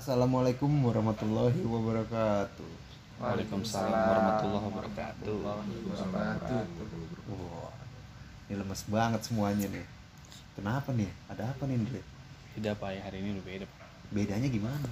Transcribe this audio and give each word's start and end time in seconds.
Assalamualaikum 0.00 0.72
warahmatullahi 0.80 1.60
wabarakatuh. 1.60 2.70
Waalaikumsalam 3.20 3.92
warahmatullahi 3.92 4.64
wabarakatuh. 4.72 5.28
Wah, 5.44 5.60
ini 8.48 8.54
lemes 8.56 8.80
banget 8.88 9.20
semuanya 9.28 9.68
nih. 9.68 9.84
Kenapa 10.56 10.96
nih? 10.96 11.04
Ada 11.28 11.52
apa 11.52 11.68
nih, 11.68 11.76
Andre? 11.84 12.00
Beda 12.56 12.72
pak 12.80 12.96
ya 12.96 13.00
hari 13.04 13.20
ini 13.20 13.28
udah 13.36 13.44
beda. 13.44 13.66
Bedanya 14.08 14.48
gimana? 14.48 14.88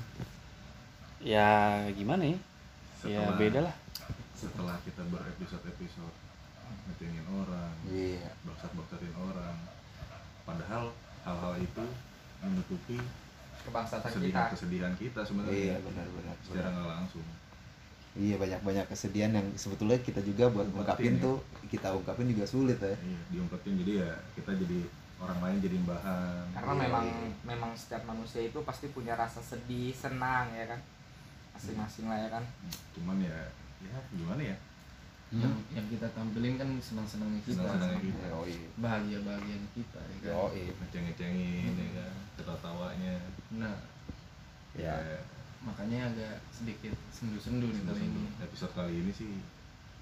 Ya 1.24 1.48
gimana 1.96 2.22
ya? 2.28 2.36
Ya 3.00 3.24
Setelah- 3.24 3.38
beda 3.40 3.60
lah. 3.64 3.74
setelah 4.36 4.76
kita 4.84 5.02
berepisode-episode 5.08 6.16
ngecengin 6.84 7.24
orang 7.32 7.72
Iya. 7.88 8.28
baksat-baksatin 8.44 9.16
orang 9.16 9.56
padahal 10.44 10.92
hal-hal 11.24 11.54
itu 11.58 11.84
menutupi 12.44 13.00
kebangsaan 13.60 14.00
kita 14.00 14.08
kesedihan-kesedihan 14.08 14.92
kita 14.94 15.20
sebenarnya 15.22 15.54
Iya, 15.54 15.76
benar-benar. 15.80 16.34
secara 16.40 16.68
nggak 16.70 16.88
langsung 16.88 17.26
Iya, 18.14 18.34
banyak-banyak 18.34 18.86
kesedihan 18.88 19.30
yang 19.32 19.46
sebetulnya 19.54 19.98
kita 20.00 20.18
juga 20.20 20.48
buat 20.48 20.66
Ungkapin 20.66 20.80
ungkapin 20.80 21.12
ya. 21.14 21.22
tuh 21.22 21.36
kita 21.68 21.88
ungkapin 21.92 22.26
juga 22.26 22.44
sulit 22.44 22.78
ya. 22.78 22.94
iya, 22.98 23.20
diungkapin 23.28 23.78
jadi 23.78 23.92
ya 24.02 24.10
kita 24.34 24.50
jadi 24.56 24.78
orang 25.18 25.38
lain 25.40 25.56
jadi 25.60 25.76
bahan 25.84 26.42
karena 26.52 26.72
Iya, 26.72 26.82
memang 26.84 27.04
iya. 27.04 27.28
memang 27.44 27.70
setiap 27.74 28.02
manusia 28.04 28.40
itu 28.40 28.58
pasti 28.62 28.86
punya 28.88 29.14
rasa 29.14 29.38
sedih 29.38 29.90
senang 29.92 30.50
ya 30.50 30.66
kan 30.66 30.80
masing-masing 31.52 32.06
lah 32.06 32.18
ya 32.18 32.28
kan 32.32 32.44
cuman 32.94 33.18
ya 33.18 33.38
ya 33.80 33.94
gimana 34.10 34.42
ya 34.44 34.56
yang, 35.30 35.52
yang 35.70 35.86
kita 35.86 36.08
tampilin 36.10 36.56
kan 36.56 36.68
senang-senangnya 36.78 37.40
kita 37.44 37.60
Senang-senangnya 37.60 38.00
kita. 38.02 38.26
Oh 38.32 38.44
iya. 38.44 38.68
bahagia 38.76 39.18
bahagianya 39.20 39.68
kita 39.76 40.00
ya 40.00 40.16
kan? 40.22 40.32
Oh 40.34 40.48
iya. 40.50 40.72
ngeceng-ngecengin 40.72 41.72
ya 41.74 41.88
kan? 41.94 42.12
Ketawa-tawanya. 42.34 43.14
Nah. 43.54 43.76
Ya. 44.72 44.94
makanya 45.58 46.06
agak 46.06 46.38
sedikit 46.48 46.94
sendu-sendu 47.10 47.66
nih 47.66 47.82
kali 47.82 48.00
ini. 48.00 48.24
Episode 48.38 48.72
kali 48.72 48.94
ini 48.96 49.10
sih 49.10 49.26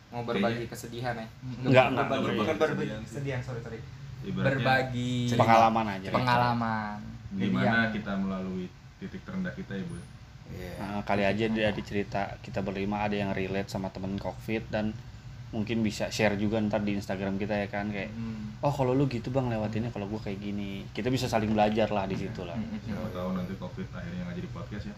mau 0.07 0.23
berbagi 0.23 0.69
kesedihan 0.69 1.17
ya 1.17 1.27
Enggak, 1.59 1.87
enggak, 1.91 2.07
berbagi 2.07 2.23
enggak 2.23 2.37
bukan 2.37 2.47
berbagi 2.47 2.61
berbagi 2.61 2.87
kesedihan. 2.87 3.03
kesedihan 3.03 3.41
sorry 3.41 3.61
sorry. 3.65 3.79
Ibaratnya 4.23 4.53
berbagi 4.53 5.13
Pengalaman 5.33 5.87
aja. 5.91 6.09
pengalaman. 6.13 6.99
Gimana 7.33 7.65
yang- 7.67 7.91
kita 7.91 8.13
melalui 8.15 8.67
titik 8.97 9.23
terendah 9.25 9.53
kita 9.53 9.73
ya 9.73 9.85
bu? 9.85 9.97
Iya. 10.47 10.73
Nah, 10.79 11.01
kali 11.03 11.25
aja 11.25 11.45
dari 11.49 11.83
cerita 11.83 12.23
kita 12.39 12.61
berlima 12.61 13.03
ada 13.03 13.17
yang 13.17 13.33
relate 13.33 13.67
sama 13.67 13.91
temen 13.91 14.15
covid 14.17 14.63
dan 14.69 14.95
mungkin 15.49 15.81
bisa 15.81 16.09
share 16.09 16.35
juga 16.35 16.59
ntar 16.59 16.83
di 16.83 16.95
Instagram 16.95 17.37
kita 17.37 17.55
ya 17.57 17.69
kan 17.69 17.87
kayak 17.89 18.11
hmm. 18.11 18.61
oh 18.61 18.69
kalau 18.69 18.93
lu 18.93 19.07
gitu 19.07 19.31
bang 19.31 19.47
lewatinnya 19.47 19.89
kalau 19.89 20.05
gua 20.05 20.19
kayak 20.19 20.39
gini 20.39 20.83
kita 20.91 21.07
bisa 21.07 21.27
saling 21.27 21.49
belajar 21.49 21.87
lah 21.89 22.05
di 22.05 22.17
situ 22.17 22.43
lah 22.43 22.59
siapa 22.81 23.09
tahu 23.11 23.29
nanti 23.33 23.55
covid 23.55 23.87
akhirnya 23.91 24.23
nggak 24.25 24.37
jadi 24.37 24.49
podcast 24.51 24.87
ya 24.87 24.97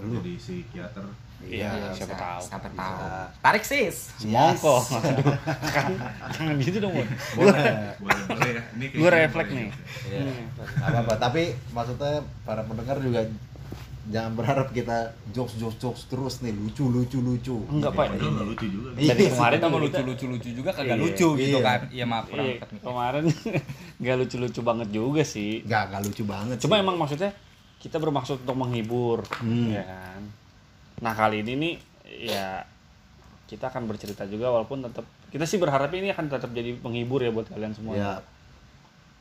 Lu. 0.00 0.16
jadi 0.16 0.32
psikiater 0.34 1.04
Iya, 1.40 1.72
Iya, 1.72 1.88
siapa 1.96 2.12
bisa- 2.12 2.20
tahu. 2.20 2.40
siapa 2.42 2.68
Bisa. 2.68 2.84
tahu 2.84 3.00
tarik 3.40 3.64
sis 3.64 3.96
semongko 4.14 4.76
aduh 4.92 5.24
kan 5.66 5.88
jangan 6.30 6.54
gitu 6.58 6.78
dong 6.78 6.92
Bun. 6.92 7.08
Boleh. 7.38 7.96
boleh 7.96 8.22
boleh 8.28 8.50
ya 8.50 8.62
ini 8.76 8.86
Gua 8.92 9.08
refleks 9.10 9.50
nih. 9.50 9.68
Iya. 10.06 10.20
Nggak 10.20 10.88
apa-apa, 10.90 11.14
tapi 11.18 11.42
maksudnya 11.70 12.12
para 12.44 12.60
pendengar 12.62 12.96
juga 12.98 13.24
jangan 14.10 14.32
berharap 14.34 14.68
kita 14.70 14.96
jokes 15.30 15.54
jokes 15.54 15.78
jokes 15.78 16.02
terus 16.04 16.34
nih 16.40 16.50
lucu 16.50 16.82
lucu 16.84 17.18
lucu. 17.18 17.56
enggak 17.64 17.92
pak 17.92 18.10
padahal 18.10 18.30
nggak 18.32 18.48
lucu 18.48 18.66
juga 18.66 18.88
Iya. 18.92 19.12
dari 19.12 19.22
kemarin 19.28 19.58
mau 19.60 19.68
kita- 19.70 19.80
lucu 19.80 20.00
lucu 20.02 20.24
lucu 20.26 20.48
juga 20.52 20.70
kagak 20.72 20.86
Iya. 20.90 21.00
lucu 21.00 21.28
gitu 21.36 21.46
Iya. 21.52 21.60
kan 21.62 21.80
iya 21.88 22.04
maaf 22.04 22.24
Iya, 22.28 22.54
kemarin 22.76 23.24
nggak 24.00 24.16
lucu-lucu 24.16 24.60
banget 24.60 24.88
juga 24.90 25.22
sih 25.22 25.62
Nggak 25.62 25.82
nggak 25.86 26.02
lucu 26.04 26.22
banget. 26.24 26.56
cuma 26.58 26.74
sih. 26.74 26.82
emang 26.82 26.96
maksudnya 26.96 27.30
kita 27.78 27.96
bermaksud 27.96 28.36
untuk 28.40 28.56
menghibur 28.56 29.22
Hmm. 29.38 29.70
ya 29.70 29.82
kan 29.82 30.20
nah 30.98 31.14
kali 31.14 31.40
ini 31.40 31.52
nih 31.54 31.74
ya 32.26 32.66
kita 33.46 33.66
akan 33.66 33.86
bercerita 33.86 34.26
juga 34.26 34.50
walaupun 34.50 34.82
tetap 34.82 35.02
kita 35.28 35.42
sih 35.42 35.56
berharap 35.56 35.88
ini 35.90 36.10
akan 36.10 36.26
tetap 36.28 36.50
jadi 36.50 36.74
penghibur 36.76 37.18
ya 37.18 37.30
buat 37.30 37.46
kalian 37.46 37.72
semua 37.72 37.94
ya 37.94 38.12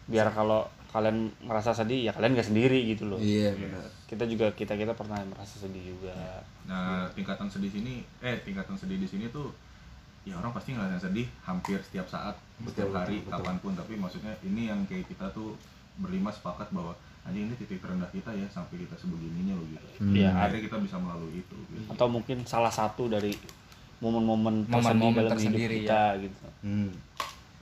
biar 0.06 0.28
kalau 0.30 0.66
kalian 0.89 1.17
merasa 1.39 1.69
sedih 1.69 2.09
ya 2.09 2.11
kalian 2.11 2.33
gak 2.33 2.50
sendiri 2.50 2.81
gitu 2.88 3.05
loh 3.05 3.22
iya 3.22 3.53
benar. 3.53 3.85
kita 4.05 4.25
juga 4.25 4.50
kita 4.51 4.73
kita 4.73 4.94
pernah 4.94 5.22
merasa 5.23 5.61
sedih 5.61 5.94
juga 5.94 6.41
nah 6.66 7.05
tingkatan 7.13 7.45
sedih 7.45 7.69
sini 7.69 8.01
eh 8.19 8.41
tingkatan 8.41 8.73
sedih 8.73 8.97
di 8.97 9.05
sini 9.05 9.29
tuh 9.29 9.53
ya 10.23 10.33
orang 10.35 10.50
pasti 10.50 10.73
ngerasain 10.73 11.00
sedih 11.00 11.29
hampir 11.41 11.77
setiap 11.79 12.05
saat 12.05 12.35
Betul, 12.59 12.89
setiap 12.89 12.89
hari 12.97 13.17
betul, 13.17 13.29
betul. 13.29 13.33
kapan 13.39 13.55
pun 13.61 13.73
tapi 13.77 13.94
maksudnya 13.95 14.33
ini 14.41 14.67
yang 14.67 14.81
kayak 14.85 15.05
kita 15.05 15.29
tuh 15.31 15.53
berlima 15.95 16.29
sepakat 16.29 16.69
bahwa 16.69 16.91
anjing 17.21 17.45
ini 17.45 17.56
titik 17.56 17.79
terendah 17.79 18.09
kita 18.09 18.31
ya 18.31 18.47
sampai 18.47 18.81
kita 18.81 18.95
sebegininya 18.95 19.53
loh 19.53 19.67
gitu 19.67 19.88
Hmm. 20.00 20.16
Iya, 20.16 20.31
akhirnya 20.31 20.63
kita 20.66 20.77
bisa 20.79 20.95
melalui 20.95 21.38
itu 21.38 21.56
gitu. 21.69 21.85
atau 21.88 22.07
mungkin 22.07 22.38
salah 22.44 22.71
satu 22.71 23.06
dari 23.06 23.35
momen-momen 23.97 24.63
tersedih 24.63 24.79
Momen-momen 24.95 25.11
dalam 25.17 25.35
hidup 25.35 25.35
tersendiri, 25.35 25.75
kita 25.83 26.01
gitu 26.19 26.38
Hmm. 26.61 26.91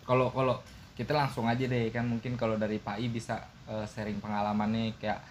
kalau 0.04 0.30
kalau 0.30 0.56
kita 0.98 1.14
langsung 1.14 1.46
aja 1.46 1.70
deh 1.70 1.94
kan 1.94 2.10
mungkin 2.10 2.34
kalau 2.34 2.58
dari 2.58 2.82
Pak 2.82 2.98
I 2.98 3.14
bisa 3.14 3.38
eh, 3.70 3.86
sharing 3.86 4.18
pengalamannya 4.18 4.98
kayak 4.98 5.22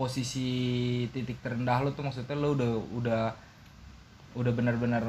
posisi 0.00 1.04
titik 1.12 1.40
terendah 1.44 1.84
lo 1.84 1.92
tuh 1.92 2.08
maksudnya 2.08 2.36
lo 2.36 2.56
udah 2.56 2.72
udah 2.96 3.22
udah 4.36 4.52
benar-benar 4.52 5.04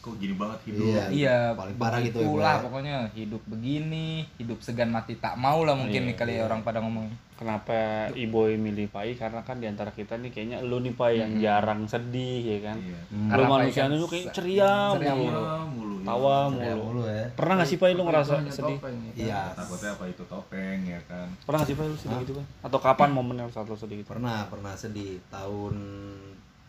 kok 0.00 0.16
gini 0.16 0.32
banget 0.32 0.58
hidup 0.64 0.84
Iya. 0.86 1.04
iya 1.10 1.36
paling 1.52 1.76
parah 1.76 2.00
gitu 2.00 2.16
ya, 2.16 2.24
begitulah 2.24 2.54
Boy. 2.54 2.64
pokoknya 2.64 2.94
hidup 3.12 3.42
begini 3.46 4.06
hidup 4.34 4.58
segan 4.58 4.88
mati 4.88 5.14
tak 5.14 5.36
mau 5.36 5.60
lah 5.60 5.72
mungkin 5.74 6.02
Iya, 6.02 6.08
nih 6.08 6.16
kali 6.16 6.32
ya 6.34 6.42
orang 6.42 6.60
pada 6.60 6.78
ngomong 6.78 7.04
kenapa 7.34 8.08
Iboy 8.10 8.56
milih 8.56 8.88
Pai 8.88 9.12
karena 9.12 9.40
kan 9.40 9.56
di 9.56 9.64
antara 9.64 9.88
kita 9.90 10.16
nih 10.16 10.28
kayaknya 10.28 10.58
lu 10.60 10.76
nih 10.78 10.92
Pai 10.92 11.16
yang 11.16 11.36
jarang 11.36 11.84
sedih 11.84 12.40
ya 12.42 12.58
kan 12.62 12.76
iya 12.78 13.00
Hmm. 13.06 13.28
lu 13.28 13.42
Pai 13.42 13.50
manusia 13.50 13.82
kan 13.82 13.92
lu 13.92 14.06
kayak 14.06 14.26
ceria, 14.30 14.72
ceria 14.94 15.12
mulu. 15.12 15.28
mulu. 15.30 15.40
Tawa 15.40 15.56
mulu 15.66 15.96
ya. 15.96 16.06
tawa 16.06 16.36
Ceria 16.50 16.74
mulu 16.74 16.84
mulu 16.86 17.02
ya. 17.06 17.24
pernah 17.30 17.54
nggak 17.54 17.68
sih 17.68 17.76
Pai 17.76 17.92
lu 17.92 18.02
ngerasa 18.02 18.32
sedih 18.46 18.76
topeng, 18.76 18.96
ya 18.96 19.10
kan? 19.10 19.20
Iya. 19.20 19.40
takutnya 19.54 19.90
apa 19.90 20.04
itu 20.06 20.22
topeng 20.26 20.78
ya 20.82 21.00
kan 21.04 21.26
pernah 21.42 21.58
nggak 21.60 21.68
sih 21.68 21.76
Pai 21.76 21.86
lu 21.86 21.96
sedih 21.98 22.12
Hah? 22.14 22.22
gitu 22.22 22.32
kan 22.34 22.44
atau 22.62 22.78
kapan 22.78 23.10
momen 23.10 23.36
yang 23.38 23.48
saat 23.48 23.66
lu 23.66 23.74
sedih 23.74 23.96
gitu 23.98 24.08
Pernah 24.10 24.48
pernah 24.48 24.72
sedih 24.74 25.20
tahun 25.28 25.74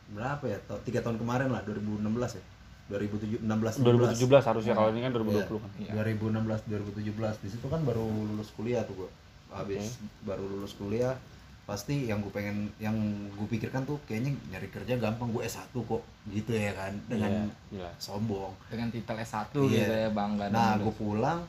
berapa 0.10 0.44
ya? 0.44 0.58
Tiga 0.84 1.00
tahun 1.00 1.16
kemarin 1.18 1.48
lah 1.48 1.64
2016 1.64 2.04
ya. 2.36 2.44
2017 2.92 3.40
2017 3.40 4.28
harusnya 4.44 4.74
kalau 4.76 4.92
ini 4.92 5.00
kan 5.00 5.12
2020 5.16 5.64
kan. 5.64 5.72
Iya. 5.80 5.92
2016 6.04 6.68
2017 6.68 7.44
di 7.44 7.50
situ 7.50 7.66
kan 7.66 7.80
baru 7.82 8.04
lulus 8.04 8.52
kuliah 8.52 8.84
tuh 8.84 9.06
gua 9.06 9.10
habis. 9.56 9.96
Baru 10.22 10.44
lulus 10.46 10.76
kuliah 10.76 11.16
pasti 11.62 12.10
yang 12.10 12.20
gue 12.20 12.34
pengen 12.34 12.68
yang 12.84 12.92
gue 13.32 13.48
pikirkan 13.48 13.88
tuh 13.88 13.96
kayaknya 14.04 14.36
nyari 14.52 14.68
kerja 14.68 15.00
gampang 15.00 15.32
gue 15.32 15.44
S1 15.46 15.72
kok. 15.72 16.04
Gitu 16.28 16.52
ya 16.52 16.76
kan 16.76 16.92
dengan 17.08 17.48
Iya, 17.72 17.88
jelas. 17.88 17.96
sombong. 17.96 18.52
Dengan 18.68 18.92
titel 18.92 19.16
S1 19.18 19.56
Iya. 19.56 19.64
gitu 19.72 19.94
ya 19.96 20.10
bangga 20.12 20.46
nah 20.52 20.76
gue 20.76 20.92
pulang 20.92 21.48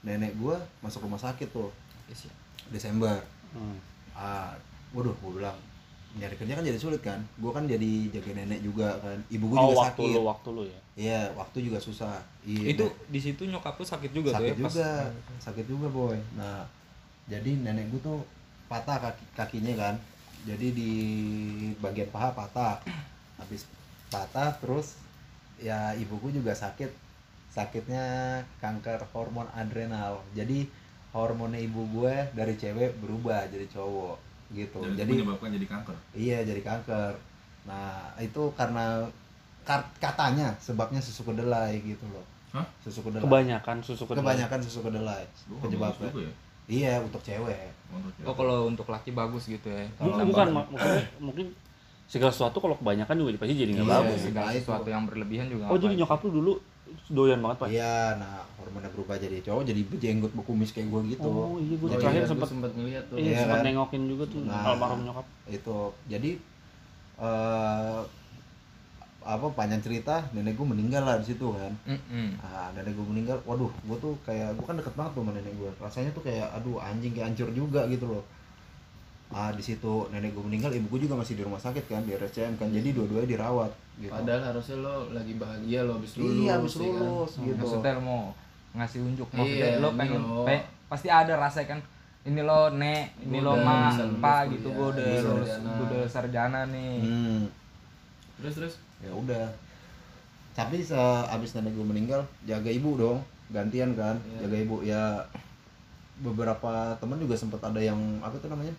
nenek 0.00 0.36
gue 0.38 0.54
masuk 0.78 1.02
rumah 1.02 1.18
sakit 1.18 1.50
tuh. 1.50 1.74
Yes, 2.06 2.30
ya. 2.30 2.34
Desember. 2.70 3.18
Hmm. 3.50 3.78
ah 4.14 4.54
waduh 4.90 5.10
gue 5.10 5.42
bilang 5.42 5.58
nyari 6.14 6.38
kerja 6.38 6.54
kan 6.54 6.62
jadi 6.62 6.78
sulit 6.78 7.02
kan? 7.02 7.18
Gue 7.34 7.50
kan 7.50 7.66
jadi 7.66 7.90
jaga 8.14 8.30
nenek 8.30 8.62
juga 8.62 8.94
kan 9.02 9.18
ibu 9.26 9.50
gue 9.50 9.58
oh 9.58 9.70
juga 9.70 9.90
waktu 9.90 10.02
sakit. 10.06 10.14
lu 10.14 10.22
waktu 10.22 10.48
lu 10.54 10.62
ya 10.70 10.80
iya 10.94 11.26
waktu 11.34 11.66
juga 11.66 11.78
susah. 11.78 12.22
Iya 12.46 12.74
itu 12.74 12.84
di 13.10 13.18
situ 13.18 13.42
nyokap 13.46 13.74
lu 13.78 13.86
sakit 13.86 14.10
juga 14.14 14.30
sakit 14.34 14.54
tuh 14.54 14.62
ya 14.62 14.66
pas- 14.66 14.74
juga 14.74 14.90
sakit 15.42 15.66
juga 15.66 15.86
boy. 15.90 16.18
Nah 16.38 16.62
jadi 17.26 17.50
nenek 17.58 17.90
gue 17.90 18.00
tuh 18.02 18.20
patah 18.70 18.98
kaki 19.02 19.24
kakinya 19.34 19.74
kan. 19.74 19.94
Jadi 20.44 20.66
di 20.70 20.92
bagian 21.82 22.08
paha 22.14 22.30
patah. 22.30 22.78
Habis 23.40 23.66
patah 24.08 24.54
terus 24.62 24.94
ya 25.58 25.90
ibu 25.98 26.14
gue 26.22 26.38
juga 26.38 26.54
sakit. 26.54 26.90
Sakitnya 27.50 28.04
kanker 28.58 29.02
hormon 29.14 29.46
adrenal. 29.54 30.22
Jadi 30.34 30.66
hormonnya 31.14 31.58
ibu 31.58 31.86
gue 31.90 32.14
dari 32.34 32.54
cewek 32.54 32.98
berubah 33.02 33.46
jadi 33.50 33.66
cowok 33.70 34.18
gitu. 34.54 34.78
Dan 34.82 34.94
jadi 34.94 35.10
menyebabkan 35.10 35.50
jadi 35.54 35.66
kanker? 35.66 35.96
Iya 36.14 36.38
jadi 36.46 36.62
kanker. 36.62 37.12
Nah 37.66 38.14
itu 38.20 38.42
karena 38.54 39.06
kar- 39.06 39.23
katanya 39.96 40.52
sebabnya 40.56 40.98
susu 40.98 41.24
kedelai 41.24 41.80
gitu 41.80 42.04
loh. 42.08 42.24
Hah? 42.52 42.62
Susu 42.78 43.00
kedelai. 43.00 43.20
kebanyakan 43.20 43.76
susu 43.80 44.04
kedelai 44.04 44.22
Kebanyakan 44.22 44.58
susu 44.60 44.80
kedelai. 44.80 45.24
Penyebabnya. 45.58 46.10
ya 46.12 46.30
Iya 46.64 46.92
untuk 46.98 47.20
cewek. 47.20 47.68
Untuk 47.88 48.12
cewek. 48.14 48.24
oh 48.24 48.34
kalau 48.34 48.56
untuk 48.66 48.86
laki 48.86 49.10
bagus 49.10 49.44
gitu 49.46 49.66
ya 49.66 49.84
bukan, 49.94 50.08
Tambah- 50.14 50.26
bukan 50.26 50.46
maksudnya 50.70 51.04
mungkin 51.18 51.46
segala 52.04 52.30
sesuatu 52.30 52.56
kalau 52.58 52.76
kebanyakan 52.76 53.14
juga 53.16 53.36
pasti 53.36 53.54
jadi 53.54 53.70
nggak 53.74 53.82
Iya, 53.82 53.96
bagus 53.98 54.20
segala 54.22 54.50
itu. 54.50 54.60
sesuatu 54.62 54.88
yang 54.88 55.04
berlebihan 55.04 55.46
juga 55.46 55.64
oh 55.66 55.76
jadi 55.76 55.94
nyokap 55.94 56.20
lu 56.22 56.30
dulu 56.34 56.52
doyan 57.06 57.40
banget 57.40 57.56
Pak 57.58 57.68
Iya, 57.70 57.96
nah 58.16 58.34
hormonnya 58.54 58.88
berubah 58.88 59.16
jadi 59.16 59.40
cowok 59.40 59.62
jadi 59.62 59.80
berjenggot 59.84 60.32
berkumis 60.32 60.70
kayak 60.70 60.84
gue 60.86 61.00
gitu. 61.10 61.26
oh 61.26 61.56
iya 61.58 61.74
gue 61.74 61.88
terakhir 61.90 62.22
Gua 62.22 62.30
sempet 62.30 62.48
sempet 62.50 62.70
ngeliat 62.72 63.04
tuh 63.06 63.16
iya, 63.16 63.24
Iya 63.26 63.38
sempet 63.40 63.56
kan? 63.56 63.64
nengokin 63.66 64.02
juga 64.06 64.24
tuh 64.26 64.40
Nah. 64.42 64.62
almarhum 64.66 65.00
nyokap 65.02 65.26
Itu 65.46 65.76
jadi 66.06 66.30
eh 67.16 68.00
apa 69.26 69.46
panjang 69.50 69.80
cerita 69.80 70.20
nenek 70.30 70.52
gue 70.52 70.66
meninggal 70.66 71.00
lah 71.00 71.16
di 71.16 71.26
situ 71.26 71.48
kan. 71.50 71.72
Mm-mm. 71.86 72.36
Ah, 72.38 72.68
nenek 72.70 72.92
gue 72.92 73.06
meninggal, 73.06 73.40
waduh, 73.42 73.72
gue 73.80 73.96
tuh 73.98 74.12
kayak, 74.22 74.52
gue 74.52 74.62
kan 74.62 74.76
deket 74.76 74.92
banget 74.92 75.12
tuh 75.12 75.20
sama 75.20 75.32
nenek 75.32 75.54
gue. 75.54 75.70
Rasanya 75.78 76.10
tuh 76.10 76.22
kayak, 76.22 76.46
aduh 76.50 76.76
anjing 76.76 77.10
kayak 77.10 77.26
hancur 77.28 77.48
juga 77.50 77.84
gitu 77.86 78.06
loh. 78.06 78.24
ah 79.30 79.50
di 79.50 79.58
situ 79.60 79.90
nenek 80.08 80.30
gue 80.30 80.44
meninggal 80.44 80.70
ibu 80.70 80.86
gue 80.88 81.00
juga 81.02 81.16
masih 81.16 81.34
di 81.34 81.42
rumah 81.42 81.58
sakit 81.58 81.84
kan 81.84 82.00
di 82.00 82.14
RSCM 82.14 82.54
kan 82.54 82.70
jadi 82.70 82.86
dua-duanya 82.88 83.26
dirawat 83.26 83.70
gitu 83.96 84.12
Padahal 84.12 84.42
harusnya 84.46 84.76
lo 84.78 85.10
lagi 85.10 85.34
bahagia 85.34 85.82
lo 85.82 85.98
habis 85.98 86.14
lulus. 86.14 86.38
iya 86.38 86.52
habis 86.54 86.72
ya 86.72 86.86
kan? 86.86 87.02
lulus 87.02 87.32
gitu 87.34 87.56
maksudnya 87.58 87.90
lo 87.90 88.02
mau 88.04 88.22
ngasih 88.72 89.00
unjuk 89.02 89.28
maksudnya 89.28 89.66
Iya, 89.66 89.82
lo 89.82 89.88
pengen 89.96 90.20
lo. 90.22 90.44
pe- 90.44 90.66
pasti 90.86 91.08
ada 91.08 91.34
rasa 91.34 91.60
kan 91.64 91.80
ini 92.22 92.40
lo 92.40 92.60
nek 92.72 93.04
ini 93.18 93.36
Gua 93.36 93.46
lo 93.48 93.52
ma 93.58 93.78
pa 94.22 94.36
gitu 94.46 94.68
gue 94.70 94.86
udah 94.92 95.08
lulus 95.18 95.50
gue 95.50 95.84
udah 95.88 96.02
sarjana 96.06 96.60
nih 96.68 96.94
hmm, 97.02 97.42
Terus 98.36 98.54
terus. 98.54 98.74
Ya 99.04 99.12
udah. 99.12 99.46
Tapi 100.54 100.80
sehabis 100.80 101.54
nenek 101.54 101.74
gue 101.74 101.86
meninggal 101.86 102.20
jaga 102.44 102.70
ibu 102.70 102.96
dong. 102.96 103.18
Gantian 103.52 103.92
kan 103.92 104.16
Iya. 104.24 104.46
jaga 104.46 104.56
ibu. 104.56 104.76
Ya 104.80 105.02
beberapa 106.18 106.94
teman 106.96 107.18
juga 107.18 107.34
sempat 107.34 107.58
ada 107.60 107.82
yang 107.82 107.98
apa 108.22 108.38
tuh 108.38 108.46
namanya 108.46 108.70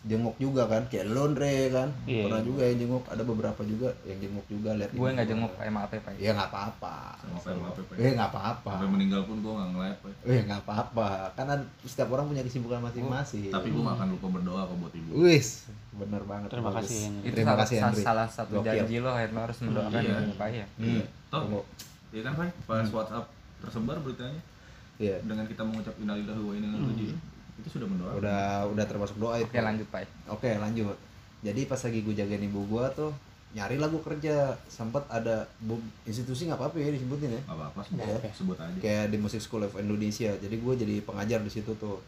jenguk 0.00 0.36
juga 0.36 0.62
kan 0.64 0.86
kayak 0.86 1.10
Londre 1.10 1.68
kan 1.68 1.90
Iya, 2.04 2.22
pernah 2.24 2.38
iya. 2.38 2.46
juga 2.46 2.62
yang 2.62 2.78
jenguk 2.78 3.04
ada 3.04 3.22
beberapa 3.22 3.60
juga 3.62 3.88
yang 4.02 4.18
jenguk 4.18 4.46
juga 4.46 4.70
lihat 4.74 4.90
gue 4.90 5.08
nggak 5.10 5.26
jenguk 5.26 5.52
kayak 5.54 5.72
maaf 5.72 5.90
ya 5.90 6.00
pak 6.00 6.12
ya 6.14 6.30
nggak 6.32 6.48
apa-apa 6.48 6.96
ya, 7.18 7.98
eh 7.98 8.10
nggak 8.14 8.30
apa-apa 8.30 8.70
sampai 8.74 8.90
meninggal 8.90 9.22
pun 9.24 9.36
gue 9.38 9.52
nggak 9.52 9.68
nge-live 9.68 9.98
Pak. 9.98 10.12
eh 10.24 10.40
nggak 10.44 10.60
apa-apa 10.62 11.08
karena 11.34 11.54
setiap 11.82 12.08
orang 12.10 12.26
punya 12.26 12.42
kesibukan 12.42 12.78
masing-masing 12.80 13.48
tapi 13.48 13.68
gue 13.68 13.80
gak 13.80 13.96
akan 13.96 14.08
lupa 14.14 14.26
berdoa 14.30 14.62
kok 14.64 14.76
buat 14.76 14.94
ibu 14.94 15.10
wis 15.20 15.48
bener 15.90 16.22
banget 16.22 16.48
Terima 16.48 16.70
bagus. 16.70 16.86
kasih, 16.86 17.00
Henry. 17.04 17.22
itu 17.24 17.34
terima 17.34 17.50
salah, 17.50 17.60
kasih 17.60 17.76
salah- 17.76 17.90
Henry 17.90 18.02
salah 18.04 18.26
satu 18.28 18.52
Gokil. 18.56 18.70
janji 18.72 18.96
lo 18.96 19.10
lo 19.10 19.40
harus 19.40 19.58
mendoakan 19.60 19.98
Iya. 19.98 20.14
ibu 20.20 20.32
pak 20.32 20.48
ya 20.48 20.66
hmm. 20.78 21.02
Toh, 21.28 21.40
Tunggu. 21.42 21.60
iya 22.08 22.20
kan 22.22 22.32
Pak? 22.34 22.48
pas 22.64 22.86
WhatsApp 22.88 23.26
tersebar 23.58 23.96
beritanya 23.98 24.40
Iya. 24.96 25.16
dengan 25.22 25.44
kita 25.44 25.62
mengucap 25.62 25.94
innalillahi 25.96 26.38
wa 26.40 26.52
inna 26.52 26.68
ilaihi 26.70 26.86
raji'un 26.88 27.18
itu 27.58 27.68
sudah 27.70 27.84
mendoa 27.84 28.10
udah 28.14 28.40
udah 28.68 28.84
termasuk 28.84 29.16
doa 29.16 29.36
itu 29.36 29.46
oke 29.46 29.58
lanjut 29.58 29.86
pak 29.88 30.06
Oke 30.28 30.50
lanjut. 30.54 30.96
Jadi 31.38 31.60
pas 31.64 31.78
lagi 31.78 31.98
gue 32.00 32.12
jagain 32.12 32.40
ibu 32.40 32.60
gue 32.64 32.84
tuh 32.92 33.10
nyari 33.50 33.76
lah 33.76 33.86
gue 33.86 33.98
kerja. 33.98 34.34
Sempat 34.64 35.06
ada 35.08 35.42
bu, 35.58 35.76
institusi 36.02 36.44
nggak 36.44 36.56
apa-apa 36.56 36.76
ya 36.76 36.90
disebutin 36.90 37.30
ya. 37.30 37.40
Gak 37.40 37.54
apa-apa 37.54 37.80
sebut, 37.80 38.02
Iya. 38.04 38.30
sebut 38.32 38.56
aja 38.56 38.78
Kayak 38.78 39.04
di 39.08 39.16
Music 39.16 39.40
School 39.40 39.62
of 39.62 39.74
Indonesia. 39.74 40.30
Jadi 40.32 40.56
gue 40.56 40.74
jadi 40.76 40.94
pengajar 41.00 41.40
di 41.40 41.48
situ 41.48 41.70
tuh. 41.74 41.98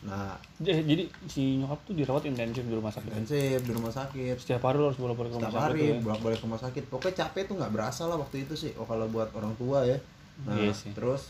Nah, 0.00 0.32
Jadi, 0.56 0.80
jadi 0.86 1.04
si 1.26 1.60
nyokap 1.60 1.76
tuh 1.84 1.92
dirawat 1.92 2.24
intensif 2.24 2.62
di 2.62 2.72
rumah 2.72 2.88
sakit. 2.88 3.10
intensif 3.10 3.58
di 3.60 3.72
rumah 3.74 3.92
sakit. 3.92 4.34
Setiap 4.38 4.64
hari 4.64 4.76
lo 4.76 4.88
harus 4.88 4.96
bolak-balik 4.96 5.28
ke 5.28 5.36
rumah 5.36 5.44
Setiap 5.44 5.60
sakit 5.60 5.68
hari 5.68 5.84
ya. 5.84 5.96
bolak-balik 6.00 6.38
ke 6.38 6.44
rumah 6.46 6.60
sakit. 6.60 6.82
Pokoknya 6.88 7.14
capek 7.20 7.42
tuh 7.44 7.54
nggak 7.54 7.70
berasa 7.70 8.02
lah 8.06 8.16
waktu 8.16 8.36
itu 8.40 8.54
sih. 8.54 8.72
Oh 8.74 8.84
kalau 8.84 9.06
buat 9.06 9.28
orang 9.30 9.52
tua 9.54 9.84
ya. 9.84 9.98
Nah, 10.42 10.56
Iya 10.56 10.72
sih. 10.72 10.90
terus 10.90 11.28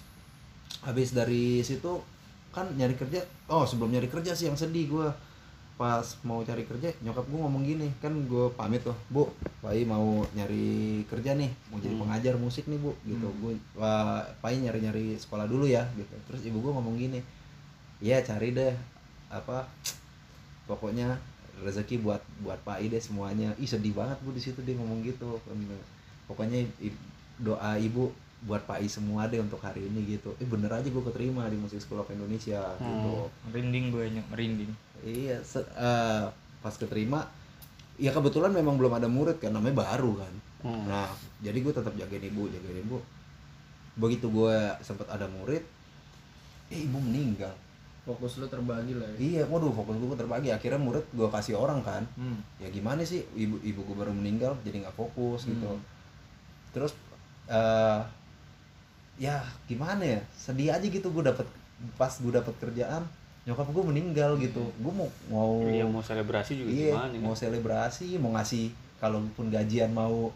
habis 0.81 1.11
dari 1.11 1.61
situ 1.61 1.99
kan 2.50 2.67
nyari 2.75 2.94
kerja. 2.99 3.23
Oh 3.50 3.62
sebelum 3.64 3.91
nyari 3.94 4.06
kerja 4.11 4.35
sih 4.35 4.47
yang 4.50 4.58
sedih 4.58 4.87
gue. 4.91 5.08
Pas 5.81 6.05
mau 6.29 6.44
cari 6.44 6.69
kerja 6.69 6.93
nyokap 7.00 7.25
gue 7.25 7.41
ngomong 7.41 7.64
gini 7.64 7.88
kan 8.05 8.12
gue 8.12 8.52
pamit 8.52 8.85
tuh 8.85 8.93
bu 9.08 9.32
Pai 9.64 9.81
mau 9.88 10.20
nyari 10.37 11.00
kerja 11.08 11.32
nih 11.32 11.49
mau 11.73 11.81
jadi 11.81 11.97
Hmm. 11.97 12.05
pengajar 12.05 12.35
musik 12.37 12.69
nih 12.69 12.76
bu 12.76 12.93
gitu 13.08 13.25
gue 13.41 13.56
wah 13.81 14.20
Pai 14.44 14.61
nyari 14.61 14.85
nyari 14.85 15.17
sekolah 15.17 15.49
dulu 15.49 15.64
ya 15.64 15.88
gitu 15.97 16.12
terus 16.29 16.44
ibu 16.44 16.61
gue 16.61 16.69
ngomong 16.69 17.00
gini 17.00 17.25
ya 18.05 18.20
cari 18.20 18.52
deh 18.52 18.76
apa 19.32 19.64
pokoknya 20.69 21.17
rezeki 21.64 22.05
buat 22.05 22.20
buat 22.44 22.61
Pak 22.61 22.85
I 22.85 22.93
deh 22.93 23.00
semuanya 23.00 23.56
ih 23.56 23.64
sedih 23.64 23.97
banget 23.97 24.20
bu 24.20 24.37
di 24.37 24.41
situ 24.44 24.61
dia 24.61 24.76
ngomong 24.76 25.00
gitu 25.00 25.41
pokoknya 26.29 26.61
doa 27.41 27.81
ibu 27.81 28.12
buat 28.41 28.65
Pak 28.65 28.81
I 28.81 28.89
semua 28.89 29.29
deh 29.29 29.37
untuk 29.37 29.61
hari 29.61 29.85
ini 29.85 30.17
gitu. 30.17 30.33
Eh 30.37 30.49
bener 30.49 30.73
aja 30.73 30.89
gue 30.89 31.05
keterima 31.05 31.45
di 31.47 31.61
Music 31.61 31.79
School 31.79 32.01
of 32.01 32.09
Indonesia 32.09 32.73
gitu. 32.75 33.29
Merinding 33.47 33.85
gue 33.91 34.05
nyok 34.11 34.27
merinding. 34.31 34.73
Iya 35.01 35.41
se- 35.41 35.69
eh, 35.71 36.25
pas 36.59 36.73
keterima 36.73 37.29
ya 37.97 38.11
kebetulan 38.11 38.49
memang 38.51 38.81
belum 38.81 38.97
ada 38.97 39.09
murid 39.09 39.37
kan 39.37 39.53
namanya 39.53 39.85
baru 39.85 40.17
kan. 40.17 40.35
Hmm. 40.61 40.85
nah 40.85 41.09
jadi 41.41 41.57
gue 41.57 41.73
tetap 41.73 41.93
jagain 41.95 42.21
ibu 42.23 42.49
jagain 42.49 42.81
ibu. 42.81 42.97
Begitu 43.97 44.29
gue 44.29 44.57
sempat 44.81 45.09
ada 45.09 45.29
murid 45.29 45.61
eh 46.69 46.81
ibu 46.81 46.97
meninggal. 46.97 47.53
Fokus 48.01 48.41
lo 48.41 48.49
terbagi 48.49 48.97
lah 48.97 49.05
ya. 49.05 49.17
iya 49.21 49.43
waduh 49.45 49.69
fokus 49.71 50.01
gue 50.01 50.17
terbagi. 50.17 50.49
Akhirnya 50.49 50.81
murid 50.81 51.05
gue 51.13 51.29
kasih 51.29 51.61
orang 51.61 51.85
kan. 51.85 52.09
Hmm. 52.17 52.41
ya 52.57 52.73
gimana 52.73 53.05
sih 53.05 53.21
ibu 53.37 53.61
ibu 53.61 53.85
gue 53.85 53.97
baru 53.97 54.17
meninggal 54.17 54.57
jadi 54.65 54.81
nggak 54.81 54.97
fokus 54.97 55.45
gitu. 55.45 55.69
Hmm. 55.69 55.85
terus 56.73 56.97
eh 57.49 58.01
ya 59.21 59.45
gimana 59.69 60.01
ya? 60.01 60.21
Sedih 60.33 60.73
aja 60.73 60.83
gitu 60.83 61.13
gue 61.13 61.21
dapet 61.21 61.45
pas 62.01 62.13
gue 62.17 62.33
dapet 62.33 62.57
kerjaan 62.57 63.05
nyokap 63.45 63.69
gue 63.69 63.85
meninggal 63.85 64.41
gitu. 64.41 64.65
Gue 64.81 64.93
mau 64.97 65.09
mau 65.29 65.61
Iya 65.69 65.85
mau 65.85 66.01
selebrasi 66.01 66.57
juga 66.57 66.69
iya 66.73 66.97
gimana 66.97 67.21
mau 67.21 67.35
selebrasi 67.37 68.17
mau 68.17 68.33
ngasih 68.33 68.73
kalaupun 68.97 69.53
gajian 69.53 69.93
mau 69.93 70.33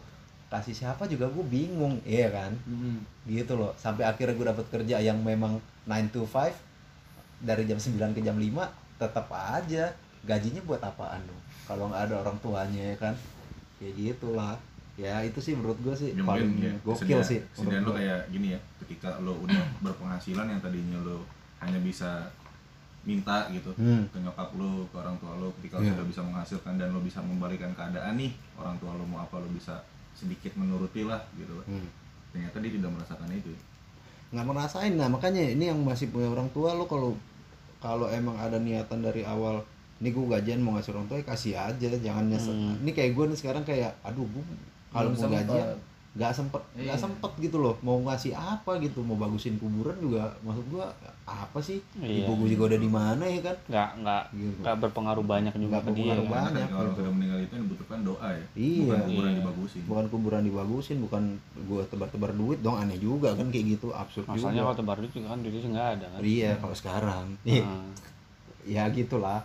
kasih 0.53 0.77
siapa 0.77 1.09
juga 1.09 1.25
gue 1.33 1.45
bingung 1.49 1.97
iya 2.05 2.29
kan? 2.29 2.53
Hmm. 2.69 3.01
gitu 3.25 3.57
loh. 3.57 3.73
Sampai 3.81 4.05
akhirnya 4.05 4.37
gue 4.37 4.47
dapet 4.53 4.65
kerja 4.69 5.01
yang 5.01 5.17
memang 5.25 5.57
9 5.89 6.13
to 6.13 6.21
5 6.29 6.53
dari 7.41 7.65
jam 7.65 7.81
9 7.81 8.13
ke 8.13 8.21
jam 8.21 8.37
5 8.37 9.01
tetap 9.01 9.25
aja. 9.33 9.89
Gajinya 10.25 10.61
buat 10.65 10.81
apaan 10.81 11.21
dong? 11.25 11.41
Kalau 11.65 11.89
nggak 11.89 12.09
ada 12.09 12.15
orang 12.21 12.37
tuanya 12.41 12.93
ya 12.93 12.95
kan? 12.97 13.13
Kayak 13.81 13.93
gitulah 13.97 14.57
ya 14.95 15.19
itu 15.21 15.37
sih 15.37 15.53
menurut 15.53 15.75
gue 15.77 15.91
sih 15.91 16.09
Ya, 16.11 16.23
paling 16.23 16.47
mungkin 16.49 16.65
ya 16.65 16.73
gokil 16.81 17.19
sih 17.21 17.39
kesedihan 17.49 17.83
lo 17.83 17.91
kayak 17.91 18.19
gini 18.29 18.47
ya 18.51 18.59
ketika 18.79 19.19
lo 19.19 19.35
udah 19.37 19.59
berpenghasilan 19.81 20.47
yang 20.47 20.59
tadinya 20.59 20.99
lo 20.99 21.19
hanya 21.57 21.79
bisa 21.79 22.31
minta 23.01 23.45
gitu 23.49 23.69
Hmm. 23.75 24.07
ke 24.07 24.17
nyokap 24.17 24.49
lo 24.53 24.87
ke 24.87 24.95
orang 24.95 25.13
tua 25.17 25.35
lo 25.35 25.51
ketika 25.55 25.77
Iya. 25.77 25.83
lo 25.83 25.93
sudah 25.93 26.05
bisa 26.07 26.21
menghasilkan 26.23 26.73
dan 26.75 26.89
lo 26.89 26.99
bisa 26.99 27.19
membalikan 27.19 27.69
keadaan 27.71 28.15
nih 28.15 28.31
orang 28.55 28.75
tua 28.77 28.91
lo 28.91 29.03
mau 29.03 29.19
apa 29.19 29.35
lo 29.35 29.45
bisa 29.47 29.77
sedikit 30.11 30.55
menuruti 30.55 31.03
lah 31.03 31.21
gitu 31.35 31.53
Hmm. 31.65 31.85
ternyata 32.31 32.57
dia 32.57 32.71
tidak 32.73 32.91
merasakan 32.91 33.29
itu 33.31 33.51
nggak 34.27 34.41
merasain 34.43 34.93
nah 34.93 35.05
makanya 35.05 35.43
ini 35.45 35.69
yang 35.69 35.79
masih 35.81 36.07
punya 36.07 36.27
orang 36.27 36.49
tua 36.49 36.71
lo 36.71 36.83
kalau 36.85 37.13
kalau 37.77 38.07
emang 38.09 38.33
ada 38.35 38.57
niatan 38.57 38.99
dari 38.99 39.21
awal 39.21 39.61
ini 39.95 40.09
gue 40.09 40.25
gajian 40.25 40.59
mau 40.59 40.73
ngasih 40.73 40.91
orang 40.91 41.05
tua 41.05 41.17
ya 41.17 41.25
kasih 41.25 41.53
aja 41.53 41.87
jangan 41.93 42.25
nyesel 42.25 42.51
Hmm. 42.51 42.79
ini 42.79 42.91
kayak 42.91 43.11
gue 43.11 43.25
nih 43.27 43.37
sekarang 43.37 43.61
kayak 43.61 43.91
aduh 44.01 44.25
gue 44.25 44.43
kalau 44.95 45.09
mau 45.11 45.27
gajian 45.29 45.67
nggak 46.15 46.31
sempet 46.31 46.63
nggak 46.73 46.87
Iya. 46.89 47.03
sempet 47.03 47.31
gitu 47.37 47.59
loh 47.59 47.75
mau 47.81 47.99
ngasih 48.01 48.31
apa 48.31 48.79
gitu 48.79 49.03
mau 49.03 49.19
bagusin 49.19 49.59
kuburan 49.59 49.99
juga 49.99 50.23
maksud 50.39 50.63
gue 50.65 50.85
apa 51.21 51.59
sih 51.59 51.83
Iya. 51.93 52.23
ibu 52.23 52.39
gue 52.39 52.55
juga 52.55 52.71
udah 52.71 52.79
di 52.79 52.87
mana 52.89 53.23
ya 53.25 53.43
kan 53.43 53.55
Nggak 53.67 53.89
nggak 53.99 54.23
gitu 54.33 54.57
nggak 54.57 54.75
berpengaruh 54.79 55.25
banyak 55.25 55.51
juga 55.53 55.67
Nggak 55.69 55.83
ke 55.83 55.91
dia. 55.91 56.03
berpengaruh 56.07 56.23
kan? 56.23 56.31
banyak. 56.31 56.55
Kan 56.61 56.71
kalau 56.71 56.87
gitu. 56.87 56.95
sudah 56.97 57.11
meninggal 57.11 57.39
itu 57.41 57.51
yang 57.51 57.63
dibutuhkan 57.65 57.99
doa 58.01 58.27
ya 58.31 58.45
Iya. 58.55 58.79
bukan 58.79 58.99
kuburan 59.03 59.27
Iya. 59.27 59.37
dibagusin 59.37 59.81
bukan 59.83 60.05
kuburan 60.07 60.41
dibagusin 60.41 60.97
bukan 60.99 61.23
gue 61.61 61.81
tebar-tebar 61.85 62.31
duit 62.33 62.59
dong 62.61 62.77
aneh 62.77 62.95
juga 62.97 63.29
kan 63.33 63.47
kayak 63.49 63.65
gitu 63.73 63.87
absurd 63.91 64.23
Masalahnya 64.25 64.55
juga 64.55 64.63
kalau 64.65 64.77
tebar 64.79 64.97
duit 64.97 65.11
juga 65.13 65.27
kan 65.27 65.39
duitnya 65.41 65.67
nggak 65.69 65.89
ada 65.91 66.05
kan. 66.07 66.19
iya 66.23 66.51
kalau 66.55 66.71
sekarang 66.73 67.25
Iya. 67.43 67.63
Nah. 67.65 67.91
ya 68.65 68.83
gitulah 68.89 69.43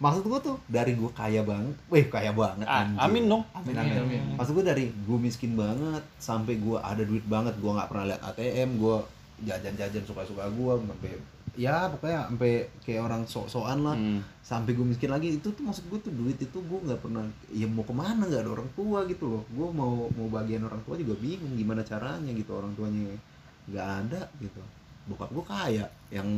maksud 0.00 0.24
gua 0.24 0.40
tuh 0.40 0.56
dari 0.66 0.92
gua 0.92 1.12
kaya 1.12 1.40
banget 1.42 1.76
weh 1.86 2.04
kaya 2.04 2.32
banget 2.32 2.64
Ah, 2.64 2.82
anjir. 2.82 2.98
amin 2.98 3.24
dong. 3.26 3.44
amin 3.52 3.74
Amin, 3.74 3.96
amin, 3.98 4.18
amin. 4.18 4.34
maksud 4.34 4.52
gua 4.52 4.64
dari 4.66 4.88
gua 5.02 5.18
miskin 5.18 5.52
banget 5.54 6.02
sampai 6.18 6.56
gua 6.56 6.80
ada 6.82 7.02
duit 7.02 7.22
banget 7.24 7.52
gua 7.54 7.76
nggak 7.76 7.88
pernah 7.88 8.04
lihat 8.06 8.22
ATM 8.26 8.70
gua 8.76 9.04
jajan-jajan 9.38 10.02
suka-suka 10.02 10.48
gua 10.50 10.76
sampai 10.78 11.12
ya 11.52 11.90
pokoknya 11.90 12.20
sampai 12.26 12.52
kayak 12.80 13.02
orang 13.02 13.22
sok-sokan 13.24 13.78
lah 13.82 13.92
Hmm. 13.92 14.22
sampai 14.40 14.70
gue 14.70 14.86
miskin 14.86 15.10
lagi 15.10 15.34
itu 15.34 15.48
tuh 15.48 15.60
maksud 15.60 15.82
gue 15.84 15.98
tuh 16.00 16.12
duit 16.12 16.38
itu 16.38 16.54
gue 16.56 16.78
nggak 16.80 17.00
pernah 17.00 17.26
ya 17.50 17.66
mau 17.66 17.82
ke 17.82 17.90
mana 17.92 18.22
nggak 18.22 18.40
ada 18.40 18.52
orang 18.52 18.70
tua 18.72 19.02
gitu 19.04 19.26
loh 19.28 19.42
gue 19.48 19.68
mau 19.68 20.06
mau 20.08 20.28
bagian 20.30 20.62
orang 20.62 20.78
tua 20.80 20.94
juga 20.94 21.14
bingung 21.16 21.50
gimana 21.52 21.82
caranya 21.82 22.30
gitu 22.30 22.54
orang 22.54 22.70
tuanya 22.72 23.18
nggak 23.66 23.82
ada 24.00 24.20
gitu 24.38 24.62
bokap 25.06 25.26
gue 25.28 25.44
kaya 25.44 25.84
yang 26.08 26.28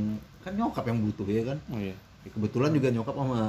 kan 0.41 0.53
nyokap 0.53 0.81
yang 0.83 0.99
butuh 0.99 1.27
ya 1.27 1.43
kan 1.45 1.59
Oh 1.69 1.79
iya. 1.79 1.95
Ya, 2.23 2.31
kebetulan 2.31 2.71
juga 2.71 2.89
nyokap 2.89 3.15
sama 3.15 3.41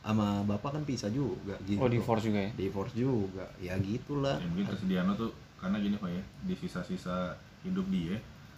sama 0.00 0.26
bapak 0.46 0.70
kan 0.78 0.82
pisah 0.86 1.10
juga 1.10 1.58
gitu. 1.66 1.82
Oh 1.82 1.90
divorce 1.90 2.24
juga 2.24 2.40
ya. 2.40 2.50
divorce 2.54 2.94
juga. 2.94 3.44
Ya 3.58 3.74
gitulah. 3.76 4.38
Ya 4.38 4.46
mungkin 4.46 4.66
kesedihan 4.70 5.04
lo 5.04 5.14
tuh 5.14 5.30
karena 5.58 5.76
gini 5.78 5.96
pak 5.98 6.08
ya 6.08 6.22
di 6.44 6.54
sisa-sisa 6.54 7.34
hidup 7.62 7.86
dia 7.88 8.16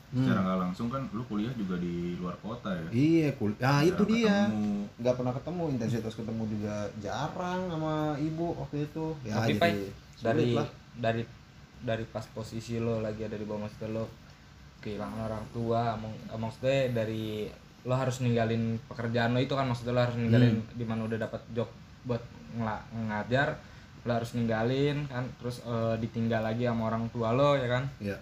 Hmm. 0.08 0.24
secara 0.24 0.40
nggak 0.40 0.60
langsung 0.64 0.88
kan 0.88 1.04
lu 1.12 1.20
kuliah 1.28 1.52
juga 1.52 1.76
di 1.76 2.16
luar 2.16 2.32
kota 2.40 2.72
ya? 2.72 2.88
Iya 2.88 3.28
kul 3.36 3.52
ah 3.60 3.84
itu 3.84 3.92
Jarang 3.92 4.08
dia 4.08 4.36
nggak 4.96 5.14
pernah 5.20 5.34
ketemu 5.36 5.64
intensitas 5.68 6.14
ketemu 6.16 6.42
juga 6.48 6.74
jarang 6.96 7.68
sama 7.68 8.16
ibu 8.16 8.56
waktu 8.56 8.88
itu. 8.88 9.06
Ya 9.20 9.36
Tapi, 9.36 9.52
jadi 9.52 9.72
dari 10.24 10.44
lah. 10.56 10.68
dari 10.96 11.22
dari 11.84 12.04
pas 12.08 12.24
posisi 12.24 12.80
lo 12.80 13.04
lagi 13.04 13.20
ada 13.20 13.36
di 13.36 13.44
bawah 13.44 13.68
maksudnya 13.68 14.00
lo 14.00 14.08
kehilangan 14.80 15.20
orang 15.28 15.44
tua 15.52 16.00
mak- 16.00 16.40
maksudnya 16.40 17.04
dari 17.04 17.52
lo 17.86 17.94
harus 17.94 18.18
ninggalin 18.24 18.80
pekerjaan 18.90 19.36
lo 19.36 19.38
itu 19.38 19.54
kan 19.54 19.66
maksudnya 19.68 19.94
lo 19.94 20.02
harus 20.02 20.18
ninggalin 20.18 20.62
di 20.74 20.84
mana 20.84 21.06
udah 21.06 21.18
dapat 21.18 21.42
job 21.54 21.68
buat 22.02 22.22
ngajar 23.08 23.54
lo 24.06 24.12
harus 24.16 24.32
ninggalin 24.34 25.04
kan 25.10 25.26
terus 25.36 25.60
eh, 25.66 25.94
ditinggal 26.00 26.40
lagi 26.40 26.64
sama 26.64 26.88
orang 26.88 27.10
tua 27.12 27.36
lo 27.36 27.58
ya 27.58 27.68
kan? 27.68 27.84
Ya. 28.00 28.16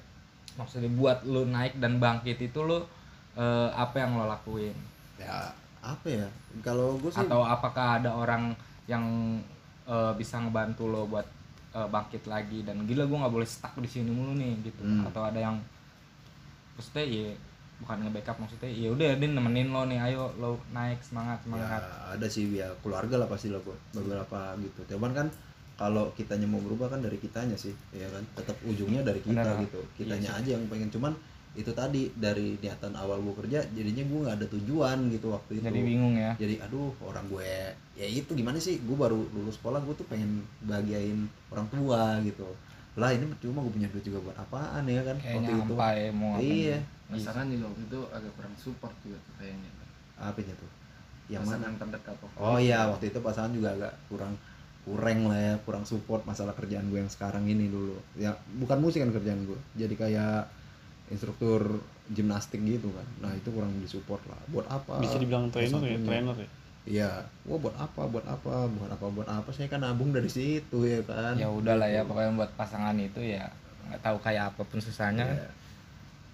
Maksudnya 0.57 0.91
buat 0.97 1.23
lo 1.29 1.45
naik 1.47 1.79
dan 1.79 2.03
bangkit 2.03 2.41
itu 2.43 2.61
lo 2.65 2.89
eh, 3.39 3.71
apa 3.71 4.03
yang 4.03 4.19
lo 4.19 4.27
lakuin? 4.27 4.75
Ya 5.21 5.55
apa 5.85 6.07
ya? 6.09 6.29
Kalau 6.65 6.99
gue 6.99 7.13
sih 7.13 7.23
atau 7.23 7.47
apakah 7.47 8.03
ada 8.03 8.11
orang 8.17 8.57
yang 8.91 9.05
eh, 9.87 10.13
bisa 10.19 10.43
ngebantu 10.43 10.91
lo 10.91 11.07
buat 11.07 11.29
eh, 11.77 11.89
bangkit 11.89 12.27
lagi? 12.27 12.67
Dan 12.67 12.83
gila 12.89 13.07
gue 13.07 13.19
nggak 13.23 13.35
boleh 13.35 13.49
stuck 13.49 13.77
di 13.79 13.89
sini 13.89 14.11
mulu 14.11 14.35
nih 14.35 14.53
gitu. 14.67 14.83
Hmm. 14.83 15.07
atau 15.07 15.23
ada 15.23 15.39
yang 15.39 15.57
maksudnya 16.77 17.05
ya 17.09 17.33
bukan 17.77 18.09
nge-backup 18.09 18.37
maksudnya 18.41 18.73
ya 18.73 18.89
udah 18.89 19.11
dia 19.21 19.29
nemenin 19.29 19.69
lo 19.69 19.85
nih 19.85 20.01
ayo 20.01 20.33
lo 20.41 20.57
naik 20.73 20.97
semangat 21.05 21.45
ya 21.45 21.45
semangat 21.45 21.81
ada 22.17 22.27
sih 22.33 22.49
ya 22.57 22.69
keluarga 22.81 23.21
lah 23.21 23.29
pasti 23.29 23.53
gua. 23.53 23.77
beberapa 23.93 24.57
gitu. 24.65 24.97
Cuman 24.97 25.13
kan 25.13 25.27
kalau 25.77 26.09
kitanya 26.17 26.49
mau 26.49 26.61
berubah 26.65 26.89
kan 26.89 27.05
dari 27.05 27.21
kitanya 27.21 27.53
sih 27.53 27.77
ya 27.93 28.09
kan? 28.09 28.25
Tetap 28.33 28.57
ujungnya 28.65 29.05
dari 29.05 29.21
kita 29.21 29.45
Benar. 29.45 29.61
gitu. 29.69 29.81
Kitanya 29.93 30.33
Iya 30.33 30.41
aja 30.41 30.51
yang 30.57 30.65
pengen. 30.73 30.89
Cuman 30.89 31.13
itu 31.57 31.73
tadi 31.73 32.13
dari 32.17 32.61
niatan 32.61 32.93
awal 32.97 33.21
gue 33.25 33.33
kerja 33.45 33.65
jadinya 33.73 34.05
gue 34.05 34.19
nggak 34.29 34.37
ada 34.41 34.47
tujuan 34.57 34.99
gitu 35.13 35.27
waktu 35.37 35.61
itu. 35.61 35.65
Jadi 35.69 35.81
bingung 35.85 36.15
ya? 36.17 36.33
Jadi 36.41 36.55
aduh 36.65 36.93
orang 37.05 37.29
gue 37.29 37.53
ya 37.97 38.07
itu 38.09 38.33
gimana 38.33 38.57
sih? 38.57 38.81
Gue 38.81 38.97
baru 38.97 39.21
lulus 39.37 39.61
sekolah 39.61 39.85
gue 39.85 39.95
tuh 39.97 40.09
pengen 40.09 40.41
bahagiain 40.65 41.29
orang 41.53 41.69
tua 41.69 42.25
gitu. 42.25 42.49
Lah 42.97 43.13
ini 43.13 43.29
cuma 43.45 43.61
gue 43.61 43.73
punya 43.77 43.89
duit 43.93 44.05
juga 44.05 44.25
buat 44.25 44.37
apaan 44.41 44.89
ya 44.89 45.05
kan? 45.05 45.17
Kayaknya 45.21 45.37
waktu 45.37 45.53
itu. 45.53 45.75
hampa 45.77 45.89
ya 45.93 46.09
mau 46.17 46.33
iya 46.41 46.79
pasangan 47.07 47.47
juga 47.47 47.65
waktu 47.71 47.83
itu 47.87 48.01
agak 48.11 48.33
kurang 48.35 48.55
support 48.59 48.95
juga 49.07 49.19
tuh 49.23 49.35
kayaknya. 49.39 49.71
Apanya 50.19 50.55
tuh? 50.59 50.71
Yang 51.27 51.43
mana? 51.47 51.55
pasangan 51.59 51.75
terdekat 51.83 52.17
waktu 52.23 52.37
oh 52.39 52.57
itu. 52.57 52.67
iya 52.71 52.79
waktu 52.87 53.05
itu 53.11 53.19
pasangan 53.19 53.53
juga 53.55 53.69
agak 53.75 53.93
kurang 54.07 54.35
kurang 54.87 55.19
lah 55.27 55.39
ya 55.43 55.55
kurang 55.67 55.83
support 55.83 56.23
masalah 56.23 56.55
kerjaan 56.55 56.87
gue 56.87 56.99
yang 57.03 57.11
sekarang 57.11 57.45
ini 57.47 57.67
dulu. 57.67 57.99
Ya 58.15 58.35
bukan 58.59 58.79
musik 58.79 59.03
kan 59.03 59.11
kerjaan 59.11 59.43
gue 59.47 59.59
jadi 59.75 59.95
kayak 59.95 60.47
instruktur 61.11 61.83
gimnastik 62.11 62.63
gitu 62.63 62.91
kan. 62.95 63.07
Nah 63.23 63.33
itu 63.35 63.51
kurang 63.51 63.75
disupport 63.83 64.23
lah. 64.31 64.41
Buat 64.51 64.67
apa? 64.71 65.03
Bisa 65.03 65.19
dibilang 65.19 65.51
trainer 65.51 65.83
ya 65.83 65.99
S1-nya? 65.99 66.07
trainer 66.07 66.37
ya? 66.39 66.49
Iya, 66.87 67.11
gua 67.43 67.59
buat 67.59 67.75
apa, 67.75 68.07
buat 68.07 68.23
apa, 68.31 68.71
buat 68.71 68.91
apa, 68.95 69.07
buat 69.11 69.27
apa? 69.27 69.51
Saya 69.51 69.67
kan 69.67 69.83
nabung 69.83 70.15
dari 70.15 70.31
situ 70.31 70.87
ya 70.87 71.03
kan. 71.03 71.35
ya 71.35 71.51
udahlah 71.51 71.91
ya 71.91 72.07
pokoknya 72.07 72.39
buat 72.39 72.53
pasangan 72.55 72.95
itu 72.95 73.19
ya 73.27 73.43
nggak 73.91 74.03
tahu 74.07 74.17
kayak 74.23 74.55
apa 74.55 74.63
pun 74.63 74.79
susahnya. 74.79 75.27
Ya. 75.27 75.51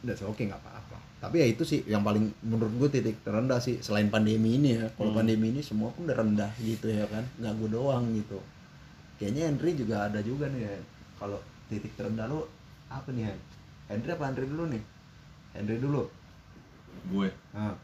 Udah 0.03 0.15
oke 0.27 0.43
nggak 0.43 0.61
apa-apa. 0.61 0.97
Tapi 1.23 1.37
ya 1.39 1.47
itu 1.47 1.63
sih 1.63 1.87
yang 1.87 2.03
paling 2.03 2.27
menurut 2.43 2.75
gue 2.83 2.89
titik 2.99 3.23
terendah 3.23 3.63
sih 3.63 3.79
selain 3.79 4.11
pandemi 4.11 4.59
ini 4.59 4.75
ya. 4.75 4.91
Kalau 4.99 5.15
Hmm. 5.15 5.23
pandemi 5.23 5.55
ini 5.55 5.63
semua 5.63 5.95
pun 5.95 6.11
udah 6.11 6.19
rendah 6.19 6.51
gitu 6.59 6.91
ya 6.91 7.07
kan. 7.07 7.23
Nggak 7.39 7.53
gue 7.63 7.69
doang 7.71 8.05
gitu. 8.11 8.39
Kayaknya 9.23 9.43
Henry 9.55 9.71
juga 9.79 10.11
ada 10.11 10.19
juga 10.19 10.51
nih 10.51 10.63
ya. 10.67 10.75
Kalau 11.23 11.39
titik 11.71 11.95
terendah 11.95 12.27
lu 12.27 12.43
apa 12.91 13.09
nih 13.15 13.31
Hen? 13.31 13.39
Henry 13.87 14.11
apa 14.11 14.25
Henry 14.27 14.45
dulu 14.51 14.65
nih? 14.67 14.83
Henry 15.55 15.77
dulu. 15.79 16.03
gue 17.03 17.29
Nah. 17.55 17.75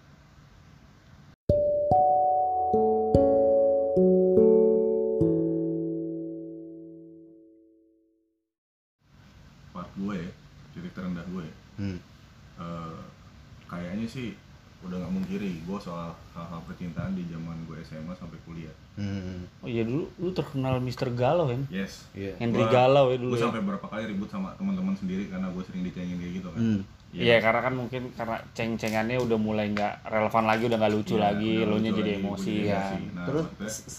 Kayaknya 14.08 14.34
sih 14.34 14.46
udah 14.78 14.94
nggak 14.96 15.10
mungkiri 15.12 15.52
gue 15.60 15.78
soal 15.78 16.14
hal-hal 16.32 16.60
percintaan 16.62 17.12
di 17.12 17.26
zaman 17.26 17.66
gue 17.66 17.76
SMA 17.82 18.14
sampai 18.14 18.38
kuliah 18.42 18.72
Hmm. 18.94 19.46
oh 19.60 19.68
iya 19.68 19.82
dulu 19.84 20.10
lu 20.16 20.30
terkenal 20.32 20.78
Mr. 20.78 21.12
Galau 21.12 21.46
kan 21.46 21.62
yes 21.68 22.10
Iya. 22.12 22.34
Henry 22.36 22.58
Gua- 22.60 22.72
Galau 22.72 23.06
ya 23.08 23.16
dulu 23.16 23.30
gue 23.30 23.38
ya 23.38 23.44
sampai 23.44 23.62
berapa 23.62 23.86
kali 23.86 24.02
ribut 24.08 24.26
sama 24.26 24.54
teman-teman 24.54 24.90
sendiri 24.92 25.28
karena 25.28 25.46
gue 25.48 25.62
sering 25.62 25.82
dicengin 25.82 26.16
kayak 26.16 26.32
gitu 26.34 26.48
kan 26.48 26.58
Hmm. 26.58 26.80
Iya 27.08 27.36
karena 27.38 27.60
kan 27.62 27.74
mungkin 27.74 28.02
karena 28.12 28.36
ceng-cengannya 28.52 29.16
udah 29.18 29.38
mulai 29.38 29.70
nggak 29.70 30.04
relevan 30.04 30.44
lagi 30.44 30.62
udah 30.64 30.76
nggak 30.76 30.92
lucu 30.92 31.14
Iya, 31.14 31.22
lagi 31.24 31.52
lo 31.62 31.76
nya 31.76 31.90
jadi 31.90 32.10
lagi, 32.10 32.20
emosi 32.20 32.52
ya 32.60 32.82
emosi. 32.84 33.02
Nah, 33.10 33.24
Terus 33.24 33.46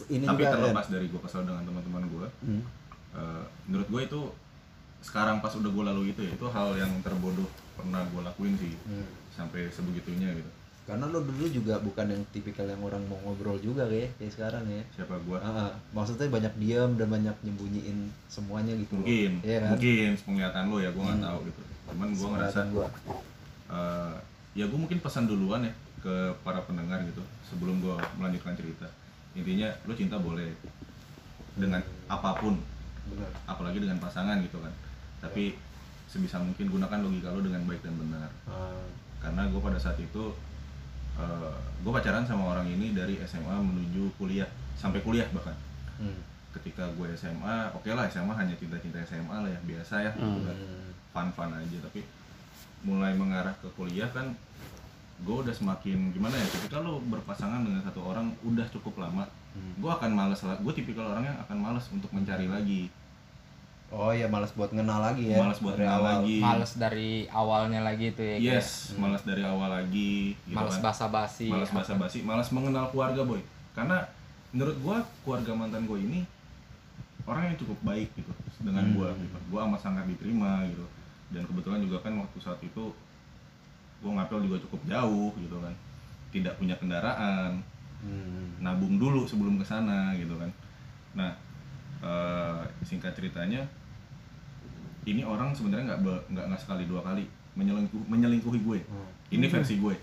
ini 0.10 0.26
tapi 0.26 0.42
juga 0.42 0.52
terlepas 0.54 0.88
dari 0.90 1.06
gue 1.08 1.22
kesel 1.22 1.42
dengan 1.44 1.64
teman-teman 1.64 2.04
gue 2.06 2.28
Hmm. 2.40 2.62
eh, 3.14 3.44
menurut 3.66 3.88
gue 3.90 4.02
itu 4.06 4.22
sekarang 5.02 5.40
pas 5.40 5.52
udah 5.52 5.68
gue 5.68 5.84
lalui 5.86 6.10
itu 6.10 6.22
ya 6.22 6.32
itu 6.32 6.46
hal 6.46 6.76
yang 6.76 6.92
terbodoh 7.00 7.48
pernah 7.74 8.04
gue 8.06 8.22
lakuin 8.22 8.54
sih 8.56 8.74
Hmm. 8.84 9.08
sampai 9.32 9.68
sebegitunya 9.70 10.32
gitu 10.34 10.52
Karena 10.84 11.06
lo 11.06 11.22
dulu 11.22 11.46
juga 11.46 11.78
bukan 11.78 12.02
yang 12.08 12.24
tipikal 12.28 12.66
yang 12.66 12.82
orang 12.82 12.98
mau 13.06 13.22
ngobrol 13.22 13.56
juga 13.56 13.86
kayak 13.86 14.10
kayak 14.18 14.34
sekarang 14.34 14.66
ya. 14.66 14.82
siapa 14.92 15.16
gue 15.20 15.38
ah. 15.38 15.70
maksudnya 15.92 16.26
banyak 16.28 16.54
diam 16.58 16.92
dan 16.96 17.08
banyak 17.08 17.36
nyembunyiin 17.40 17.98
semuanya 18.26 18.74
gitu. 18.74 18.94
loh. 18.94 19.06
mungkin 19.06 19.32
Iya 19.40 19.58
kan? 19.60 19.70
mungkin 19.72 20.10
penglihatan 20.20 20.64
lo 20.66 20.78
ya 20.78 20.90
gue 20.90 21.00
nggak 21.00 21.16
Hmm. 21.16 21.28
tahu 21.28 21.40
gitu 21.46 21.62
cuman 21.86 22.08
gue 22.12 22.28
ngerasa 22.32 22.60
gua. 22.68 22.88
eh, 23.70 24.14
ya 24.56 24.66
gue 24.66 24.80
mungkin 24.80 24.98
pesan 24.98 25.26
duluan 25.26 25.62
ya 25.62 25.74
ke 26.00 26.16
para 26.42 26.60
pendengar 26.60 27.00
gitu 27.04 27.22
sebelum 27.46 27.80
gue 27.80 27.96
melanjutkan 28.18 28.58
cerita 28.58 28.90
intinya 29.32 29.70
lo 29.86 29.94
cinta 29.94 30.18
boleh 30.18 30.50
dengan 31.54 31.80
apa 32.08 32.34
pun 32.36 32.58
Benar. 33.06 33.30
apalagi 33.46 33.78
dengan 33.78 33.98
pasangan 33.98 34.42
gitu 34.42 34.58
kan 34.58 34.74
tapi 35.20 35.56
sebisa 36.06 36.38
mungkin 36.38 36.68
gunakan 36.68 37.00
logika 37.00 37.30
lo 37.30 37.40
dengan 37.40 37.64
baik 37.64 37.82
dan 37.82 37.96
benar 37.96 38.30
Ah, 38.46 38.82
karena 39.20 39.46
gue 39.46 39.60
pada 39.60 39.78
saat 39.78 39.98
itu 39.98 40.34
gue 41.80 41.92
pacaran 41.92 42.24
sama 42.24 42.48
orang 42.50 42.64
ini 42.66 42.92
dari 42.92 43.20
SMA 43.22 43.52
menuju 43.52 44.16
kuliah 44.16 44.48
sampai 44.74 45.00
kuliah 45.00 45.28
bahkan 45.30 45.56
hmm. 46.00 46.20
ketika 46.54 46.88
gue 46.90 47.08
SMA 47.14 47.72
oke 47.74 47.88
lah 47.90 48.08
SMA 48.08 48.32
hanya 48.34 48.56
cinta-cinta 48.56 49.04
SMA 49.04 49.36
lah 49.38 49.50
ya 49.50 49.60
biasa 49.62 49.96
ya 50.02 50.12
Hmm. 50.16 50.44
Hmm. 50.44 50.92
fun-fun 51.12 51.52
aja 51.52 51.78
tapi 51.82 52.08
mulai 52.82 53.12
mengarah 53.12 53.52
ke 53.60 53.68
kuliah 53.76 54.08
kan 54.10 54.32
gue 55.20 55.36
udah 55.36 55.52
semakin 55.52 56.10
gimana 56.10 56.32
ya 56.34 56.48
ketika 56.50 56.80
lo 56.80 57.04
berpasangan 57.04 57.60
dengan 57.60 57.84
satu 57.84 58.00
orang 58.02 58.32
udah 58.42 58.66
cukup 58.70 58.96
lama 58.98 59.28
Hmm. 59.50 59.74
gue 59.82 59.92
akan 59.92 60.14
males 60.14 60.40
lah 60.40 60.56
gue 60.56 60.72
tipikal 60.72 61.10
orang 61.10 61.26
yang 61.26 61.38
akan 61.42 61.58
males 61.58 61.82
untuk 61.90 62.14
mencari 62.14 62.46
lagi 62.46 62.86
Oh 63.90 64.14
ya 64.14 64.26
malas 64.26 64.54
buat 64.54 64.70
kenal 64.70 65.02
lagi 65.02 65.34
ya. 65.34 65.38
males 65.40 65.58
buat 65.58 65.74
kenal 65.74 65.98
awal. 65.98 66.22
lagi 66.22 66.38
males 66.38 66.74
dari 66.76 67.12
awalnya 67.28 67.82
lagi 67.82 68.14
tuh 68.14 68.22
ya 68.22 68.36
kayak 68.36 68.46
yes 68.56 68.94
males 68.96 69.24
dari 69.24 69.42
awal 69.42 69.66
lagi 69.68 70.38
gitu 70.40 70.54
males 70.54 70.78
kan. 70.78 70.84
basa-basi 70.86 71.50
malas 71.50 71.70
basa-basi 71.70 72.20
malas 72.22 72.50
mengenal 72.50 72.86
keluarga 72.88 73.22
boy 73.24 73.42
karena 73.74 74.06
menurut 74.50 74.78
gua 74.80 74.98
keluarga 75.22 75.52
mantan 75.54 75.84
gue 75.84 76.00
ini 76.00 76.20
orang 77.24 77.50
yang 77.50 77.58
cukup 77.58 77.78
baik 77.84 78.10
gitu 78.14 78.30
dengan 78.60 78.84
Hmm. 78.84 78.94
gua 78.94 79.10
gitu 79.16 79.38
gua 79.50 79.60
amat 79.66 79.82
sangat 79.82 80.06
diterima 80.06 80.62
gitu 80.66 80.86
dan 81.30 81.42
kebetulan 81.44 81.82
juga 81.82 81.98
kan 82.00 82.14
waktu 82.16 82.38
saat 82.38 82.58
itu 82.60 82.94
gua 84.00 84.12
ngapel 84.16 84.42
juga 84.44 84.58
cukup 84.64 84.82
jauh 84.86 85.34
gitu 85.36 85.58
kan 85.58 85.74
tidak 86.30 86.54
punya 86.56 86.74
kendaraan 86.76 87.58
Hmm. 88.00 88.54
nabung 88.60 88.96
dulu 88.96 89.26
sebelum 89.26 89.58
ke 89.58 89.66
sana 89.66 90.14
gitu 90.14 90.32
kan 90.34 90.48
nah 91.12 91.34
eh, 92.00 92.62
singkat 92.84 93.14
ceritanya 93.16 93.64
ini 95.08 95.24
orang 95.24 95.56
sebenarnya 95.56 95.96
nggak 95.96 96.00
nggak 96.30 96.46
nggak 96.52 96.62
sekali 96.62 96.84
dua 96.86 97.02
kali 97.02 97.26
menyelingkuh 97.58 98.04
menyelingkuhi 98.08 98.60
gue. 98.62 98.80
Hmm. 98.88 99.10
ini 99.34 99.46
versi 99.50 99.76
gue. 99.82 99.96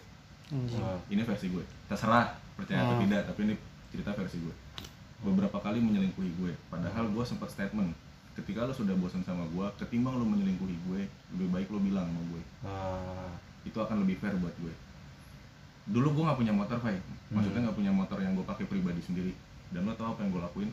Anjing. 0.53 0.83
Ah. 0.83 0.99
ini 1.09 1.23
versi 1.23 1.47
gue. 1.49 1.65
Terserah 1.89 2.37
percaya 2.59 2.85
atau 2.85 2.97
Hmm. 2.99 3.05
tidak 3.07 3.23
tapi 3.29 3.41
ini 3.49 3.55
cerita 3.93 4.11
versi 4.13 4.37
gue. 4.43 4.55
Beberapa 5.25 5.57
kali 5.63 5.81
menyelingkuhi 5.81 6.31
gue. 6.37 6.53
Padahal 6.69 7.09
gue 7.09 7.25
sempat 7.25 7.49
statement 7.49 7.95
ketika 8.37 8.69
lo 8.69 8.75
sudah 8.77 8.93
bosan 9.01 9.25
sama 9.25 9.49
gue 9.49 9.65
ketimbang 9.81 10.21
lo 10.21 10.29
menyelingkuhi 10.29 10.77
gue 10.85 11.01
lebih 11.33 11.49
baik 11.49 11.69
lo 11.73 11.81
bilang 11.81 12.05
sama 12.05 12.23
gue. 12.35 12.43
Ah. 12.67 13.33
itu 13.67 13.75
akan 13.83 14.07
lebih 14.07 14.23
fair 14.23 14.37
buat 14.39 14.55
gue. 14.63 14.71
Dulu 15.91 16.19
gue 16.19 16.23
nggak 16.23 16.39
punya 16.39 16.55
motor 16.55 16.79
Fai. 16.79 16.99
Maksudnya 17.35 17.67
nggak 17.67 17.79
punya 17.79 17.91
motor 17.91 18.19
yang 18.23 18.35
gue 18.39 18.47
pakai 18.47 18.67
pribadi 18.71 19.03
sendiri. 19.03 19.33
Dan 19.75 19.87
lo 19.87 19.95
tau 19.99 20.15
apa 20.15 20.23
yang 20.23 20.31
gue 20.31 20.43
lakuin 20.43 20.71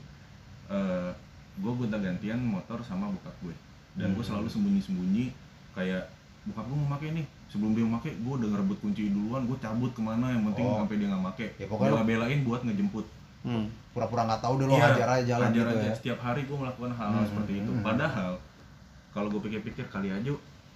Eh 0.65 1.11
gue 1.53 1.71
gonta 1.71 1.97
gantian 1.97 2.39
motor 2.39 2.81
sama 2.81 3.05
bokap 3.07 3.35
gue 3.39 3.53
dan 3.93 4.09
gue 4.09 4.17
Hmm. 4.17 4.29
selalu 4.33 4.47
sembunyi-sembunyi 4.49 5.25
kayak 5.71 6.09
bokap 6.43 6.65
gue 6.65 6.75
mau 6.75 6.89
pakai 6.91 7.09
nih 7.13 7.21
sebelum 7.47 7.71
dia 7.71 7.83
mau 7.83 7.95
pakai 7.95 8.13
gue 8.15 8.33
udah 8.35 8.49
ngerebut 8.49 8.77
kunci 8.79 9.05
duluan 9.07 9.45
gue 9.45 9.57
cabut 9.57 9.91
ke 9.91 10.01
mana 10.01 10.29
yang 10.29 10.41
penting 10.45 10.65
Oh. 10.65 10.81
sampai 10.81 10.97
dia 10.97 11.07
nggak 11.07 11.23
pakai 11.27 11.47
Ya, 11.53 11.65
pokoknya- 11.67 11.93
bela-belain 11.95 12.39
buat 12.41 12.61
ngejemput 12.63 13.05
Hmm. 13.43 13.67
Pura-pura 13.91 14.23
nggak 14.23 14.41
tahu 14.41 14.53
deh 14.55 14.65
lo 14.65 14.73
Iya, 14.73 14.85
hajar 14.89 15.07
aja 15.11 15.23
jalan 15.27 15.45
hajar 15.45 15.61
gitu 15.61 15.75
aja. 15.75 15.85
ya. 15.85 15.93
setiap 15.93 16.19
hari 16.21 16.41
gue 16.43 16.57
melakukan 16.57 16.91
hal-hal 16.91 17.19
Hmm, 17.19 17.29
seperti 17.29 17.53
itu 17.55 17.71
hmm. 17.71 17.83
padahal 17.83 18.33
kalau 19.11 19.27
gue 19.29 19.41
pikir-pikir 19.43 19.85
kali 19.87 20.09
aja 20.09 20.31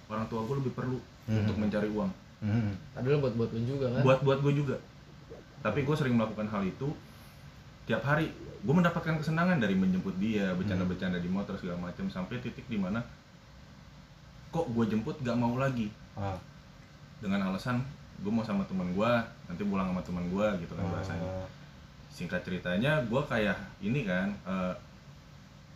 orang 0.06 0.24
tua 0.26 0.40
gue 0.42 0.56
lebih 0.58 0.72
perlu 0.72 0.98
Hmm. 1.24 1.42
untuk 1.42 1.56
mencari 1.58 1.88
uang 1.88 2.10
Hmm. 2.38 2.70
Padahal 2.94 3.18
buat 3.18 3.34
buat 3.34 3.50
lu 3.50 3.60
juga 3.66 3.86
kan. 3.90 4.02
buat 4.04 4.20
buat 4.22 4.38
gue 4.38 4.52
juga 4.54 4.76
tapi 5.58 5.82
gue 5.82 5.94
sering 5.96 6.14
melakukan 6.14 6.46
hal 6.46 6.62
itu 6.62 6.86
tiap 7.88 8.04
hari 8.04 8.28
gue 8.58 8.74
mendapatkan 8.74 9.16
kesenangan 9.16 9.56
dari 9.56 9.72
menjemput 9.72 10.12
dia 10.18 10.52
bercanda-bercanda 10.52 11.16
di 11.16 11.26
motor 11.26 11.56
segala 11.56 11.80
macam 11.80 12.04
sampai 12.06 12.36
titik 12.38 12.66
di 12.66 12.76
mana 12.76 13.00
kok 14.50 14.68
gue 14.68 14.84
jemput 14.86 15.16
gak 15.18 15.34
mau 15.34 15.56
lagi 15.56 15.88
Ah. 16.12 16.36
dengan 17.18 17.48
alasan 17.48 17.80
gue 18.18 18.28
mau 18.28 18.42
sama 18.42 18.66
teman 18.66 18.90
gue 18.90 19.10
nanti 19.46 19.62
pulang 19.62 19.88
sama 19.88 20.02
teman 20.02 20.26
gue 20.26 20.46
gitu 20.60 20.72
kan 20.74 20.84
bahasanya 20.84 21.22
Ah. 21.24 21.48
singkat 22.10 22.42
ceritanya 22.42 23.00
gue 23.02 23.22
kayak 23.24 23.54
ini 23.80 24.02
kan 24.02 24.34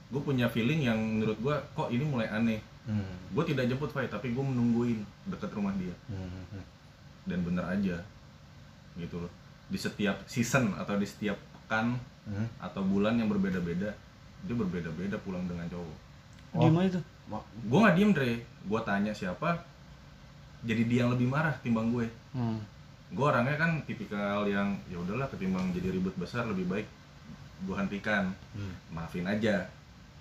gue 0.08 0.20
punya 0.20 0.44
feeling 0.46 0.82
yang 0.82 0.98
menurut 0.98 1.38
gue 1.38 1.54
kok 1.72 1.88
ini 1.88 2.04
mulai 2.04 2.28
aneh 2.28 2.60
Hmm. 2.82 3.14
gue 3.30 3.44
tidak 3.46 3.70
jemput 3.70 3.88
Fai 3.88 4.10
tapi 4.10 4.34
gue 4.34 4.42
menungguin 4.42 5.00
deket 5.24 5.54
rumah 5.54 5.70
dia 5.72 5.94
Hmm. 6.10 6.66
dan 7.22 7.38
bener 7.40 7.62
aja 7.62 8.02
gitu 8.98 9.22
loh 9.22 9.30
di 9.70 9.78
setiap 9.78 10.18
season 10.26 10.74
atau 10.74 10.98
di 10.98 11.06
setiap 11.06 11.38
pekan 11.62 11.96
Hmm. 12.22 12.46
atau 12.56 12.82
bulan 12.82 13.14
yang 13.14 13.26
berbeda-beda 13.26 13.90
dia 14.40 14.54
berbeda-beda 14.54 15.18
pulang 15.18 15.42
dengan 15.44 15.66
cowok 15.66 15.98
Oh. 16.52 16.62
Gimana 16.62 16.84
itu? 16.86 17.00
Ma- 17.24 17.42
gue 17.42 17.78
nggak 17.80 17.96
diem 17.96 18.12
Dre 18.12 18.32
gue 18.62 18.80
tanya 18.82 19.10
siapa 19.10 19.64
jadi 20.60 20.82
dia 20.84 20.98
yang 21.02 21.10
lebih 21.10 21.26
marah 21.26 21.58
timbang 21.58 21.90
gue 21.90 22.06
Hmm. 22.30 22.62
gue 23.08 23.24
orangnya 23.24 23.56
kan 23.56 23.82
tipikal 23.82 24.46
yang 24.46 24.78
ya 24.86 24.96
udahlah 24.96 25.26
ketimbang 25.26 25.70
jadi 25.70 25.90
ribut 25.90 26.14
besar 26.14 26.44
lebih 26.44 26.64
baik 26.64 26.86
gue 27.60 27.74
hentikan 27.74 28.30
Hmm. 28.52 28.74
maafin 28.88 29.24
aja 29.24 29.66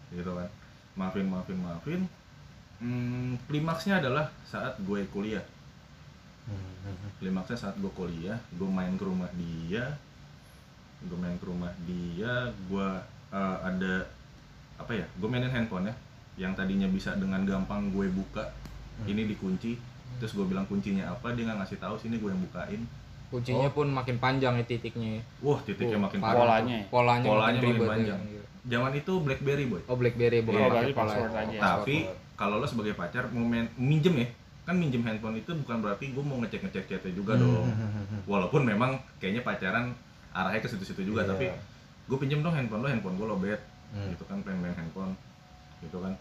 gitu 0.09 0.31
kan 0.31 0.49
maafin 0.93 1.25
maafin 1.25 1.57
maafin 1.57 2.01
hmm, 2.77 3.37
klimaksnya 3.45 3.99
adalah 3.99 4.25
saat 4.43 4.73
gue 4.79 5.05
kuliah 5.07 5.45
Hmm. 6.41 6.97
klimaksnya 7.17 7.57
saat 7.59 7.75
gue 7.75 7.91
kuliah 7.91 8.41
gue 8.49 8.65
main 8.67 8.91
ke 8.91 9.03
rumah 9.03 9.29
dia 9.31 10.01
gue 11.01 11.17
main 11.17 11.35
ke 11.35 11.45
rumah 11.45 11.71
dia 11.81 12.33
gue 12.63 12.87
eh, 13.29 13.57
ada 13.61 13.93
apa 14.77 14.91
ya 14.93 15.05
gue 15.05 15.27
mainin 15.27 15.49
handphone 15.49 15.85
ya 15.85 15.95
yang 16.37 16.51
tadinya 16.51 16.87
bisa 16.87 17.13
dengan 17.13 17.41
gampang 17.41 17.89
gue 17.89 18.07
buka 18.09 18.49
ini 19.03 19.25
dikunci 19.25 19.77
terus 20.17 20.31
gue 20.31 20.43
bilang 20.43 20.65
kuncinya 20.65 21.09
apa 21.09 21.33
dia 21.33 21.43
nggak 21.43 21.59
ngasih 21.59 21.77
tahu 21.77 21.95
sini 21.95 22.17
gue 22.17 22.27
yang 22.27 22.41
bukain 22.43 22.81
kuncinya 23.27 23.69
pun 23.69 23.87
makin 23.87 24.17
panjang 24.17 24.53
ya 24.53 24.65
titiknya 24.65 25.09
ya. 25.17 25.23
wah 25.39 25.59
titiknya 25.59 25.95
Oh, 25.95 26.03
makin 26.03 26.19
parah 26.19 26.35
Polanya 26.37 26.75
ya? 26.75 26.83
tuh. 26.83 26.89
polanya, 26.91 27.25
Polanya 27.25 27.41
makin 27.47 27.55
makin 27.55 27.71
ribet 27.71 27.81
ya. 27.81 27.91
panjang. 27.91 28.19
zaman 28.63 28.91
itu 28.93 29.13
BlackBerry 29.17 29.65
boy 29.67 29.81
oh 29.81 29.95
BlackBerry 29.95 30.39
bukan 30.39 30.51
Iya, 30.51 30.61
pakai 30.61 30.73
berarti 30.75 30.91
pola 30.91 31.05
password 31.07 31.31
ya. 31.31 31.39
aja. 31.39 31.55
Oh, 31.55 31.61
tapi 31.63 31.95
kalau 32.35 32.55
lo 32.57 32.65
sebagai 32.65 32.93
pacar 32.93 33.23
mau 33.29 33.41
main 33.43 33.65
minjem 33.75 34.15
ya 34.15 34.27
kan 34.61 34.75
minjem 34.75 35.01
handphone 35.01 35.35
itu 35.35 35.51
bukan 35.55 35.77
berarti 35.79 36.05
gue 36.09 36.21
mau 36.21 36.37
ngecek 36.37 36.61
ngecek 36.61 36.83
chatnya 36.87 37.11
juga 37.11 37.33
Hmm. 37.33 37.41
dong 37.41 37.67
walaupun 38.25 38.61
memang 38.61 38.91
kayaknya 39.17 39.41
pacaran 39.41 39.93
arahnya 40.31 40.59
ke 40.59 40.67
situ-situ 40.67 41.01
juga 41.05 41.21
Iya. 41.21 41.29
tapi 41.29 41.45
gue 42.03 42.17
pinjem 42.17 42.39
dong 42.39 42.51
handphone 42.51 42.81
lo 42.81 42.87
handphone 42.87 43.15
gue 43.15 43.27
lobet 43.27 43.61
Hmm. 43.89 44.07
gitu 44.07 44.23
kan 44.23 44.39
pengen 44.39 44.59
main 44.61 44.71
handphone 44.73 45.11
gitu 45.79 45.97
kan 45.97 46.15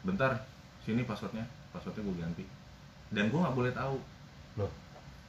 bentar 0.00 0.40
sini 0.80 1.02
passwordnya 1.02 1.44
passwordnya 1.70 2.00
gue 2.02 2.16
ganti 2.16 2.44
dan 3.10 3.28
gue 3.28 3.36
nggak 3.36 3.52
boleh 3.52 3.68
tahu 3.70 3.96
Loh. 4.56 4.72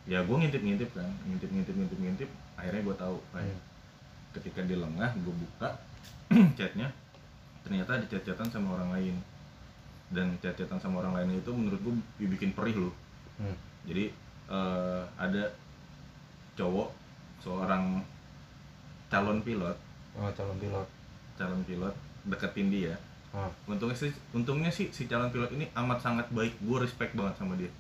ya 0.06 0.22
gue 0.22 0.32
ngintip-ngintip 0.34 0.90
kan 0.92 1.08
ngintip-ngintip 1.26 1.76
ngintip-ngintip 1.76 2.30
akhirnya 2.56 2.82
gue 2.82 2.96
tahu 2.96 3.16
kayak 3.30 3.52
Hmm. 3.52 3.62
ketika 4.34 4.60
dia 4.62 4.78
lengah 4.78 5.12
gue 5.14 5.34
buka 5.34 5.70
chatnya 6.58 6.88
ternyata 7.62 7.92
ada 7.94 8.06
chat-chatan 8.06 8.48
sama 8.48 8.68
orang 8.74 8.90
lain 8.94 9.16
dan 10.08 10.38
chat-chatan 10.38 10.78
sama 10.78 11.02
orang 11.02 11.16
lain 11.16 11.36
itu 11.36 11.52
menurut 11.52 11.80
gue 11.82 11.94
bikin 12.30 12.52
perih 12.52 12.80
loh 12.80 12.94
Hmm. 13.36 13.56
jadi 13.84 14.08
eh, 14.48 15.04
ada 15.18 15.52
cowok 16.56 16.88
seorang 17.44 18.04
calon 19.10 19.40
pilot. 19.46 19.78
Oh, 20.16 20.32
calon 20.32 20.58
pilot. 20.60 20.88
calon 21.36 21.62
pilot 21.68 21.96
deketin 22.26 22.72
dia. 22.72 22.96
Ah. 23.36 23.52
untungnya 23.68 23.92
sih 23.92 24.16
untungnya 24.32 24.72
sih 24.72 24.88
si 24.96 25.12
calon 25.12 25.28
pilot 25.28 25.52
ini 25.54 25.68
amat 25.76 26.00
sangat 26.02 26.28
baik. 26.32 26.56
Gue 26.64 26.78
respect 26.82 27.14
banget 27.14 27.36
sama 27.36 27.60
dia. 27.60 27.72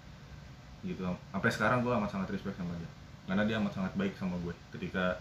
Gitu. 0.83 1.01
Sampai 1.01 1.49
sekarang 1.49 1.81
gue 1.81 1.91
amat 1.95 2.11
sangat 2.11 2.29
respect 2.35 2.59
sama 2.59 2.75
dia. 2.75 2.89
Karena 3.25 3.43
dia 3.47 3.55
amat 3.57 3.73
sangat 3.73 3.93
baik 3.95 4.13
sama 4.19 4.35
gue 4.43 4.53
ketika 4.75 5.17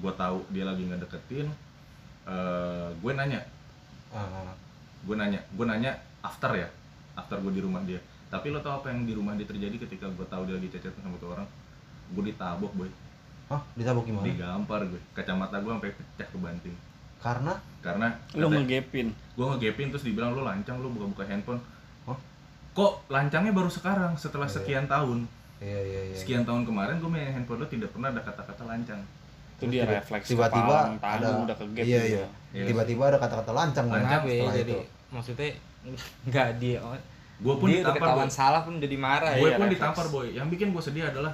gue 0.00 0.12
tahu 0.18 0.42
dia 0.50 0.66
lagi 0.66 0.82
nggak 0.82 1.06
deketin 1.06 1.46
eh, 2.26 2.88
gue 2.98 3.12
nanya. 3.12 3.40
Ah. 4.14 4.54
gue 5.04 5.16
nanya 5.20 5.40
gue 5.52 5.66
nanya 5.68 5.92
after 6.24 6.56
ya. 6.56 6.68
After 7.14 7.38
gue 7.38 7.52
di 7.52 7.62
rumah 7.62 7.84
dia. 7.84 8.00
Tapi 8.32 8.50
lo 8.50 8.58
tau 8.64 8.82
apa 8.82 8.90
yang 8.90 9.04
di 9.06 9.14
rumah 9.14 9.36
dia 9.36 9.46
terjadi 9.46 9.76
ketika 9.86 10.10
gue 10.10 10.26
tahu 10.26 10.48
dia 10.48 10.56
lagi 10.56 10.72
cecet 10.72 10.96
sama 10.98 11.14
tuh 11.20 11.36
orang? 11.36 11.46
Gue 12.10 12.32
ditabok 12.32 12.72
boy 12.72 12.90
Hah, 13.46 13.60
ditabok 13.72 14.04
gimana? 14.04 14.24
digampar 14.24 14.80
gue 14.82 15.00
kacamata 15.10 15.56
gue 15.56 15.68
sampai 15.70 15.92
pecah 15.92 16.26
ke 16.26 16.38
banting 16.38 16.76
Karena 17.18 17.52
karena 17.80 18.08
Lu 18.32 18.48
ngegepin. 18.48 19.08
gue 19.12 19.44
ngegapin 19.46 19.88
terus 19.88 20.02
dibilang 20.02 20.32
lo 20.32 20.42
lancang 20.42 20.76
lo 20.76 20.88
buka-buka 20.88 21.24
handphone 21.24 21.60
Hah? 22.04 22.16
kok 22.72 22.92
lancangnya 23.06 23.50
baru 23.50 23.68
sekarang 23.68 24.12
setelah 24.14 24.44
Iya. 24.44 24.54
sekian 24.54 24.84
tahun 24.86 25.28
iya 25.58 25.80
iya 25.80 26.00
iya. 26.06 26.14
sekian 26.14 26.42
tahun 26.42 26.64
kemarin 26.64 26.96
gue 26.96 27.06
main 27.06 27.30
handphone 27.30 27.58
lo 27.58 27.66
tidak 27.66 27.88
pernah 27.90 28.08
ada 28.08 28.20
kata-kata 28.20 28.64
lancang 28.64 29.00
Itu 29.54 29.64
dia 29.68 29.82
Tiba- 29.82 29.94
refleks 29.94 30.26
tiba-tiba 30.26 30.76
ada 30.98 31.28
udah 31.42 31.56
kegep 31.56 31.84
iya 31.84 32.00
gitu. 32.02 32.14
iya. 32.14 32.26
Iya. 32.52 32.64
Tiba-tiba 32.66 33.02
ada 33.06 33.18
kata-kata 33.18 33.52
lancang 33.52 33.86
Lancang, 33.86 34.22
ya? 34.22 34.32
setelah 34.34 34.54
jadi 34.54 34.72
itu. 34.72 34.80
maksudnya 35.10 35.48
nggak 36.28 36.48
dia 36.58 36.78
gue 37.36 37.54
pun 37.54 37.66
dia 37.66 37.78
ditampar 37.78 38.08
boy 38.14 38.28
salah 38.28 38.60
pun 38.62 38.74
jadi 38.78 38.96
marah 38.96 39.32
gue 39.32 39.44
ya 39.44 39.54
pun 39.54 39.64
refleks. 39.64 39.74
ditampar 39.76 40.06
boy 40.08 40.26
yang 40.30 40.46
bikin 40.48 40.70
gue 40.70 40.80
sedih 40.80 41.04
adalah 41.06 41.32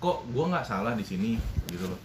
kok 0.00 0.24
gue 0.26 0.44
nggak 0.46 0.64
salah 0.64 0.92
di 0.92 1.04
sini 1.04 1.36
gitu 1.66 1.86
loh 1.86 2.00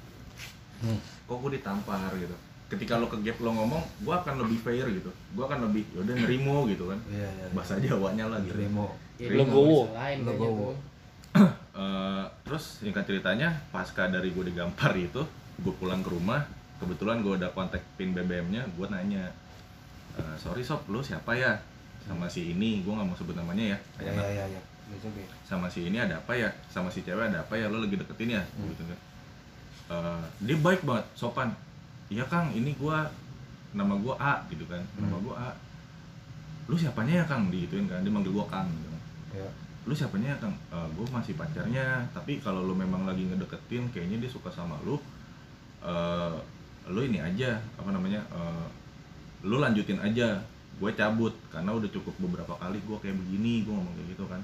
Hmm. 0.76 1.00
kok 1.00 1.38
gue 1.40 1.52
ditampar 1.54 2.12
gitu 2.14 2.36
ketika 2.68 2.98
lo 2.98 3.08
kegap 3.08 3.40
lo 3.40 3.52
ngomong 3.54 3.80
gue 3.98 4.12
akan 4.12 4.44
lebih 4.44 4.60
fair 4.60 4.84
gitu 4.92 5.08
gue 5.08 5.42
akan 5.42 5.66
lebih 5.66 5.88
yaudah 5.92 6.14
nerimo 6.14 6.68
gitu 6.68 6.88
kan 6.88 7.00
Iya 7.08 7.30
iya. 7.32 7.48
bahasa 7.50 7.80
Jawanya 7.80 8.28
lah 8.28 8.40
gitu 8.42 8.54
Terima. 8.54 8.86
Ya, 9.16 9.28
Lo 9.28 9.32
dia 9.32 9.40
nggak 9.40 9.56
gowo. 9.56 9.80
bisa 9.82 9.96
lain 9.96 10.18
Lo 10.18 10.26
kayaknya 10.28 10.46
gowo. 10.46 10.68
tuh. 10.68 10.76
Eh, 11.76 12.24
terus 12.42 12.64
singkat 12.80 13.04
ceritanya 13.04 13.52
pasca 13.68 14.08
dari 14.08 14.30
gue 14.30 14.44
digampar 14.46 14.96
itu 14.96 15.20
gue 15.58 15.74
pulang 15.74 16.00
ke 16.00 16.10
rumah 16.10 16.40
kebetulan 16.78 17.20
gue 17.20 17.36
udah 17.36 17.52
kontak 17.52 17.84
pin 17.96 18.12
BBM-nya 18.12 18.64
gue 18.70 18.88
nanya 18.88 19.28
"Eh, 20.14 20.36
sorry 20.36 20.62
sob 20.62 20.84
lo 20.88 21.00
siapa 21.00 21.32
ya 21.34 21.52
sama 22.02 22.28
si 22.28 22.50
ini 22.50 22.80
gue 22.80 22.90
nggak 22.90 23.04
mau 23.06 23.12
sebut 23.14 23.34
namanya 23.34 23.76
ya 23.76 23.78
Iya 24.02 24.12
iya 24.14 24.28
iya 24.30 24.46
iya. 24.52 24.62
Sama 25.44 25.66
si 25.66 25.80
ini 25.84 25.98
ada 25.98 26.16
apa 26.16 26.34
ya? 26.34 26.50
Sama 26.68 26.88
si 26.88 27.02
cewek 27.02 27.26
ada 27.26 27.42
apa 27.42 27.54
ya? 27.54 27.66
Lo 27.68 27.80
lagi 27.80 27.96
deketin 27.96 28.30
ya? 28.32 28.44
Hmm. 28.56 28.70
gitu 28.70 28.84
kan. 28.86 29.00
Eh, 29.88 30.24
dia 30.44 30.58
baik 30.58 30.82
banget 30.82 31.06
sopan. 31.14 31.50
Iya 32.08 32.26
kang 32.26 32.50
ini 32.52 32.74
gua 32.76 33.10
nama 33.72 33.94
gua 33.96 34.16
A 34.16 34.34
gitu 34.48 34.66
kan. 34.66 34.82
Nama 34.96 35.10
Hmm. 35.12 35.24
gua 35.24 35.36
A. 35.40 35.50
Lu 36.66 36.76
siapanya 36.76 37.22
ya 37.22 37.26
kang? 37.26 37.50
Digituin 37.50 37.86
kan 37.86 38.02
dia 38.02 38.10
manggil 38.10 38.30
gua 38.32 38.46
kang 38.46 38.70
gitu 38.70 38.90
kan. 38.90 39.02
Iya. 39.36 39.50
lu 39.86 39.94
siapanya 39.94 40.34
ya 40.34 40.38
kang? 40.40 40.56
"Eh, 40.74 40.88
gua 40.94 41.06
masih 41.14 41.34
pacarnya. 41.36 42.02
Tapi 42.10 42.42
kalau 42.42 42.62
lu 42.62 42.74
memang 42.74 43.06
lagi 43.06 43.22
ngedeketin 43.24 43.86
kayaknya 43.90 44.18
dia 44.20 44.32
suka 44.32 44.50
sama 44.50 44.74
lu 44.82 44.98
eh 45.82 46.36
lu 46.86 47.02
ini 47.02 47.18
aja 47.18 47.58
apa 47.76 47.90
namanya 47.90 48.22
eh, 48.32 48.66
lu 49.44 49.58
lanjutin 49.58 49.98
aja. 50.00 50.42
Gue 50.76 50.92
cabut 50.92 51.32
karena 51.48 51.72
udah 51.72 51.88
cukup 51.88 52.12
beberapa 52.20 52.52
kali 52.58 52.82
gue 52.82 52.98
kayak 53.00 53.16
begini 53.16 53.64
gue 53.64 53.72
ngomong 53.72 53.96
kayak 53.96 54.10
gitu 54.12 54.26
kan 54.28 54.42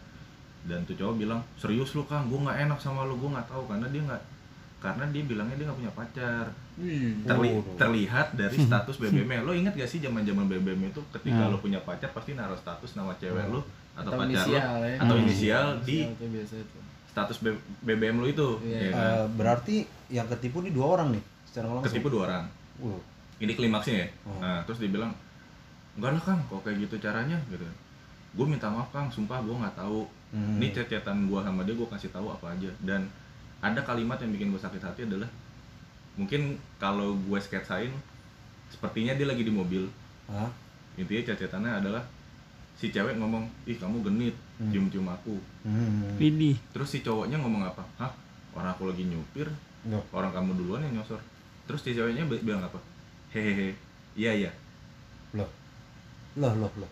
dan 0.63 0.83
tuh 0.83 0.93
cowok 0.93 1.15
bilang 1.17 1.41
serius 1.55 1.91
lu 1.91 2.03
kang 2.03 2.25
gue 2.25 2.37
nggak 2.37 2.57
enak 2.61 2.77
sama 2.77 3.03
lu 3.03 3.15
gue 3.15 3.29
nggak 3.29 3.47
tahu 3.47 3.65
karena 3.65 3.87
dia 3.87 4.01
nggak 4.03 4.21
karena 4.79 5.05
dia 5.07 5.23
bilangnya 5.23 5.55
dia 5.55 5.65
nggak 5.65 5.79
punya 5.79 5.93
pacar 5.93 6.45
Terli- 7.21 7.61
terlihat 7.75 8.27
dari 8.31 8.57
status 8.57 8.95
BBM 8.97 9.41
lo 9.41 9.51
inget 9.51 9.73
gak 9.75 9.85
sih 9.87 9.97
zaman 9.97 10.21
zaman 10.21 10.45
BBM 10.47 10.87
itu 10.87 11.01
ketika 11.11 11.37
Hmm. 11.39 11.51
lo 11.51 11.57
punya 11.57 11.77
pacar 11.79 12.09
pasti 12.09 12.33
naruh 12.33 12.55
status 12.55 12.93
nama 12.95 13.13
cewek 13.15 13.37
Hmm. 13.39 13.53
lo 13.53 13.61
atau, 13.91 14.07
Atau 14.07 14.11
pacar 14.15 14.27
inisial 14.27 14.49
lo 14.51 14.87
ya. 14.87 14.97
atau 14.97 15.15
Hmm. 15.15 15.23
inisial 15.23 15.65
di 15.81 15.97
biasa 16.07 16.55
itu. 16.57 16.77
status 17.07 17.37
BBM 17.79 18.15
lo 18.15 18.25
itu 18.25 18.47
Iya. 18.61 18.79
ya 18.79 18.89
kan? 18.89 19.03
Eh, 19.03 19.25
berarti 19.35 19.75
yang 20.09 20.27
ketipu 20.27 20.61
nih 20.61 20.71
dua 20.71 20.87
orang 20.91 21.11
nih 21.11 21.23
secara 21.43 21.67
langsung. 21.69 21.85
ketipu 21.85 22.07
dua 22.09 22.23
orang 22.25 22.45
Uh, 22.79 22.97
ini 23.37 23.51
klimaksnya 23.51 23.95
ya 23.95 24.07
Hmm. 24.23 24.39
nah 24.39 24.57
terus 24.63 24.77
dia 24.77 24.89
bilang 24.89 25.13
enggak 25.93 26.11
lah 26.11 26.23
kang 26.23 26.39
kok 26.43 26.61
kayak 26.61 26.81
gitu 26.81 26.95
caranya 26.97 27.37
gitu 27.45 27.61
gue 28.31 28.45
minta 28.47 28.65
maaf 28.65 28.89
kang 28.89 29.05
sumpah 29.07 29.37
gue 29.39 29.53
nggak 29.53 29.75
tahu 29.75 30.07
hmm. 30.31 30.57
ini 30.57 30.67
cecetan 30.69 31.25
gue 31.25 31.39
sama 31.39 31.61
dia 31.61 31.73
gue 31.73 31.87
kasih 31.87 32.09
tahu 32.09 32.27
apa 32.27 32.51
aja 32.51 32.69
dan 32.81 33.07
ada 33.59 33.79
kalimat 33.79 34.17
yang 34.17 34.31
bikin 34.31 34.49
gue 34.49 34.57
sakit 34.57 34.79
hati 34.79 35.01
adalah 35.03 35.29
mungkin 36.13 36.41
kalau 36.77 37.15
gue 37.15 37.37
sketsain 37.37 37.91
sepertinya 38.67 39.13
dia 39.13 39.25
lagi 39.25 39.41
di 39.41 39.51
mobil 39.51 39.87
Hah? 40.25 40.49
intinya 40.93 41.23
cecetannya 41.25 41.71
adalah 41.77 42.03
si 42.73 42.89
cewek 42.89 43.15
ngomong 43.15 43.47
ih 43.65 43.75
kamu 43.75 44.03
genit 44.03 44.35
Hmm. 44.61 44.69
cium-cium 44.69 45.09
aku 45.09 45.41
Hmm. 45.65 46.21
Terus 46.69 46.85
si 46.87 47.01
cowoknya 47.01 47.33
ngomong 47.35 47.65
apa 47.65 47.81
hah 47.97 48.13
orang 48.53 48.69
aku 48.71 48.85
lagi 48.85 49.03
nyupir 49.03 49.49
Loh. 49.83 50.05
orang 50.13 50.29
kamu 50.29 50.53
duluan 50.53 50.81
yang 50.81 51.01
nyosor 51.01 51.17
terus 51.65 51.81
si 51.81 51.91
ceweknya 51.91 52.29
bi- 52.29 52.37
bilang 52.39 52.61
apa 52.61 52.77
hehehe 53.29 53.73
iya 54.13 54.37
iya 54.37 54.51
Loh. 55.33 55.49
Loh, 56.37 56.53
loh, 56.55 56.69
loh. 56.77 56.91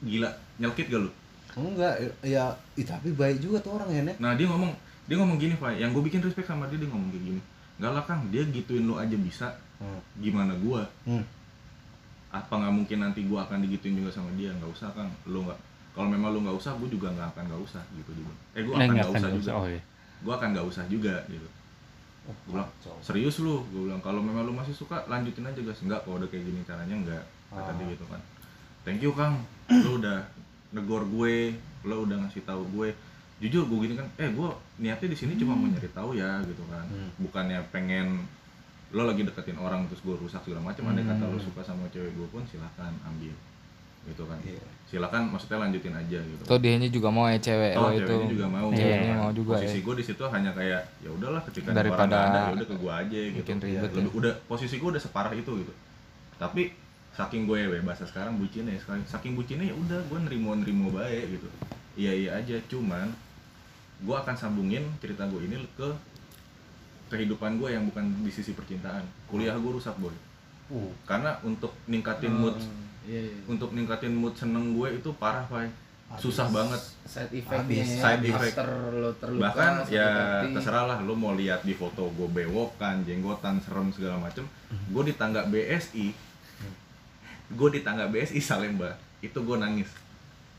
gila 0.00 0.30
nyelkit 0.56 0.86
gak 0.86 1.00
lu 1.00 1.10
Enggak, 1.54 1.94
ya, 2.20 2.44
ih, 2.74 2.84
tapi 2.84 3.10
baik 3.10 3.38
juga 3.38 3.58
tuh 3.58 3.76
orang 3.76 3.88
ya, 3.88 4.02
Nek. 4.04 4.16
nah 4.18 4.34
dia 4.34 4.46
ngomong 4.46 4.70
dia 5.04 5.16
ngomong 5.16 5.36
gini 5.36 5.54
Pak 5.54 5.74
yang 5.74 5.90
gue 5.90 6.02
bikin 6.02 6.20
respect 6.20 6.46
sama 6.46 6.68
dia 6.68 6.76
dia 6.76 6.86
ngomong 6.86 7.08
kayak 7.08 7.24
gini. 7.24 7.40
Enggak 7.78 7.92
lah 7.94 8.04
Kang, 8.04 8.20
dia 8.28 8.42
gituin 8.44 8.84
lu 8.84 8.94
aja 8.94 9.14
bisa. 9.14 9.48
Hmm. 9.78 10.02
gimana 10.18 10.50
gua? 10.58 10.82
Hmm. 11.06 11.22
apa 12.28 12.50
nggak 12.50 12.74
mungkin 12.74 12.98
nanti 13.00 13.24
gua 13.24 13.46
akan 13.46 13.62
digituin 13.62 13.96
juga 13.96 14.10
sama 14.10 14.28
dia? 14.34 14.50
Nggak 14.52 14.68
usah 14.68 14.90
Kang. 14.92 15.06
Lu 15.24 15.46
nggak 15.46 15.56
kalau 15.94 16.10
memang 16.10 16.34
lu 16.34 16.42
nggak 16.42 16.54
usah 16.54 16.74
gua 16.74 16.84
juga 16.86 17.08
nggak 17.08 17.28
akan 17.32 17.44
nggak 17.46 17.62
usah 17.62 17.82
gitu 17.94 18.10
juga 18.12 18.32
eh 18.52 18.62
gua 18.62 18.74
Eh, 18.74 18.84
akan 18.84 18.92
nggak 18.92 19.10
usah 19.10 19.30
juga. 19.32 19.50
Oh 19.54 19.66
iya. 19.66 19.80
gua 20.20 20.32
akan 20.36 20.48
nggak 20.52 20.66
usah 20.66 20.84
juga 20.86 21.14
gitu. 21.26 21.48
Oh, 22.28 22.34
Gua 22.44 22.60
bilang, 22.60 22.68
serius 23.00 23.40
lu? 23.40 23.64
Gue 23.72 23.88
bilang 23.88 24.02
kalau 24.02 24.20
memang 24.20 24.44
lu 24.44 24.52
masih 24.52 24.74
suka 24.74 25.00
lanjutin 25.06 25.40
aja 25.42 25.56
guys. 25.56 25.80
Enggak 25.80 26.04
kalau 26.04 26.20
udah 26.20 26.28
kayak 26.28 26.44
gini 26.44 26.60
caranya 26.62 26.92
enggak 26.92 27.22
kata 27.48 27.70
Ah. 27.70 27.74
dia 27.74 27.86
gitu 27.88 28.04
kan. 28.04 28.20
Thank 28.84 29.00
you 29.00 29.12
kang. 29.12 29.40
Lu 29.70 29.96
udah 29.96 30.20
negor 30.70 31.02
gue 31.04 31.54
lu 31.82 31.94
udah 32.02 32.16
ngasih 32.20 32.42
tahu 32.42 32.62
gue 32.70 32.88
jujur 33.38 33.64
gue 33.64 33.78
gini 33.82 33.94
kan 33.94 34.06
eh 34.16 34.28
gue 34.28 34.48
niatnya 34.76 35.08
di 35.08 35.16
sini 35.16 35.32
cuma 35.34 35.54
mau 35.54 35.64
nyari 35.64 35.88
tahu 35.88 36.12
ya 36.12 36.42
gitu 36.42 36.60
kan 36.66 36.84
Hmm. 36.84 37.10
bukannya 37.18 37.62
pengen 37.68 38.26
lo 38.88 39.04
lagi 39.04 39.20
deketin 39.20 39.54
orang 39.56 39.84
terus 39.86 40.00
gue 40.00 40.14
rusak 40.14 40.40
segala 40.42 40.64
macam 40.64 40.84
andai 40.86 41.04
kata 41.04 41.24
lo 41.24 41.34
Hmm. 41.34 41.44
suka 41.44 41.60
sama 41.62 41.86
cewek 41.88 42.10
gue 42.10 42.26
pun 42.26 42.42
silahkan 42.44 42.90
ambil 43.02 43.32
gitu 44.04 44.24
kan 44.24 44.40
Iya. 44.40 44.64
silakan 44.86 45.28
maksudnya 45.28 45.60
lanjutin 45.60 45.92
aja 45.92 46.18
gitu 46.18 46.40
Tuh 46.42 46.56
dianya 46.56 46.88
juga 46.88 47.08
mau 47.08 47.28
ya 47.28 47.36
cewek 47.36 47.72
Oh, 47.74 47.82
lo 47.84 47.88
itu. 47.92 48.00
ceweknya 48.02 48.28
juga 48.30 48.46
mau. 48.48 48.68
Ceweknya 48.70 49.04
Iya. 49.06 49.20
mau 49.20 49.30
juga 49.30 49.50
Posisi 49.54 49.76
ya. 49.76 49.84
gue 49.84 49.94
di 49.94 50.04
situ 50.06 50.22
hanya 50.26 50.50
kayak 50.50 50.80
ya 50.98 51.10
udahlah 51.10 51.42
ketika 51.44 51.68
Daripada 51.70 52.08
orang 52.08 52.24
ada 52.26 52.40
ya 52.40 52.54
udah 52.54 52.66
ke 52.66 52.74
gue 52.74 52.92
aja 52.94 53.20
gitu. 53.30 53.44
Lebih- 53.44 54.00
ya. 54.00 54.10
Udah 54.10 54.32
posisi 54.46 54.74
gue 54.74 54.88
udah 54.88 55.02
separah 55.02 55.32
itu 55.32 55.50
gitu. 55.54 55.72
Tapi 56.34 56.62
saking 57.18 57.50
gue 57.50 57.58
ya 57.58 57.82
bahasa 57.82 58.06
sekarang 58.06 58.38
bucinnya 58.38 58.70
ya, 58.70 58.80
sekarang 58.80 59.02
saking 59.04 59.34
bucinnya 59.34 59.66
ya 59.66 59.74
udah 59.74 59.98
gue 60.06 60.18
nerimo 60.22 60.54
nerimo 60.54 60.86
baik 60.94 61.34
gitu. 61.34 61.48
Iya 61.98 62.12
iya 62.14 62.30
aja 62.38 62.54
cuman 62.70 63.10
gue 63.98 64.14
akan 64.14 64.34
sambungin 64.38 64.86
cerita 65.02 65.26
gue 65.26 65.42
ini 65.42 65.58
ke 65.74 65.88
kehidupan 67.08 67.58
gue 67.58 67.74
yang 67.74 67.82
bukan 67.90 68.22
di 68.22 68.30
sisi 68.30 68.54
percintaan. 68.54 69.02
Kuliah 69.26 69.58
gue 69.58 69.72
rusak 69.72 69.98
boy. 69.98 70.14
Uh, 70.68 70.92
Karena 71.02 71.34
untuk 71.42 71.74
ningkatin 71.88 72.30
mood 72.30 72.54
Iya, 73.08 73.24
iya. 73.24 73.40
untuk 73.48 73.72
ningkatin 73.72 74.12
mood 74.12 74.36
seneng 74.36 74.76
gue 74.76 75.00
itu 75.00 75.10
parah 75.16 75.42
pak. 75.48 75.66
Susah 76.20 76.48
banget. 76.48 76.76
Side 77.04 77.32
effect-nya 77.34 77.84
ya, 77.84 77.96
Side 77.98 78.24
effect. 78.28 78.52
after 78.56 78.68
lo 78.92 79.10
terluka 79.16 79.44
bahkan 79.48 79.72
ya 79.88 80.08
hati. 80.44 80.52
terserah 80.52 80.84
lah 80.84 80.98
lo 81.00 81.12
mau 81.12 81.32
lihat 81.32 81.64
di 81.64 81.72
foto 81.72 82.12
gue 82.12 82.28
bewokan 82.28 83.00
jenggotan 83.02 83.60
serem 83.60 83.88
segala 83.92 84.20
macem 84.20 84.44
gue 84.88 85.02
di 85.04 85.12
tangga 85.16 85.44
BSI 85.48 86.27
gue 87.48 87.68
di 87.70 87.80
tangga 87.80 88.04
BSI 88.06 88.38
Salemba 88.38 88.92
itu 89.20 89.34
gue 89.34 89.56
nangis 89.56 89.88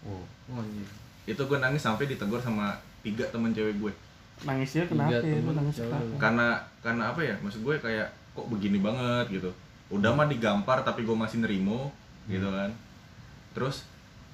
uh. 0.01 0.23
Oh, 0.49 0.63
iya. 0.65 0.85
itu 1.27 1.37
gue 1.39 1.57
nangis 1.57 1.79
sampai 1.79 2.09
ditegur 2.09 2.41
sama 2.41 2.73
tiga 2.99 3.25
temen 3.29 3.53
cewek 3.53 3.77
gue 3.77 3.93
Nangisnya 4.39 4.87
kenapa 4.87 5.11
ya? 5.11 5.19
Lu 5.19 5.27
temen 5.43 5.55
nangis 5.59 5.75
kenapa? 5.77 6.15
karena 6.17 6.47
karena 6.79 7.03
apa 7.11 7.21
ya 7.21 7.35
maksud 7.39 7.61
gue 7.61 7.75
kayak 7.77 8.07
kok 8.31 8.47
begini 8.47 8.79
banget 8.79 9.25
gitu 9.31 9.51
udah 9.89 10.13
mah 10.13 10.25
digampar 10.25 10.81
tapi 10.81 11.01
gue 11.01 11.13
masih 11.13 11.41
nerimo 11.41 11.91
gitu 12.25 12.45
kan 12.45 12.71
terus 13.51 13.83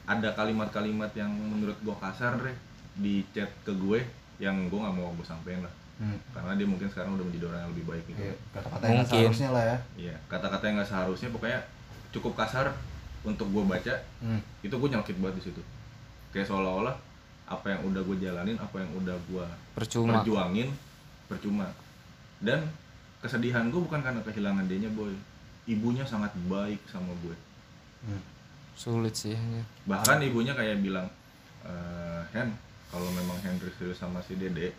ada 0.05 0.29
kalimat-kalimat 0.31 1.09
yang 1.11 1.31
menurut 1.31 1.75
gue 1.79 1.95
kasar 1.97 2.37
deh 2.37 2.55
di 2.93 3.25
chat 3.31 3.49
ke 3.63 3.73
gue 3.73 4.03
yang 4.37 4.67
gue 4.67 4.77
nggak 4.77 4.93
mau 4.93 5.11
gue 5.11 5.23
sampein 5.23 5.59
lah 5.59 5.71
Hmm. 5.95 6.19
karena 6.35 6.59
dia 6.59 6.67
mungkin 6.67 6.91
sekarang 6.91 7.15
udah 7.15 7.23
menjadi 7.23 7.47
orang 7.47 7.59
yang 7.63 7.71
lebih 7.71 7.85
baik 7.87 8.03
gitu 8.03 8.19
Iya, 8.19 8.35
kata-kata 8.51 8.83
yang 8.83 8.95
nggak 8.99 9.07
seharusnya 9.07 9.49
lah 9.55 9.63
ya. 9.63 9.77
Iya, 9.95 10.15
kata-kata 10.27 10.63
yang 10.67 10.75
nggak 10.75 10.89
seharusnya 10.91 11.29
pokoknya 11.31 11.59
cukup 12.15 12.33
kasar 12.35 12.71
untuk 13.21 13.49
gue 13.49 13.63
baca, 13.63 13.93
Hmm. 14.21 14.39
itu 14.61 14.71
gue 14.71 14.89
nyelkit 14.89 15.17
banget 15.17 15.35
di 15.37 15.51
situ. 15.51 15.61
Kayak 16.31 16.47
seolah-olah 16.47 16.95
apa 17.45 17.67
yang 17.67 17.81
udah 17.85 18.01
gue 18.01 18.17
jalanin, 18.19 18.57
apa 18.57 18.79
yang 18.79 18.91
udah 18.95 19.17
gue 19.25 19.45
Percuma. 19.73 20.21
perjuangin, 20.21 20.69
percuma. 21.25 21.67
Dan 22.39 22.69
kesedihan 23.19 23.67
gue 23.67 23.77
bukan 23.77 23.99
karena 23.99 24.21
kehilangan 24.21 24.65
dia 24.65 24.89
boy. 24.89 25.13
Ibunya 25.65 26.05
sangat 26.05 26.29
baik 26.45 26.77
sama 26.85 27.09
gue. 27.19 27.35
Hmm. 28.03 28.21
Sulit 28.75 29.15
sih. 29.15 29.33
ya. 29.33 29.63
Bahkan 29.85 30.21
ibunya 30.21 30.53
kayak 30.53 30.79
bilang, 30.79 31.09
"Eh, 31.65 32.21
Hen, 32.31 32.53
kalau 32.87 33.09
memang 33.09 33.39
Henry 33.39 33.71
serius 33.73 33.97
sama 33.97 34.21
si 34.21 34.35
Dede, 34.35 34.75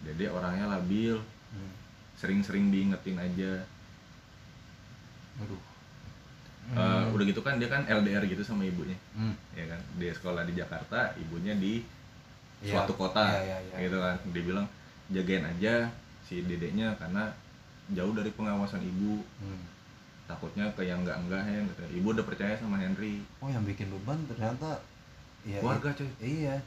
Dede 0.00 0.30
orangnya 0.30 0.70
labil, 0.70 1.18
Hmm. 1.48 1.72
sering-sering 2.14 2.70
diingetin 2.70 3.18
aja. 3.18 3.66
Aduh. 5.38 5.60
Eh, 6.68 7.04
udah 7.08 7.24
gitu 7.24 7.40
kan 7.40 7.56
dia 7.56 7.64
kan 7.66 7.80
LDR 7.82 8.20
gitu 8.22 8.42
sama 8.42 8.60
ibunya 8.60 8.92
Hmm. 9.10 9.32
ya 9.52 9.64
kan 9.66 9.80
dia 9.96 10.12
sekolah 10.12 10.44
di 10.44 10.52
Jakarta 10.52 11.16
ibunya 11.16 11.56
di 11.56 11.80
Iya. 12.60 12.76
suatu 12.76 12.92
kota 12.94 13.24
Iya, 13.24 13.40
iya, 13.40 13.56
iya. 13.72 13.88
gitu 13.88 13.96
kan 13.96 14.16
dia 14.28 14.42
bilang 14.42 14.66
jagain 15.08 15.44
aja 15.46 15.88
si 16.20 16.44
dedeknya 16.44 16.92
karena 16.94 17.32
jauh 17.88 18.12
dari 18.12 18.28
pengawasan 18.30 18.84
ibu 18.84 19.24
Hmm. 19.38 19.64
takutnya 20.26 20.68
ke 20.70 20.84
yang 20.84 21.00
enggak 21.00 21.16
enggak 21.18 21.40
ya 21.42 21.56
gitu. 21.62 21.82
ibu 21.94 22.08
udah 22.10 22.26
percaya 22.26 22.52
sama 22.52 22.76
Henry 22.76 23.24
Oh, 23.38 23.48
yang 23.48 23.64
bikin 23.64 23.88
beban 23.88 24.20
ternyata 24.28 24.84
ya 25.42 25.58
keluarga 25.58 25.88
coy 25.94 26.10
Iya. 26.20 26.60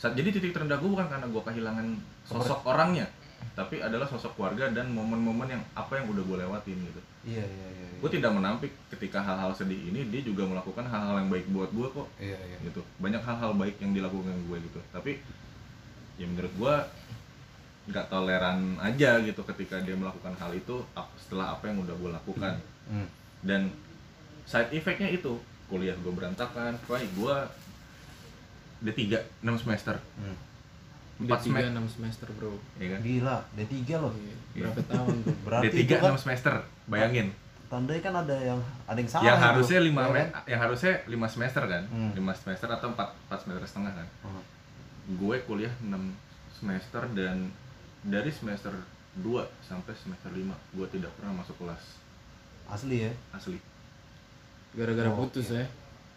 Jadi 0.00 0.32
titik 0.32 0.56
terendah 0.56 0.80
gue 0.80 0.88
bukan 0.88 1.04
karena 1.06 1.28
gue 1.28 1.42
kehilangan 1.44 1.86
sosok 2.24 2.64
orangnya 2.64 3.04
tapi 3.50 3.78
adalah 3.78 4.04
sosok 4.04 4.34
keluarga 4.34 4.68
dan 4.68 4.88
momen-momen 4.88 5.48
yang 5.48 5.62
apa 5.72 5.92
yang 5.94 6.06
udah 6.06 6.22
gue 6.22 6.38
lewatin 6.38 6.78
gitu 6.80 7.00
Iya, 7.20 7.44
iya, 7.44 7.66
iya. 7.68 7.86
iya. 7.86 7.98
gue 7.98 8.10
tidak 8.10 8.32
menampik 8.32 8.72
ketika 8.88 9.20
hal-hal 9.20 9.52
sedih 9.52 9.76
ini 9.84 10.08
dia 10.08 10.22
juga 10.22 10.44
melakukan 10.44 10.82
hal-hal 10.82 11.18
yang 11.18 11.28
baik 11.28 11.46
buat 11.48 11.68
gue 11.68 11.88
kok 11.90 12.08
Iya, 12.16 12.38
iya. 12.38 12.56
gitu 12.62 12.80
banyak 12.96 13.20
hal-hal 13.20 13.52
baik 13.52 13.76
yang 13.76 13.92
dilakukan 13.92 14.32
gue 14.40 14.56
gitu 14.62 14.80
tapi 14.88 15.20
ya 16.16 16.24
menurut 16.24 16.52
gue 16.52 16.74
nggak 17.86 18.06
toleran 18.06 18.58
aja 18.78 19.18
gitu 19.18 19.40
ketika 19.44 19.80
dia 19.80 19.94
melakukan 19.94 20.32
hal 20.34 20.52
itu 20.52 20.84
setelah 21.18 21.52
apa 21.52 21.64
yang 21.66 21.80
udah 21.80 21.94
gue 21.94 22.10
lakukan 22.12 22.54
Hmm. 22.86 23.06
dan 23.40 23.70
side 24.42 24.72
effectnya 24.72 25.06
itu 25.08 25.38
kuliah 25.66 25.94
gue 25.94 26.10
berantakan 26.10 26.74
gue 26.90 27.34
D3 28.80 29.00
6 29.40 29.62
semester 29.62 30.00
Hmm. 30.16 30.36
Empat 31.20 31.38
D3 31.38 31.44
semester 31.44 31.70
6 31.70 31.94
semester, 31.94 32.26
Bro. 32.32 32.52
ya 32.74 32.86
kan 32.88 33.00
Gila, 33.00 33.36
D3 33.52 33.76
loh. 33.94 34.12
Iya. 34.14 34.36
Berapa 34.66 34.80
tahun 34.88 35.14
tuh? 35.20 35.34
Berarti 35.46 35.66
D3 35.70 35.78
itu 35.78 35.94
kan 35.94 36.10
6 36.10 36.22
semester 36.22 36.54
bayangin 36.86 37.28
tandanya 37.66 38.02
kan 38.02 38.14
ada 38.18 38.34
yang 38.36 38.58
ada 38.84 38.98
yang 38.98 39.06
salah. 39.06 39.24
yang 39.24 39.38
harusnya 39.38 39.78
lima 39.78 40.02
Ya 40.02 40.10
kan? 40.10 40.28
yang 40.44 40.60
harusnya 40.60 40.92
lima 41.06 41.26
semester 41.26 41.62
kan 41.64 41.86
Hmm. 41.86 42.10
lima 42.12 42.34
semester 42.34 42.66
atau 42.66 42.90
empat 42.90 43.14
empat 43.20 43.38
semester 43.38 43.62
setengah 43.64 43.92
kan 43.94 44.06
Hmm. 44.22 44.42
gue 45.12 45.36
kuliah 45.40 45.70
6 45.80 45.94
semester 46.52 47.06
dan 47.12 47.46
dari 48.02 48.26
semester 48.28 48.74
2 49.16 49.46
sampai 49.60 49.94
semester 49.94 50.30
5 50.30 50.50
gue 50.72 50.86
tidak 50.88 51.14
pernah 51.14 51.30
masuk 51.36 51.54
kelas 51.56 52.02
Asli 52.66 53.02
ya. 53.02 53.12
asli 53.30 53.58
Gara-gara 54.72 55.06
Oh, 55.08 55.18
putus 55.20 55.50
ya. 55.50 55.62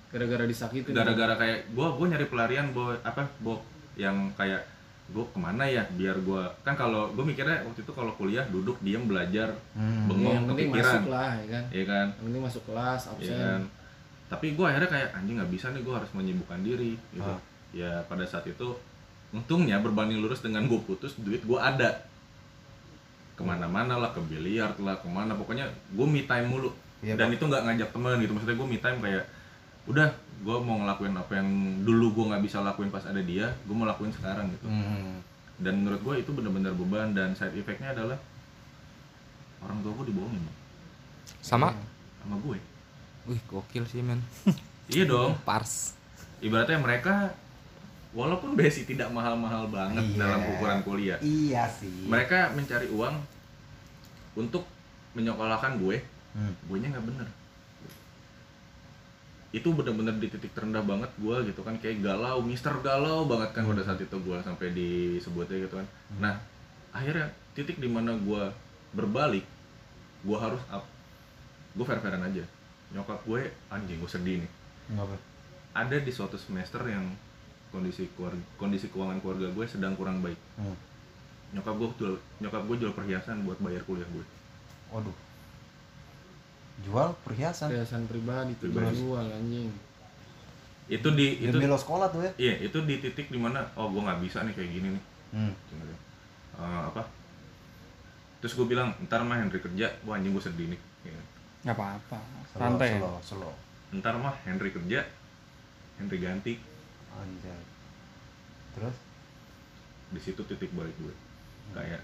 Gara-gara 0.09 0.45
disakitin. 0.45 0.89
gara-gara 0.91 1.33
kayak 1.35 1.69
gue 1.69 1.87
gue 1.91 2.07
nyari 2.07 2.27
pelarian 2.27 2.69
gue 2.69 2.97
apa 2.99 3.29
bo 3.37 3.61
yang 3.93 4.29
kayak 4.33 4.65
gue 5.05 5.25
ke 5.25 5.37
mana 5.37 5.63
ya 5.63 5.83
biar 5.89 6.15
gue 6.17 6.41
kan 6.61 6.73
kalau 6.73 7.09
gue 7.09 7.21
mikirnya 7.21 7.59
waktu 7.61 7.79
itu 7.79 7.91
kalau 7.91 8.11
kuliah 8.13 8.45
duduk 8.45 8.79
diem 8.79 9.03
belajar 9.03 9.51
Hmm. 9.71 10.05
Ya, 10.05 10.07
bengong 10.07 10.37
penting 10.47 10.67
kepikiran 10.69 10.93
masuk 10.95 11.09
lah 11.09 11.31
ya 11.33 11.47
kan. 11.49 11.63
ya 11.69 11.83
kan 11.83 12.07
Yang 12.09 12.23
penting 12.23 12.43
masuk 12.43 12.63
kelas, 12.65 13.01
ya 13.01 13.11
absen. 13.11 13.35
kan 13.37 13.61
tapi 14.25 14.45
gue 14.51 14.65
akhirnya 14.65 14.89
kayak 14.89 15.09
anjing 15.13 15.35
nggak 15.35 15.51
bisa 15.51 15.65
nih 15.69 15.81
gue 15.81 15.93
harus 15.93 16.09
menyibukkan 16.11 16.59
diri 16.59 16.93
gitu 17.11 17.27
Ah. 17.27 17.39
ya 17.71 18.01
pada 18.03 18.23
saat 18.23 18.45
itu 18.45 18.67
untungnya 19.29 19.77
berbanding 19.77 20.19
lurus 20.19 20.39
dengan 20.39 20.63
gue 20.63 20.79
putus 20.79 21.13
duit 21.17 21.41
gue 21.41 21.59
ada 21.59 22.05
ke 23.33 23.41
mana-mana 23.41 23.97
lah 23.97 24.09
ke 24.09 24.21
biliar 24.21 24.73
lah 24.77 24.95
ke 24.95 25.07
mana 25.07 25.33
pokoknya 25.33 25.65
gue 25.89 26.05
me 26.05 26.23
time 26.23 26.47
mulu 26.47 26.69
Iya, 27.01 27.13
dan 27.13 27.27
Pak. 27.27 27.35
itu 27.35 27.43
nggak 27.43 27.63
ngajak 27.63 27.89
temen 27.91 28.15
gitu 28.17 28.31
maksudnya 28.31 28.55
gue 28.55 28.67
me 28.67 28.79
time 28.79 28.97
kayak 28.97 29.23
udah 29.85 30.07
gue 30.39 30.57
mau 30.59 30.75
ngelakuin 30.77 31.11
apa 31.13 31.33
yang 31.33 31.49
dulu 31.81 32.11
gue 32.13 32.25
nggak 32.29 32.43
bisa 32.43 32.59
lakuin 32.59 32.87
pas 32.87 33.03
ada 33.03 33.19
dia 33.19 33.47
gue 33.59 33.71
mau 33.71 33.83
lakuin 33.83 34.09
sekarang 34.09 34.47
gitu 34.49 34.65
Hmm. 34.65 35.19
dan 35.57 35.73
menurut 35.77 36.01
gue 36.01 36.15
itu 36.17 36.29
benar-benar 36.29 36.73
beban 36.73 37.11
dan 37.11 37.31
side 37.31 37.53
effectnya 37.53 37.91
adalah 37.91 38.19
orang 39.59 39.79
tua 39.79 39.91
gue 39.93 40.05
dibohongin 40.07 40.43
Sama? 41.39 41.71
sama 42.17 42.35
gue 42.39 42.57
Wih, 43.23 43.39
gokil 43.45 43.83
sih, 43.85 43.99
men. 43.99 44.19
iya 44.85 45.03
dong 45.05 45.39
Pars. 45.47 45.95
ibaratnya 46.39 46.75
mereka 46.77 47.31
walaupun 48.11 48.53
basic 48.53 48.83
tidak 48.85 49.07
mahal-mahal 49.09 49.67
banget 49.67 50.03
Iya. 50.05 50.19
dalam 50.19 50.41
ukuran 50.49 50.79
kuliah 50.81 51.19
Iya 51.19 51.63
sih. 51.69 52.03
mereka 52.05 52.51
mencari 52.51 52.87
uang 52.87 53.15
untuk 54.35 54.63
menyekolahkan 55.13 55.75
gue 55.77 56.03
Hmm. 56.33 56.49
gue 56.61 56.77
nya 56.77 56.89
nggak 56.89 57.05
bener 57.05 57.27
itu 59.53 59.69
bener-bener 59.69 60.17
di 60.17 60.27
titik 60.33 60.51
terendah 60.57 60.81
banget 60.81 61.13
gue 61.21 61.53
gitu 61.53 61.61
kan. 61.61 61.77
Kayak 61.77 62.01
galau 62.01 62.41
mister 62.41 62.73
galau 62.81 63.29
banget 63.29 63.53
kan 63.53 63.69
pada 63.69 63.85
saat 63.85 64.01
itu 64.01 64.17
gue 64.17 64.37
sampai 64.41 64.67
disebutnya 64.73 65.57
gitu 65.69 65.75
kan. 65.77 65.87
Nah 66.17 66.35
akhirnya 66.89 67.29
titik 67.53 67.77
di 67.77 67.87
mana 67.87 68.17
gue 68.17 68.49
berbalik 68.97 69.45
gue 70.25 70.37
harus 70.41 70.61
up. 70.73 70.83
Gue 71.77 71.85
fair-fairan 71.85 72.25
aja. 72.25 72.43
Nyokap 72.97 73.21
gue 73.29 73.53
anjing 73.69 74.01
gue 74.01 74.09
sedih 74.09 74.41
nih. 74.41 74.51
Ngapa? 74.97 75.15
ada 75.73 75.97
di 75.97 76.11
suatu 76.13 76.37
semester 76.37 76.85
yang 76.85 77.09
kondisi 77.73 78.05
keluarga, 78.13 78.37
kondisi 78.61 78.85
keuangan 78.93 79.17
keluarga 79.19 79.49
gue 79.49 79.65
sedang 79.65 79.97
kurang 79.97 80.21
baik. 80.21 80.37
Hmm. 80.61 80.77
nyokap 81.53 81.77
gue 81.77 81.89
jual 82.01 82.15
nyokap 82.41 82.65
gue 82.65 82.77
jual 82.81 82.93
perhiasan 82.97 83.45
buat 83.45 83.57
bayar 83.61 83.81
kuliah 83.85 84.05
gue. 84.09 84.25
Waduh. 84.89 85.13
Jual 86.79 87.13
perhiasan. 87.21 87.69
Perhiasan 87.69 88.03
pribadi 88.03 88.51
tuh 88.55 88.67
Pribadi. 88.67 88.97
jual 88.97 89.25
anjing. 89.25 89.69
itu 90.85 91.07
di 91.09 91.39
itu 91.39 91.47
Demi 91.49 91.63
lo 91.65 91.75
sekolah 91.75 92.07
tuh 92.07 92.21
ya. 92.21 92.31
iya 92.37 92.55
itu 92.61 92.75
di 92.83 92.99
titik 92.99 93.27
di 93.27 93.39
mana 93.39 93.63
oh 93.73 93.87
gue 93.87 93.99
nggak 93.99 94.19
bisa 94.19 94.43
nih 94.43 94.51
kayak 94.51 94.67
gini 94.69 94.87
nih 94.91 95.03
Hmm. 95.31 95.53
"Eh, 96.53 96.81
apa 96.83 97.07
terus 98.37 98.53
gue 98.53 98.67
bilang 98.67 98.91
ntar 99.01 99.23
mah 99.23 99.39
Henry 99.39 99.57
kerja 99.57 99.87
wah 100.03 100.13
anjing 100.13 100.29
gue 100.29 100.43
sedih 100.43 100.67
nih 100.67 100.81
Ya. 101.03 101.15
nggak 101.63 101.73
apa-apa 101.73 102.19
Slow, 102.45 102.59
santai 102.59 102.87
ya. 102.89 102.99
slow, 102.99 103.15
slow. 103.23 103.53
ntar 103.93 104.15
mah 104.17 104.35
Henry 104.43 104.69
kerja 104.69 105.07
Henry 105.95 106.17
ganti 106.19 106.53
Anjay. 107.13 107.61
terus 108.73 108.95
di 110.09 110.19
situ 110.19 110.43
titik 110.43 110.69
balik 110.71 110.93
gue 110.97 111.15
kayak 111.71 112.03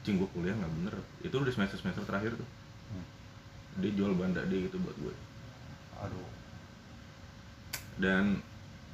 cing 0.00 0.14
gue 0.14 0.30
kuliah 0.30 0.54
nggak 0.54 0.72
bener 0.74 0.94
itu 1.20 1.34
udah 1.34 1.50
semester 1.50 1.74
semester 1.74 2.06
terakhir 2.06 2.34
tuh 2.34 2.46
Hmm. 2.46 2.63
Dia 3.78 3.90
jual 3.94 4.12
banda 4.14 4.42
dia 4.46 4.66
gitu 4.66 4.76
buat 4.82 4.96
gue 4.98 5.14
aduh 5.98 6.28
dan 7.98 8.38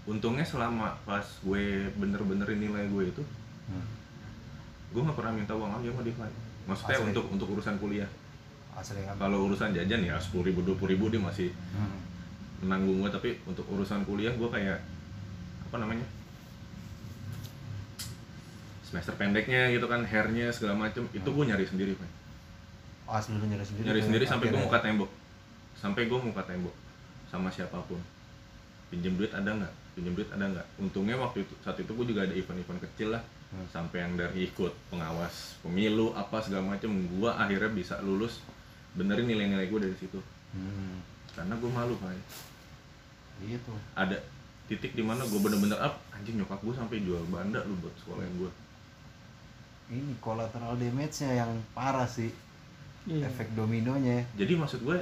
untungnya 0.08 0.44
selama 0.44 0.96
pas 1.04 1.24
gue 1.44 1.88
bener-benerin 1.96 2.60
nilai 2.60 2.84
gue 2.88 3.04
itu 3.12 3.22
hmm. 3.68 3.86
gue 4.96 5.00
nggak 5.04 5.16
pernah 5.16 5.32
minta 5.36 5.52
uang 5.56 5.80
lagi 5.80 5.92
sama 5.92 6.02
Divine 6.04 6.36
maksudnya 6.68 6.96
Asli. 7.00 7.08
untuk 7.12 7.24
untuk 7.32 7.48
urusan 7.56 7.76
kuliah 7.80 8.10
asli 8.76 9.02
kan 9.02 9.14
kalau 9.18 9.50
urusan 9.50 9.74
jajan 9.74 10.00
ya 10.06 10.16
sepuluh 10.16 10.48
ribu 10.48 10.62
dua 10.62 10.76
ribu 10.86 11.10
dia 11.10 11.20
masih 11.20 11.50
hmm. 11.52 11.98
menanggung 12.64 13.02
gue 13.04 13.10
tapi 13.10 13.30
untuk 13.44 13.66
urusan 13.68 14.06
kuliah 14.06 14.32
gue 14.32 14.48
kayak 14.48 14.78
apa 15.68 15.76
namanya 15.76 16.06
semester 18.90 19.14
pendeknya 19.14 19.70
gitu 19.70 19.86
kan 19.86 20.02
hairnya 20.02 20.50
segala 20.50 20.74
macem 20.74 21.06
itu 21.14 21.28
gue 21.30 21.44
nyari 21.46 21.62
sendiri 21.62 21.94
Pak. 21.94 22.10
Asli 23.12 23.34
lu 23.36 23.46
nyari 23.46 23.64
sendiri 23.66 23.86
nyari 23.86 24.00
tuh, 24.00 24.06
sendiri 24.06 24.24
sampai 24.26 24.46
gue 24.50 24.60
muka 24.60 24.78
tembok. 24.80 25.10
Sampai 25.76 26.02
gue 26.06 26.18
muka 26.20 26.42
tembok 26.46 26.74
sama 27.30 27.48
siapa 27.50 27.78
pun. 27.86 28.00
Pinjem 28.90 29.14
duit 29.14 29.30
ada 29.30 29.50
nggak? 29.50 29.72
Pinjem 29.94 30.14
duit 30.14 30.30
ada 30.30 30.44
nggak? 30.50 30.66
Untungnya 30.82 31.16
waktu 31.18 31.46
itu 31.46 31.54
saat 31.62 31.78
itu 31.78 31.90
gue 31.90 32.06
juga 32.06 32.26
ada 32.26 32.34
event-event 32.34 32.80
kecil 32.90 33.16
lah. 33.18 33.24
Hmm. 33.50 33.66
sampai 33.66 34.06
yang 34.06 34.14
dari 34.14 34.46
ikut 34.46 34.70
pengawas 34.94 35.58
pemilu 35.58 36.14
apa 36.14 36.38
segala 36.38 36.70
macem 36.70 36.86
gue 36.86 37.30
akhirnya 37.30 37.70
bisa 37.74 37.98
lulus. 37.98 38.38
Benerin 38.94 39.26
nilai-nilai 39.26 39.66
gue 39.66 39.80
dari 39.90 39.96
situ. 39.98 40.22
Hmm. 40.50 41.02
karena 41.34 41.54
gue 41.54 41.70
malu 41.70 41.94
Pak. 41.98 42.10
gitu 43.46 43.72
ada 43.96 44.18
titik 44.68 44.92
di 44.94 45.02
mana 45.02 45.24
gue 45.26 45.40
bener-bener 45.40 45.78
up 45.78 45.98
anjing 46.14 46.36
nyokap 46.38 46.60
gue 46.60 46.74
sampai 46.74 47.00
jual 47.02 47.22
banda 47.30 47.62
lu 47.64 47.74
buat 47.80 47.94
sekolahin 48.02 48.34
gue 48.36 48.50
ini 49.90 50.14
collateral 50.22 50.78
damage-nya 50.78 51.42
yang 51.42 51.50
parah 51.74 52.06
sih 52.06 52.30
Iya. 53.02 53.24
efek 53.26 53.52
dominonya 53.52 54.28
jadi 54.34 54.52
maksud 54.54 54.80
gue 54.80 54.98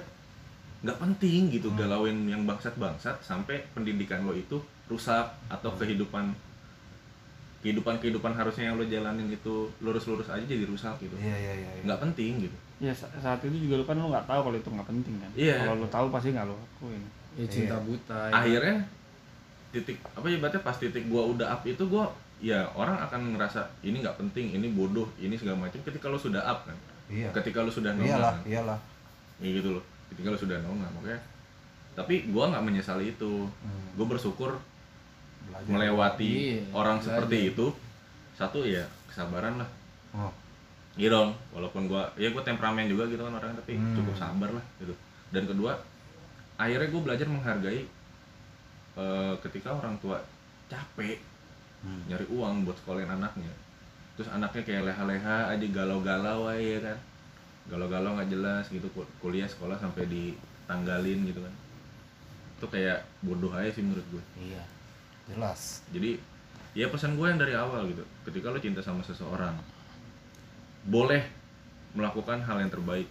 nggak 0.78 0.98
penting 0.98 1.50
gitu 1.50 1.68
Hmm. 1.68 1.78
galauin 1.78 2.18
yang 2.24 2.42
bangsat-bangsat 2.44 3.18
sampai 3.20 3.66
pendidikan 3.72 4.22
lo 4.22 4.32
itu 4.32 4.58
rusak 4.86 5.26
atau 5.48 5.70
kehidupan 5.72 6.30
kehidupan 7.58 7.98
kehidupan 7.98 8.32
harusnya 8.32 8.70
yang 8.70 8.78
lo 8.78 8.86
jalanin 8.86 9.26
itu 9.28 9.54
lurus-lurus 9.80 10.28
aja 10.28 10.40
jadi 10.40 10.62
rusak 10.62 10.94
gitu 11.00 11.18
iya 11.18 11.34
iya 11.34 11.52
iya 11.56 11.70
iya. 11.72 11.82
nggak 11.84 12.00
penting 12.00 12.32
gitu 12.40 12.56
Ya 12.78 12.94
sa- 12.94 13.10
saat 13.12 13.42
itu 13.42 13.58
juga 13.58 13.74
lu 13.74 13.84
kan 13.84 13.98
lu 13.98 14.06
nggak 14.06 14.22
tahu 14.24 14.40
kalau 14.40 14.54
itu 14.56 14.70
nggak 14.70 14.86
penting 14.86 15.18
kan. 15.18 15.26
Iya. 15.34 15.66
Kalau 15.66 15.82
lu 15.82 15.88
tahu 15.88 16.06
pasti 16.08 16.30
nggak 16.30 16.46
lu 16.46 16.54
lakuin. 16.54 17.02
ya 17.34 17.44
cinta 17.44 17.74
Iya. 17.74 17.82
buta 17.82 18.20
ya. 18.20 18.32
akhirnya 18.32 18.76
titik 19.68 19.98
apa 20.08 20.26
ya 20.26 20.36
berarti 20.38 20.58
pas 20.60 20.76
titik 20.76 21.04
gua 21.04 21.22
udah 21.26 21.46
up 21.50 21.62
itu 21.64 21.82
gua 21.84 22.06
ya 22.38 22.70
orang 22.72 22.94
akan 23.00 23.34
ngerasa 23.34 23.66
ini 23.82 23.98
nggak 23.98 24.14
penting 24.16 24.54
ini 24.54 24.70
bodoh 24.70 25.10
ini 25.18 25.34
segala 25.34 25.58
macam 25.60 25.82
ketika 25.82 26.06
lo 26.06 26.14
sudah 26.16 26.38
up 26.40 26.62
kan 26.64 26.78
iya 27.08 27.28
ketika 27.32 27.58
lo 27.60 27.70
sudah 27.70 27.92
iyalah 27.92 27.98
nongol 27.98 28.22
kan. 28.22 28.36
iyalah 28.44 28.78
ya 29.38 29.48
gitu 29.52 29.68
loh 29.72 29.84
ketika 30.08 30.28
lo 30.28 30.38
sudah 30.38 30.56
nongol 30.58 30.90
makanya 30.92 31.20
tapi 31.92 32.14
gua 32.28 32.44
nggak 32.48 32.62
menyesali 32.62 33.10
itu 33.10 33.32
Hmm. 33.44 33.88
gue 33.92 34.06
bersyukur 34.06 34.54
Belajar. 35.44 35.66
melewati 35.68 36.32
Iya, 36.54 36.70
orang 36.70 36.96
belajar. 36.96 37.10
seperti 37.18 37.38
itu 37.48 37.66
satu 38.34 38.62
ya 38.62 38.84
kesabaran 39.06 39.58
lah 39.58 39.68
oh. 40.14 40.30
gitu 40.94 41.08
dong 41.08 41.34
walaupun 41.50 41.86
gua 41.86 42.06
ya 42.14 42.28
gue 42.28 42.42
temperamen 42.42 42.86
juga 42.86 43.06
gitu 43.06 43.20
kan 43.20 43.34
orang 43.34 43.56
tapi 43.56 43.74
Hmm. 43.74 43.94
cukup 43.94 44.14
sabar 44.14 44.50
lah 44.50 44.64
gitu 44.78 44.94
dan 45.30 45.44
kedua 45.44 45.72
akhirnya 46.56 46.88
gue 46.88 47.02
belajar 47.02 47.26
menghargai 47.26 47.82
eh, 48.96 49.34
ketika 49.40 49.70
orang 49.72 49.94
tua 49.98 50.18
capek 50.66 51.18
Hmm. 51.78 52.02
nyari 52.06 52.26
uang 52.28 52.62
buat 52.62 52.74
sekolahin 52.76 53.06
anaknya 53.08 53.54
terus 54.18 54.34
anaknya 54.34 54.66
kayak 54.66 54.82
leha-leha 54.90 55.54
aja 55.54 55.66
galau-galau 55.70 56.50
aja 56.50 56.58
ya 56.58 56.80
kan. 56.82 56.98
Galau-galau 57.70 58.18
nggak 58.18 58.34
jelas 58.34 58.66
gitu 58.66 58.90
kul- 58.90 59.06
kuliah 59.22 59.46
sekolah 59.46 59.78
sampai 59.78 60.10
ditanggalin 60.10 61.30
gitu 61.30 61.38
kan. 61.38 61.54
Itu 62.58 62.66
kayak 62.66 63.06
bodoh 63.22 63.54
aja 63.54 63.70
sih 63.70 63.86
menurut 63.86 64.02
gue. 64.10 64.22
Iya 64.42 64.66
jelas. 65.30 65.86
Jadi 65.94 66.18
ya 66.74 66.90
pesan 66.90 67.14
gue 67.14 67.26
yang 67.30 67.38
dari 67.38 67.54
awal 67.54 67.86
gitu. 67.86 68.02
Ketika 68.26 68.50
lo 68.50 68.58
cinta 68.58 68.82
sama 68.82 69.06
seseorang 69.06 69.54
boleh 70.82 71.22
melakukan 71.94 72.42
hal 72.42 72.58
yang 72.58 72.72
terbaik. 72.74 73.06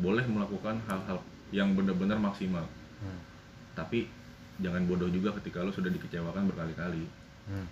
Boleh 0.00 0.24
melakukan 0.24 0.80
hal-hal 0.88 1.20
yang 1.52 1.76
benar-benar 1.76 2.16
maksimal. 2.16 2.64
Hmm. 2.96 3.20
tapi 3.76 4.08
jangan 4.56 4.88
bodoh 4.88 5.12
juga 5.12 5.36
ketika 5.36 5.60
lo 5.60 5.68
sudah 5.68 5.92
dikecewakan 5.92 6.48
berkali-kali. 6.48 7.04
Hmm. 7.44 7.68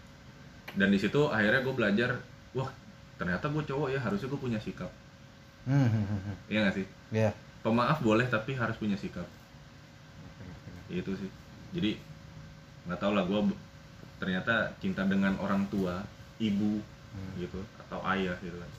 dan 0.77 0.92
di 0.92 1.01
situ 1.01 1.33
akhirnya 1.33 1.64
gue 1.64 1.73
belajar 1.73 2.20
wah 2.55 2.71
ternyata 3.14 3.47
gue 3.47 3.62
cowok 3.62 3.88
ya 3.90 4.01
harusnya 4.01 4.27
gue 4.27 4.40
punya 4.40 4.59
sikap. 4.59 4.90
Hmm, 5.64 5.88
hmm, 5.88 6.05
hmm, 6.05 6.21
hmm. 6.25 6.37
iya 6.51 6.59
gak 6.64 6.77
sih? 6.77 6.87
Iya. 7.11 7.31
pemaaf 7.61 7.99
boleh 8.01 8.29
tapi 8.29 8.53
harus 8.53 8.77
punya 8.77 8.93
sikap. 8.95 9.25
Itu 10.88 11.17
sih. 11.17 11.31
Jadi 11.73 11.97
nggak 12.85 13.01
tau 13.01 13.17
lah 13.17 13.25
gue 13.25 13.40
ternyata 14.21 14.69
cinta 14.79 15.01
dengan 15.05 15.33
orang 15.40 15.64
tua 15.69 16.05
ibu 16.38 16.81
Hmm. 17.14 17.31
gitu 17.38 17.62
atau 17.79 18.03
ayah 18.11 18.35
gitu 18.43 18.59
kan. 18.59 18.71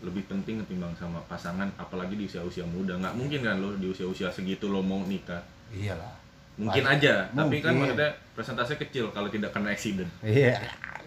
Lebih 0.00 0.32
penting 0.32 0.64
ketimbang 0.64 0.96
sama 0.96 1.20
pasangan 1.28 1.68
apalagi 1.76 2.16
di 2.16 2.24
usia 2.24 2.40
usia 2.40 2.64
muda. 2.64 2.96
Nggak 2.96 3.14
mungkin 3.14 3.40
kan 3.44 3.60
lo 3.60 3.76
di 3.76 3.84
usia 3.86 4.08
usia 4.08 4.32
segitu 4.32 4.64
lo 4.66 4.80
mau 4.80 5.04
nikah. 5.04 5.44
Iyalah. 5.76 6.16
Mungkin 6.56 6.88
Pasti. 6.88 6.96
aja 7.04 7.28
tapi 7.28 7.60
kan 7.60 7.76
Mungkin. 7.76 7.92
maksudnya 7.92 8.10
presentasi 8.32 8.74
kecil 8.80 9.12
kalau 9.12 9.28
tidak 9.28 9.52
kena 9.52 9.76
accident. 9.76 10.08
Iya 10.24 10.56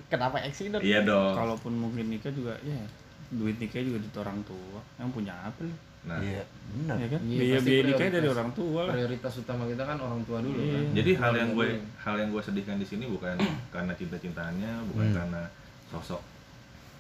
Kenapa 0.10 0.38
accident? 0.40 0.82
iya 0.82 1.00
dong 1.02 1.34
Kalaupun 1.34 1.72
mungkin 1.72 2.06
nikah 2.08 2.30
juga 2.30 2.58
ya 2.60 2.82
duit 3.30 3.56
nikah 3.56 3.78
juga 3.80 3.98
di 3.98 4.10
orang 4.16 4.42
tua. 4.44 4.82
Yang 4.98 5.10
punya 5.14 5.34
apa 5.40 5.62
lu? 5.62 5.76
nah 6.00 6.16
iya 6.18 6.40
benar 6.72 6.96
Ya 6.96 7.08
kan? 7.10 7.20
Iya, 7.22 7.38
Biaya 7.38 7.60
biaya 7.60 7.84
nikah 7.86 8.08
dari 8.10 8.28
orang 8.28 8.50
tua 8.54 8.82
lah. 8.82 8.94
prioritas 8.96 9.34
utama 9.38 9.68
kita 9.68 9.84
kan 9.84 9.98
orang 9.98 10.22
tua 10.24 10.40
dulu 10.40 10.56
Iya. 10.56 10.72
kan 10.74 10.84
jadi 10.96 11.12
hal 11.14 11.34
yang 11.36 11.50
gue 11.54 11.68
hal 12.00 12.16
yang 12.16 12.30
gue 12.30 12.42
sedihkan 12.42 12.78
di 12.78 12.88
sini 12.88 13.06
bukan 13.06 13.36
karena 13.76 13.92
cinta 13.94 14.16
cintanya 14.16 14.72
bukan 14.86 15.06
Hmm. 15.06 15.16
karena 15.16 15.42
sosok 15.86 16.22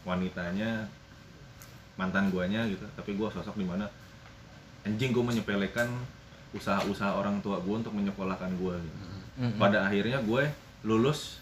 wanitanya 0.04 0.84
mantan 1.96 2.28
guanya 2.30 2.64
gitu 2.66 2.84
tapi 2.92 3.16
gue 3.16 3.28
sosok 3.30 3.56
di 3.56 3.64
mana 3.64 3.88
anjing 4.82 5.12
gue 5.12 5.24
menyepelekan 5.24 5.88
usaha-usaha 6.52 7.14
orang 7.14 7.40
tua 7.40 7.56
gue 7.58 7.76
untuk 7.78 7.94
menyekolahkan 7.94 8.52
gue 8.54 8.76
gitu. 8.80 9.00
Mm-mm. 9.40 9.56
pada 9.56 9.86
akhirnya 9.86 10.20
gue 10.20 10.44
lulus 10.82 11.39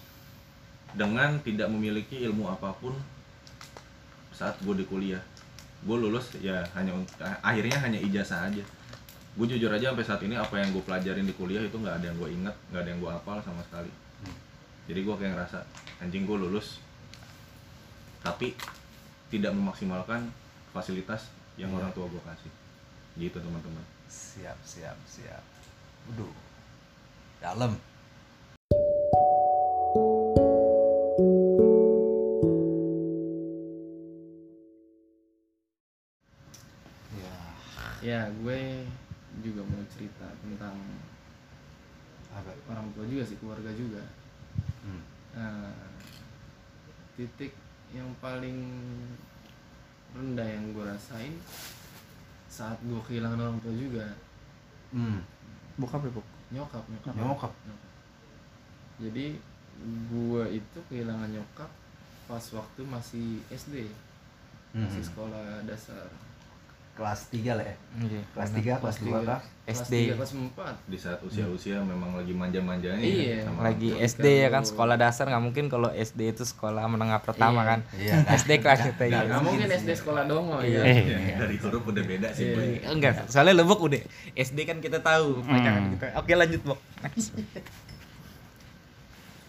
dengan 0.96 1.40
tidak 1.44 1.68
memiliki 1.68 2.24
ilmu 2.24 2.48
apa 2.48 2.72
pun 2.78 2.94
saat 4.32 4.56
gue 4.62 4.76
di 4.78 4.86
kuliah. 4.86 5.22
Gue 5.84 5.98
lulus 5.98 6.38
ya 6.40 6.64
hanya 6.78 6.94
akhirnya 7.42 7.78
hanya 7.82 8.00
ijazah 8.00 8.48
aja. 8.48 8.64
Gue 9.38 9.46
jujur 9.46 9.70
aja 9.70 9.94
sampai 9.94 10.06
saat 10.06 10.22
ini 10.26 10.34
apa 10.38 10.58
yang 10.58 10.74
gue 10.74 10.82
pelajarin 10.82 11.26
di 11.26 11.34
kuliah 11.36 11.62
itu 11.62 11.78
nggak 11.78 12.02
ada 12.02 12.06
yang 12.10 12.18
gue 12.18 12.30
inget 12.34 12.56
nggak 12.74 12.82
ada 12.82 12.90
yang 12.90 13.00
gue 13.02 13.12
hafal 13.12 13.38
sama 13.44 13.62
sekali. 13.66 13.92
Jadi 14.88 15.00
gue 15.04 15.16
kayak 15.20 15.32
ngerasa 15.36 15.60
anjing 16.00 16.24
gue 16.24 16.38
lulus 16.38 16.80
tapi 18.24 18.56
tidak 19.28 19.52
memaksimalkan 19.54 20.28
fasilitas 20.74 21.30
yang 21.60 21.74
Iya. 21.74 21.78
orang 21.84 21.92
tua 21.94 22.06
gue 22.10 22.22
kasih. 22.22 22.52
Gitu 23.18 23.38
teman-teman. 23.38 23.86
Siap 24.08 24.58
siap 24.64 24.98
siap. 25.06 25.44
Waduh 26.10 26.48
dalam 27.38 27.78
ya 38.08 38.24
gue 38.32 38.88
juga 39.40 39.62
mau 39.62 39.84
cerita 39.92 40.24
tentang 40.40 40.80
apa 42.32 42.52
orang 42.70 42.88
tua 42.94 43.04
juga 43.04 43.24
sih 43.24 43.36
keluarga 43.36 43.68
juga 43.74 44.04
hmm. 44.86 45.02
Nah, 45.36 45.70
titik 47.14 47.54
yang 47.92 48.10
paling 48.18 48.58
rendah 50.12 50.48
yang 50.48 50.72
gue 50.72 50.82
rasain 50.82 51.36
saat 52.48 52.80
gue 52.82 52.98
kehilangan 53.04 53.38
orang 53.40 53.60
tua 53.60 53.76
juga 53.76 54.08
Hmm. 54.88 55.20
Bokap 55.76 56.00
ya, 56.02 56.12
Bok? 56.16 56.24
nyokap 56.48 56.80
nyokap 56.88 57.12
Nyokap. 57.14 57.52
Nyokap. 57.68 57.92
jadi 58.98 59.26
gue 60.08 60.44
itu 60.56 60.80
kehilangan 60.88 61.28
nyokap 61.28 61.68
pas 62.24 62.46
waktu 62.50 62.82
masih 62.82 63.44
SD 63.52 63.92
masih 64.72 65.04
Hmm. 65.04 65.10
sekolah 65.12 65.68
dasar 65.68 66.08
kelas 66.98 67.30
3 67.30 67.54
lah 67.54 67.62
ya 67.62 67.76
Iya. 68.00 68.22
kelas 68.28 68.50
3 68.52 68.82
kelas 68.82 68.98
2 69.00 69.22
kah 69.22 69.40
kelas 69.40 69.80
SD. 69.80 69.94
3, 70.08 70.18
kelas 70.18 70.34
4 70.34 70.74
di 70.86 70.98
saat 70.98 71.20
usia-usia 71.22 71.78
memang 71.80 72.12
lagi 72.12 72.34
manja-manjanya 72.34 72.98
Iya. 72.98 73.38
ya 73.38 73.40
sama 73.46 73.60
lagi. 73.64 73.90
SD 73.94 74.26
ya 74.26 74.50
kan 74.50 74.64
sekolah 74.64 74.96
dasar 74.96 75.26
nggak 75.28 75.44
mungkin 75.44 75.66
kalau 75.68 75.90
SD 75.90 76.20
itu 76.32 76.44
sekolah 76.44 76.82
menengah 76.84 77.22
pertama 77.22 77.62
Iya. 77.62 77.68
kan 77.68 77.80
Iya. 77.94 78.14
SD 78.40 78.52
kelas 78.58 78.80
itu 78.82 78.98
Nggak, 78.98 79.08
ya 79.08 79.20
nggak 79.24 79.40
mungkin 79.40 79.62
mungkin 79.62 79.78
SD 79.78 79.90
sekolah 79.96 80.24
dongo 80.26 80.58
Iya. 80.60 80.82
ya 80.82 80.94
Ya, 80.98 81.38
dari 81.38 81.56
huruf 81.56 81.84
udah 81.86 82.04
beda 82.04 82.28
sih 82.32 82.44
Iya. 82.44 82.56
boy. 82.56 82.70
enggak 82.90 83.14
soalnya 83.28 83.54
lebok 83.56 83.80
udah 83.84 84.02
SD 84.34 84.60
kan 84.66 84.78
kita 84.80 84.98
tahu 85.00 85.38
Hmm. 85.40 85.54
pacaran 85.54 85.84
kita 85.94 86.06
oke 86.16 86.32
lanjut 86.34 86.62
bok 86.66 86.80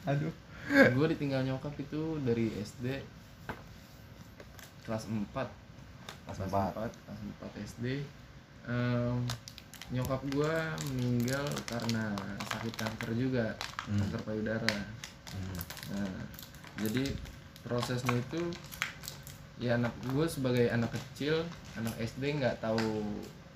aduh 0.06 0.32
gue 0.68 1.06
ditinggal 1.10 1.40
nyokap 1.42 1.72
itu 1.76 2.00
dari 2.22 2.52
SD 2.54 3.00
kelas 4.82 5.04
4 5.04 5.67
Kelas 6.28 6.38
kelas 6.38 6.52
4. 6.52 6.76
4 6.76 6.92
kelas 7.00 7.20
4 7.56 7.64
SD 7.66 7.84
Em, 8.68 9.16
nyokap 9.88 10.20
gue 10.28 10.54
meninggal 10.90 11.40
karena 11.64 12.12
sakit 12.46 12.74
kanker 12.76 13.10
juga 13.12 13.56
Hmm. 13.82 13.96
kanker 13.98 14.20
payudara 14.22 14.76
Hmm. 15.28 15.60
Nah, 15.90 16.20
jadi 16.78 17.04
prosesnya 17.60 18.12
itu 18.14 18.52
ya 19.56 19.74
anak 19.74 19.92
gue 20.06 20.24
sebagai 20.24 20.68
anak 20.68 20.88
kecil, 20.90 21.44
anak 21.74 21.96
SD 21.98 22.36
nggak 22.38 22.60
tahu 22.60 23.04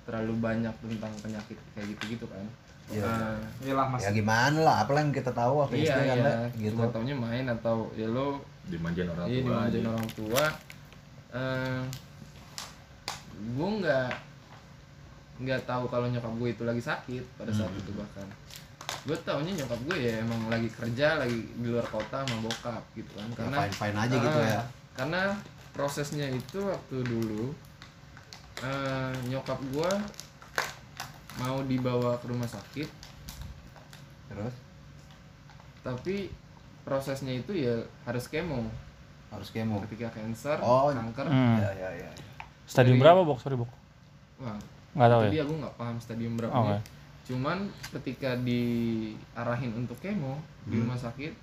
terlalu 0.03 0.33
banyak 0.35 0.73
tentang 0.75 1.13
penyakit 1.19 1.57
kayak 1.71 1.87
gitu-gitu 1.93 2.25
kan. 2.25 2.45
Iya. 2.89 3.39
Iyalah 3.63 3.85
mas. 3.87 4.01
Ya 4.01 4.11
gimana 4.11 4.59
lah, 4.59 4.75
apa 4.83 4.97
yang 4.97 5.09
kita 5.09 5.31
tahu 5.31 5.61
waktu 5.61 5.79
iya 5.79 5.93
SD 5.93 5.99
kan 6.03 6.17
iya, 6.19 6.33
gitu. 6.59 6.73
cuma 6.75 6.85
taunya 6.89 7.15
main 7.15 7.45
atau 7.47 7.87
ya 7.93 8.05
lo 8.05 8.41
dimanjain 8.65 9.07
orang 9.07 9.25
iya 9.25 9.39
tua 9.39 9.47
dimanjain 9.47 9.81
aja. 9.81 9.89
orang 9.93 10.09
tua. 10.11 10.43
Eh, 11.33 11.81
gue 13.45 13.69
nggak 13.77 14.09
nggak 15.39 15.61
tahu 15.63 15.83
kalau 15.85 16.07
nyokap 16.07 16.33
gue 16.33 16.49
itu 16.49 16.63
lagi 16.63 16.79
sakit 16.79 17.23
pada 17.35 17.49
saat 17.49 17.67
Hmm. 17.67 17.79
itu 17.79 17.91
bahkan 17.91 18.27
gue 19.03 19.17
taunya 19.19 19.51
nyokap 19.53 19.79
gue 19.83 19.97
ya 19.99 20.13
emang 20.19 20.47
lagi 20.47 20.69
kerja 20.69 21.17
lagi 21.17 21.35
di 21.53 21.67
luar 21.67 21.83
kota 21.85 22.21
sama 22.21 22.37
bokap 22.39 22.83
gitu 22.93 23.11
kan 23.11 23.27
Ya, 23.27 23.35
karena 23.35 23.57
fine 23.61 23.75
fine 23.75 23.97
aja 23.99 24.15
gitu 24.17 24.39
Ah, 24.39 24.47
ya. 24.49 24.61
Karena 24.93 25.21
prosesnya 25.69 26.27
itu 26.29 26.59
waktu 26.61 26.97
dulu 27.01 27.51
eh, 28.61 29.11
nyokap 29.27 29.59
gua 29.69 29.91
mau 31.35 31.59
dibawa 31.61 32.13
ke 32.15 32.25
rumah 32.25 32.45
sakit, 32.45 32.85
Terus 34.29 34.53
tapi 35.81 36.29
prosesnya 36.81 37.33
itu 37.33 37.51
ya 37.51 37.75
harus 38.03 38.23
kemo 38.25 38.69
harus 39.27 39.49
kemo. 39.49 39.81
ketika 39.83 40.13
cancer, 40.13 40.61
Oh. 40.61 40.93
kanker. 40.93 41.25
Hmm. 41.25 41.57
Ya 41.57 41.71
ya 41.73 41.89
ya. 41.97 42.09
Stadium 42.73 42.97
Dari- 42.97 43.03
berapa, 43.05 43.21
Bok? 43.21 43.37
Sorry, 43.37 43.53
Bok. 43.53 43.69
Wah, 44.41 44.57
Nggak 44.93 45.09
tahu 45.09 45.21
jadi 45.23 45.37
ya? 45.37 45.43
aku 45.43 45.53
nggak 45.55 45.75
paham 45.75 45.97
stadium 45.97 46.33
berapa. 46.33 46.53
Oke. 46.55 46.77
Cuman 47.23 47.57
ketika 47.91 48.33
diarahin 48.37 49.71
untuk 49.75 49.97
kemo 49.97 50.37
di 50.65 50.75
Hmm. 50.75 50.83
rumah 50.83 50.97
sakit, 50.99 51.33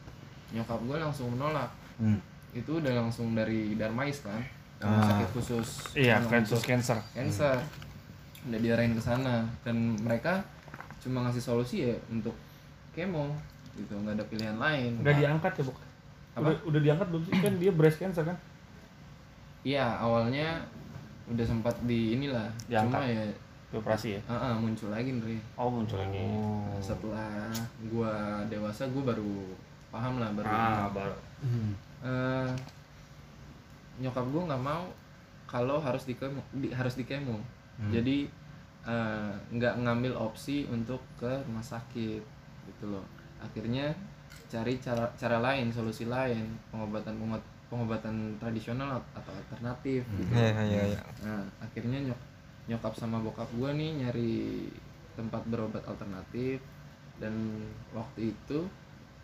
nyokap 0.50 0.78
gua 0.80 0.96
langsung 1.00 1.30
menolak. 1.30 1.70
Hmm. 1.96 2.18
Itu 2.50 2.78
udah 2.78 2.90
langsung 2.96 3.32
dari 3.32 3.74
Darmais 3.74 4.18
kan, 4.20 4.42
rumah 4.76 4.98
Ah. 4.98 5.06
sakit 5.08 5.28
khusus 5.32 5.68
Iya, 5.94 6.18
untuk 6.18 6.58
cancer. 6.60 6.98
cancer 7.14 7.56
udah 8.40 8.58
diarahin 8.58 8.92
ke 8.92 9.02
sana 9.04 9.44
dan 9.60 9.76
mereka 9.98 10.40
cuma 10.98 11.20
ngasih 11.22 11.44
solusi 11.44 11.84
ya 11.84 11.94
untuk 12.08 12.32
kemo 12.90 13.36
gitu 13.74 13.92
nggak 13.94 14.16
ada 14.16 14.24
pilihan 14.24 14.56
lain 14.56 14.96
Udah 14.98 15.12
diangkat 15.12 15.52
ya, 15.54 15.62
Bok? 15.62 15.76
Apa? 15.76 16.40
Udah, 16.42 16.56
udah 16.66 16.80
diangkat 16.80 17.06
belum 17.06 17.22
sih? 17.22 17.34
Kan 17.36 17.54
dia 17.56 17.70
breast 17.70 17.98
cancer 17.98 18.24
kan? 18.24 18.36
iya 19.60 19.92
awalnya 19.94 20.64
udah 21.30 21.44
sempat 21.44 21.74
di 21.82 22.14
inilah 22.14 22.50
Diangkat. 22.66 22.90
cuma 22.92 23.06
ya 23.06 23.24
Dioperasi 23.70 24.08
ya? 24.12 24.20
ah, 24.26 24.34
ah, 24.34 24.54
muncul 24.56 24.90
lagi 24.90 25.10
nih 25.12 25.38
Oh, 25.54 25.70
muncul 25.70 25.96
lagi. 25.96 26.18
setelah 26.80 27.46
gua 27.86 28.12
dewasa 28.44 28.82
gua 28.88 29.14
baru 29.14 29.46
paham 29.88 30.18
lah 30.18 30.30
baru 30.32 30.46
Ah, 30.46 30.86
baru. 30.88 31.14
Hmm. 31.40 31.70
Eh, 32.00 32.50
nyokap 34.00 34.26
gua 34.26 34.42
nggak 34.46 34.64
mau 34.64 34.84
kalau 35.44 35.78
harus 35.78 36.02
di 36.02 36.14
kemo 36.14 36.40
di- 36.52 36.70
harus 36.70 36.94
di 36.94 37.04
kemo 37.04 37.38
Hmm. 37.76 37.90
jadi 37.90 38.26
eh, 38.82 39.32
nggak 39.50 39.74
ngambil 39.78 40.12
opsi 40.14 40.66
untuk 40.66 40.98
ke 41.14 41.30
rumah 41.44 41.62
sakit 41.62 42.20
gitu 42.66 42.84
loh 42.86 43.04
akhirnya 43.38 43.92
cari 44.46 44.76
cara 44.76 45.06
cara 45.14 45.38
lain 45.38 45.70
solusi 45.70 46.04
lain 46.06 46.42
pengobatan 46.68 47.14
pengobat- 47.14 47.50
pengobatan 47.70 48.14
tradisional 48.37 48.98
atau 49.12 49.33
alternatif 49.33 50.02
gitu 50.11 50.30
Iya 50.30 50.50
iya 50.61 50.83
iya. 50.90 51.00
nah 51.22 51.40
akhirnya 51.61 52.02
nyok 52.04 52.20
nyokap 52.66 52.92
sama 52.92 53.18
bokap 53.18 53.46
gua 53.52 53.70
nih 53.72 53.94
nyari 53.96 54.66
tempat 55.14 55.42
berobat 55.46 55.83
alternatif 55.85 56.59
dan 57.16 57.33
waktu 57.90 58.30
itu 58.30 58.66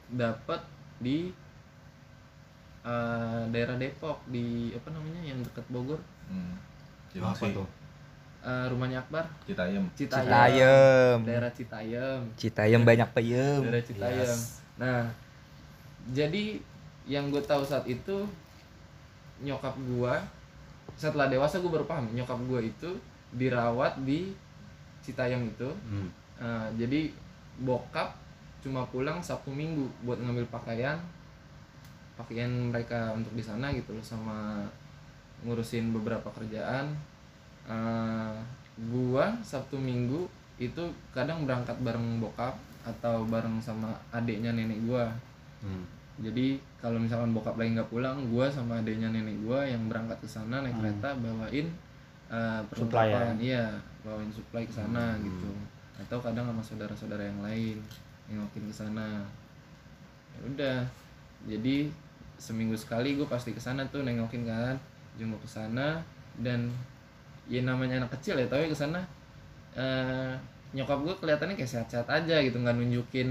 dapat 0.09 0.63
di 0.97 1.35
eh, 2.83 3.43
daerah 3.49 3.77
Depok 3.77 4.23
di 4.27 4.47
apa 4.73 4.89
namanya 4.91 5.21
yang 5.25 5.39
dekat 5.43 5.67
Bogor 5.69 6.01
Hmm. 6.27 6.59
Apa 7.17 7.47
tuh? 7.49 7.63
Eh, 8.43 8.67
rumahnya 8.67 8.99
Akbar 9.01 9.31
Citayam. 9.43 9.87
Citayam, 9.95 10.27
Citayam. 10.27 11.17
daerah 11.23 11.51
Citayam 11.51 12.21
Citayam 12.35 12.83
banyak 12.83 13.09
peyem. 13.13 13.63
daerah 13.63 13.83
Citayam 13.83 14.27
Yes. 14.27 14.63
nah 14.75 15.07
jadi 16.09 16.59
yang 17.07 17.31
gue 17.31 17.39
tahu 17.41 17.63
saat 17.63 17.87
itu 17.87 18.27
nyokap 19.41 19.75
gua 19.87 20.19
setelah 20.97 21.29
dewasa 21.29 21.61
gue 21.61 21.69
baru 21.69 21.85
paham 21.85 22.09
nyokap 22.13 22.39
gua 22.49 22.61
itu 22.61 22.89
dirawat 23.35 24.01
di 24.03 24.33
Citayam 25.05 25.47
itu 25.47 25.69
Hmm. 25.87 26.09
Eh, 26.37 26.69
jadi 26.77 27.09
bokap 27.63 28.13
cuma 28.61 28.85
pulang 28.91 29.23
Sabtu 29.23 29.49
Minggu 29.49 29.87
buat 30.05 30.19
ngambil 30.21 30.45
pakaian 30.53 30.99
pakaian 32.17 32.49
mereka 32.49 33.13
untuk 33.15 33.33
di 33.33 33.45
sana 33.45 33.73
gitu 33.73 33.97
loh 33.97 34.05
sama 34.05 34.65
ngurusin 35.45 35.93
beberapa 35.95 36.29
kerjaan 36.33 36.93
Eh, 37.67 38.35
gua 38.91 39.35
Sabtu 39.43 39.75
Minggu 39.75 40.27
itu 40.57 40.83
kadang 41.11 41.43
berangkat 41.45 41.75
bareng 41.83 42.23
bokap 42.23 42.55
atau 42.87 43.27
bareng 43.27 43.59
sama 43.59 43.91
adiknya 44.11 44.55
nenek 44.55 44.81
gua 44.87 45.11
Hmm. 45.61 45.83
Jadi 46.17 46.57
kalau 46.81 46.97
misalkan 46.97 47.37
bokap 47.37 47.61
lagi 47.61 47.77
nggak 47.77 47.93
pulang 47.93 48.17
gua 48.33 48.49
sama 48.49 48.81
adiknya 48.81 49.13
nenek 49.13 49.37
gua 49.45 49.61
yang 49.63 49.85
berangkat 49.87 50.17
ke 50.17 50.29
sana 50.29 50.65
naik 50.65 50.73
Hmm. 50.73 50.81
kereta 50.89 51.09
bawain 51.21 51.67
uh, 52.33 52.61
Supply 52.73 53.13
ya? 53.13 53.13
perlengkapan 53.13 53.37
iya 53.39 53.65
bawain 54.01 54.31
supply 54.33 54.65
ke 54.65 54.73
sana 54.73 55.17
Hmm. 55.17 55.25
gitu 55.29 55.51
atau 55.97 56.19
kadang 56.21 56.49
sama 56.49 56.63
saudara-saudara 56.65 57.25
yang 57.25 57.41
lain 57.41 57.77
nengokin 58.29 58.65
ke 58.69 58.75
sana 58.75 59.25
ya 60.33 60.41
udah 60.45 60.79
jadi 61.49 61.89
seminggu 62.37 62.77
sekali 62.77 63.17
gue 63.17 63.25
pasti 63.25 63.53
ke 63.53 63.61
sana 63.61 63.85
tuh 63.89 64.05
nengokin 64.05 64.45
kan 64.45 64.77
jenguk 65.17 65.41
ke 65.41 65.49
sana 65.49 65.97
dan 66.45 66.69
ya 67.49 67.65
namanya 67.65 68.05
anak 68.05 68.13
kecil 68.21 68.37
ya 68.37 68.45
tapi 68.45 68.69
ke 68.69 68.77
sana 68.77 69.01
eh, 69.73 70.33
nyokap 70.77 71.01
gue 71.01 71.15
kelihatannya 71.17 71.57
kayak 71.57 71.73
sehat-sehat 71.73 72.09
aja 72.09 72.37
gitu 72.45 72.61
nggak 72.61 72.77
nunjukin 72.77 73.29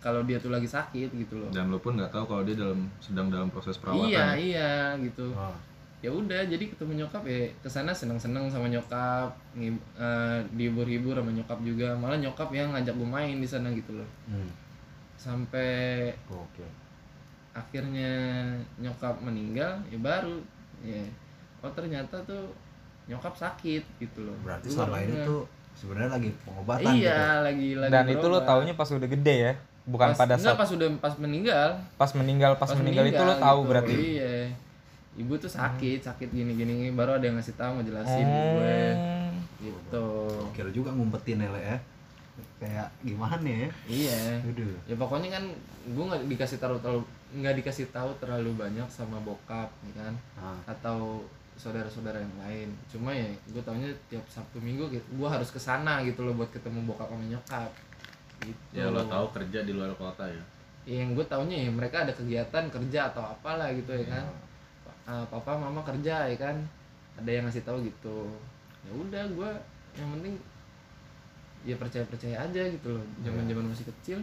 kalau 0.00 0.20
dia 0.22 0.36
tuh 0.36 0.48
lagi 0.48 0.64
sakit 0.64 1.12
gitu 1.14 1.36
loh 1.36 1.48
Dan 1.48 1.68
lo 1.68 1.76
pun 1.76 1.92
nggak 1.92 2.08
tahu 2.08 2.24
kalau 2.26 2.42
dia 2.42 2.52
dalam 2.54 2.88
sedang 2.98 3.28
dalam 3.28 3.46
proses 3.46 3.76
perawatan. 3.76 4.06
iya 4.06 4.26
iya 4.34 4.70
gitu 4.98 5.30
Oh. 5.30 5.52
ya 6.00 6.08
udah 6.08 6.40
jadi 6.42 6.64
ketemu 6.66 6.92
nyokap 6.98 7.20
ya 7.22 7.44
ke 7.54 7.68
sana 7.68 7.92
seneng-seneng 7.92 8.48
sama 8.48 8.66
nyokap 8.66 9.28
eh, 9.54 9.70
dihibur-hibur 10.50 11.12
sama 11.14 11.28
nyokap 11.30 11.60
juga 11.60 11.92
malah 11.92 12.16
nyokap 12.16 12.48
yang 12.50 12.72
ngajak 12.72 12.92
gue 12.92 13.04
main 13.06 13.36
di 13.36 13.44
sana 13.44 13.68
gitu 13.70 13.92
loh 13.92 14.08
Hmm. 14.26 14.48
sampai 15.14 16.08
Oke. 16.26 16.64
akhirnya 17.52 18.12
nyokap 18.76 19.20
meninggal 19.20 19.76
ya 19.86 19.98
baru 19.98 20.40
ya 20.80 21.04
oh 21.60 21.70
ternyata 21.70 22.16
tuh 22.22 22.48
nyokap 23.04 23.34
sakit 23.34 23.82
gitu 23.98 24.22
loh 24.22 24.36
Berarti 24.40 24.70
selama 24.70 24.96
ini 25.02 25.14
tuh 25.20 25.42
sebenarnya 25.74 26.10
lagi 26.14 26.30
pengobatan 26.40 26.92
iya 26.94 27.20
gitu. 27.36 27.44
lagi 27.44 27.68
lagi 27.76 27.92
Dan 27.92 28.06
itu 28.08 28.24
lo 28.24 28.38
berobat. 28.38 28.48
taunya 28.48 28.72
pas 28.72 28.88
udah 28.88 29.08
gede 29.10 29.34
ya, 29.36 29.52
bukan 29.90 30.08
Pas- 30.08 30.18
pada 30.18 30.34
enggak, 30.34 30.46
saat 30.46 30.58
pas 30.58 30.70
udah 30.70 30.88
pas 30.96 31.14
meninggal 31.16 31.68
pas 31.94 32.10
meninggal 32.14 32.52
pas, 32.54 32.70
meninggal, 32.72 33.04
itu 33.04 33.18
lo 33.20 33.34
tahu 33.36 33.58
gitu. 33.58 33.68
berarti. 33.68 33.94
iya 34.14 34.34
ibu 35.12 35.34
tuh 35.34 35.50
sakit 35.50 35.98
sakit 36.00 36.28
gini 36.30 36.54
gini 36.54 36.72
baru 36.90 37.18
ada 37.18 37.26
yang 37.26 37.36
ngasih 37.36 37.54
tahu 37.54 37.82
ngejelasin 37.82 38.24
ke 38.24 38.42
gue 38.54 38.78
Hmm. 38.94 39.30
gitu 39.60 40.06
Kira 40.54 40.70
juga 40.70 40.90
ngumpetin 40.90 41.42
ya 41.42 41.50
ya. 41.52 41.76
Kayak 42.56 42.88
gimana 43.02 43.44
ya? 43.44 43.68
iya 43.84 44.20
Aduh. 44.40 44.72
ya 44.86 44.94
pokoknya 44.94 45.28
kan 45.30 45.44
gue 45.84 46.04
nggak 46.06 46.22
dikasih 46.26 46.56
tahu 46.56 46.78
terlalu 46.78 47.02
nggak 47.32 47.54
dikasih 47.58 47.86
tahu 47.90 48.10
terlalu 48.16 48.50
banyak 48.54 48.88
sama 48.88 49.20
bokap 49.20 49.68
ya 49.82 49.92
kan 49.98 50.14
Nah, 50.34 50.56
atau 50.66 51.24
saudara-saudara 51.54 52.16
yang 52.16 52.36
lain 52.40 52.68
cuma 52.88 53.12
ya 53.12 53.28
gue 53.46 53.60
taunya 53.60 53.92
tiap 54.08 54.24
sabtu 54.26 54.56
minggu 54.56 54.88
gitu 54.88 55.04
gue 55.12 55.28
harus 55.28 55.52
ke 55.52 55.60
sana 55.60 56.00
gitu 56.00 56.24
loh 56.24 56.32
buat 56.32 56.48
ketemu 56.48 56.88
bokap 56.88 57.12
sama 57.12 57.24
nyokap 57.26 57.68
gitu. 58.42 58.62
Ya 58.72 58.88
lo 58.88 59.02
tahu 59.06 59.26
kerja 59.36 59.64
di 59.64 59.72
luar 59.76 59.92
kota 59.96 60.24
ya. 60.24 60.42
Ya, 60.88 61.04
yang 61.04 61.12
gue 61.12 61.26
taunya 61.28 61.68
ya 61.68 61.70
mereka 61.70 62.08
ada 62.08 62.12
kegiatan 62.16 62.64
kerja 62.72 63.00
atau 63.12 63.22
apalah 63.22 63.68
gitu 63.72 63.92
ya 63.92 64.06
kan. 64.08 64.24
Ah, 65.04 65.24
papa 65.28 65.56
mama 65.56 65.84
kerja 65.84 66.26
ya 66.28 66.36
kan. 66.40 66.56
Ada 67.20 67.30
yang 67.30 67.44
ngasih 67.46 67.64
tahu 67.64 67.84
gitu. 67.84 68.28
Ya 68.86 68.92
udah 68.96 69.24
gue 69.28 69.50
yang 69.98 70.08
penting 70.16 70.34
ya 71.60 71.76
percaya 71.76 72.04
percaya 72.08 72.36
aja 72.40 72.62
gitu 72.72 72.88
loh 72.96 73.04
zaman 73.20 73.44
zaman 73.44 73.64
masih 73.68 73.86
kecil. 73.92 74.18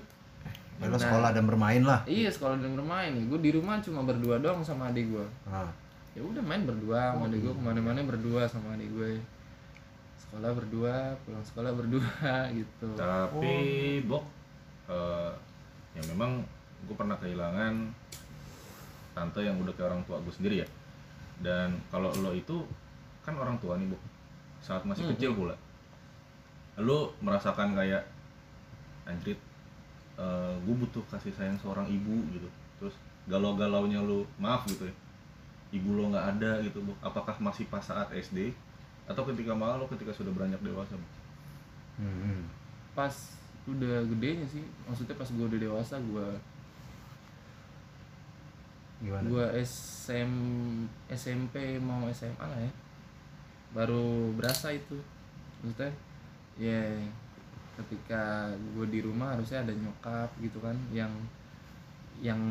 Ya, 0.78 0.93
lo 0.93 0.97
sekolah 0.97 1.34
dan 1.34 1.49
bermain 1.49 1.82
lah. 1.82 2.05
iya 2.05 2.30
sekolah 2.30 2.57
dan 2.61 2.78
bermain. 2.78 3.13
Gue 3.30 3.39
di 3.41 3.49
rumah 3.53 3.82
cuma 3.82 4.05
berdua 4.05 4.38
doang 4.41 4.61
sama 4.61 4.93
adik 4.93 5.09
gue 5.09 5.26
Nah, 5.49 5.70
ya 6.13 6.22
udah 6.26 6.41
main 6.41 6.65
berdua 6.65 7.13
sama 7.13 7.30
adik 7.30 7.45
gue 7.45 7.53
ke 7.53 7.61
mana-mana 7.61 8.01
berdua 8.01 8.45
sama 8.49 8.74
adik 8.74 8.89
gue 8.93 9.22
sekolah 10.28 10.52
berdua 10.54 10.96
pulang 11.24 11.46
sekolah 11.46 11.72
berdua 11.74 12.12
gitu. 12.60 12.88
Tapi 13.00 13.56
Bok, 14.04 14.24
eh, 14.92 15.32
ya 15.96 16.02
memang 16.14 16.44
gue 16.86 16.96
pernah 16.96 17.18
kehilangan 17.18 17.74
tante 19.18 19.42
yang 19.42 19.58
udah 19.58 19.74
kayak 19.74 19.90
orang 19.90 20.04
tua 20.06 20.22
gue 20.22 20.34
sendiri 20.36 20.62
ya. 20.62 20.68
Dan 21.42 21.80
kalau 21.90 22.12
lo 22.22 22.36
itu 22.36 22.66
kan 23.26 23.34
orang 23.40 23.58
tua 23.58 23.80
nih 23.80 23.88
bu 23.90 23.98
saat 24.62 24.84
masih 24.84 25.08
Hmm, 25.08 25.12
kecil 25.16 25.32
pula. 25.34 25.56
Lo 26.78 27.16
merasakan 27.24 27.74
kayak 27.74 28.04
anjrit 29.08 29.40
gue 30.66 30.76
butuh 30.76 31.02
kasih 31.10 31.34
sayang 31.34 31.58
seorang 31.62 31.88
ibu 31.88 32.14
gitu. 32.36 32.50
Terus 32.78 32.94
galau-galaunya 33.26 34.02
lo 34.02 34.24
maaf 34.38 34.64
gitu 34.68 34.88
ya 34.88 34.96
ibu 35.68 36.00
lo 36.00 36.08
nggak 36.08 36.40
ada 36.40 36.64
gitu 36.64 36.80
bu 36.80 36.96
apakah 37.04 37.36
masih 37.44 37.68
pas 37.68 37.84
saat 37.84 38.08
SD 38.16 38.56
atau 39.08 39.24
ketika 39.24 39.55
malah 39.55 39.80
lo 39.80 39.88
ketika 39.88 40.12
sudah 40.12 40.32
beranjak 40.36 40.60
dewasa 40.62 40.95
Hmm. 41.97 42.45
pas 42.93 43.10
udah 43.66 44.05
gedenya 44.05 44.45
sih 44.45 44.62
maksudnya 44.86 45.18
pas 45.18 45.26
gue 45.26 45.45
udah 45.49 45.58
dewasa 45.58 45.97
gue 45.97 46.28
Gimana? 49.01 49.26
gue 49.26 49.45
SM 49.62 50.32
SMP 51.10 51.82
mau 51.82 52.05
SMA 52.10 52.45
lah 52.45 52.62
ya 52.62 52.72
baru 53.74 54.30
berasa 54.38 54.74
itu 54.74 54.97
maksudnya 55.62 55.89
ya 56.58 56.82
ketika 57.82 58.49
gue 58.78 58.86
di 58.89 59.01
rumah 59.01 59.34
harusnya 59.38 59.62
ada 59.62 59.74
nyokap 59.74 60.30
gitu 60.41 60.58
kan 60.62 60.74
yang 60.89 61.10
yang 62.18 62.41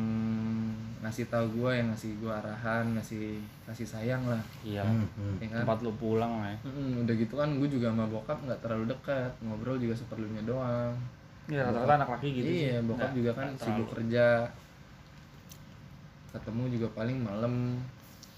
ngasih 0.97 1.27
tahu 1.27 1.45
gue 1.53 1.71
yang 1.75 1.87
ngasih 1.91 2.15
gue 2.17 2.31
arahan 2.31 2.85
ngasih 2.95 3.37
kasih 3.67 3.83
sayang 3.83 4.23
lah. 4.23 4.39
Iya. 4.63 4.81
Hmm, 4.81 5.03
hmm. 5.13 5.35
ya 5.43 5.47
kan? 5.51 5.59
Tempat 5.67 5.79
lu 5.83 5.91
pulang 5.95 6.33
lah 6.39 6.49
ya. 6.49 6.57
Mm, 6.65 7.03
udah 7.03 7.15
gitu 7.15 7.33
kan 7.35 7.49
gue 7.53 7.69
juga 7.69 7.91
sama 7.91 8.05
bokap 8.07 8.39
nggak 8.41 8.59
terlalu 8.63 8.85
dekat 8.87 9.31
ngobrol 9.43 9.75
juga 9.75 9.93
seperlunya 9.93 10.43
doang. 10.43 10.95
Iya 11.47 11.63
rata-rata 11.67 11.93
anak 11.99 12.09
laki 12.15 12.27
gitu 12.33 12.47
sih. 12.47 12.59
iya 12.65 12.75
bokap 12.81 13.11
Nggak- 13.11 13.15
juga 13.15 13.31
kan 13.35 13.47
nggak 13.51 13.59
sibuk 13.59 13.87
terlalu. 13.87 13.93
kerja. 13.95 14.25
Ketemu 16.31 16.63
juga 16.71 16.87
paling 16.93 17.17
malam. 17.19 17.53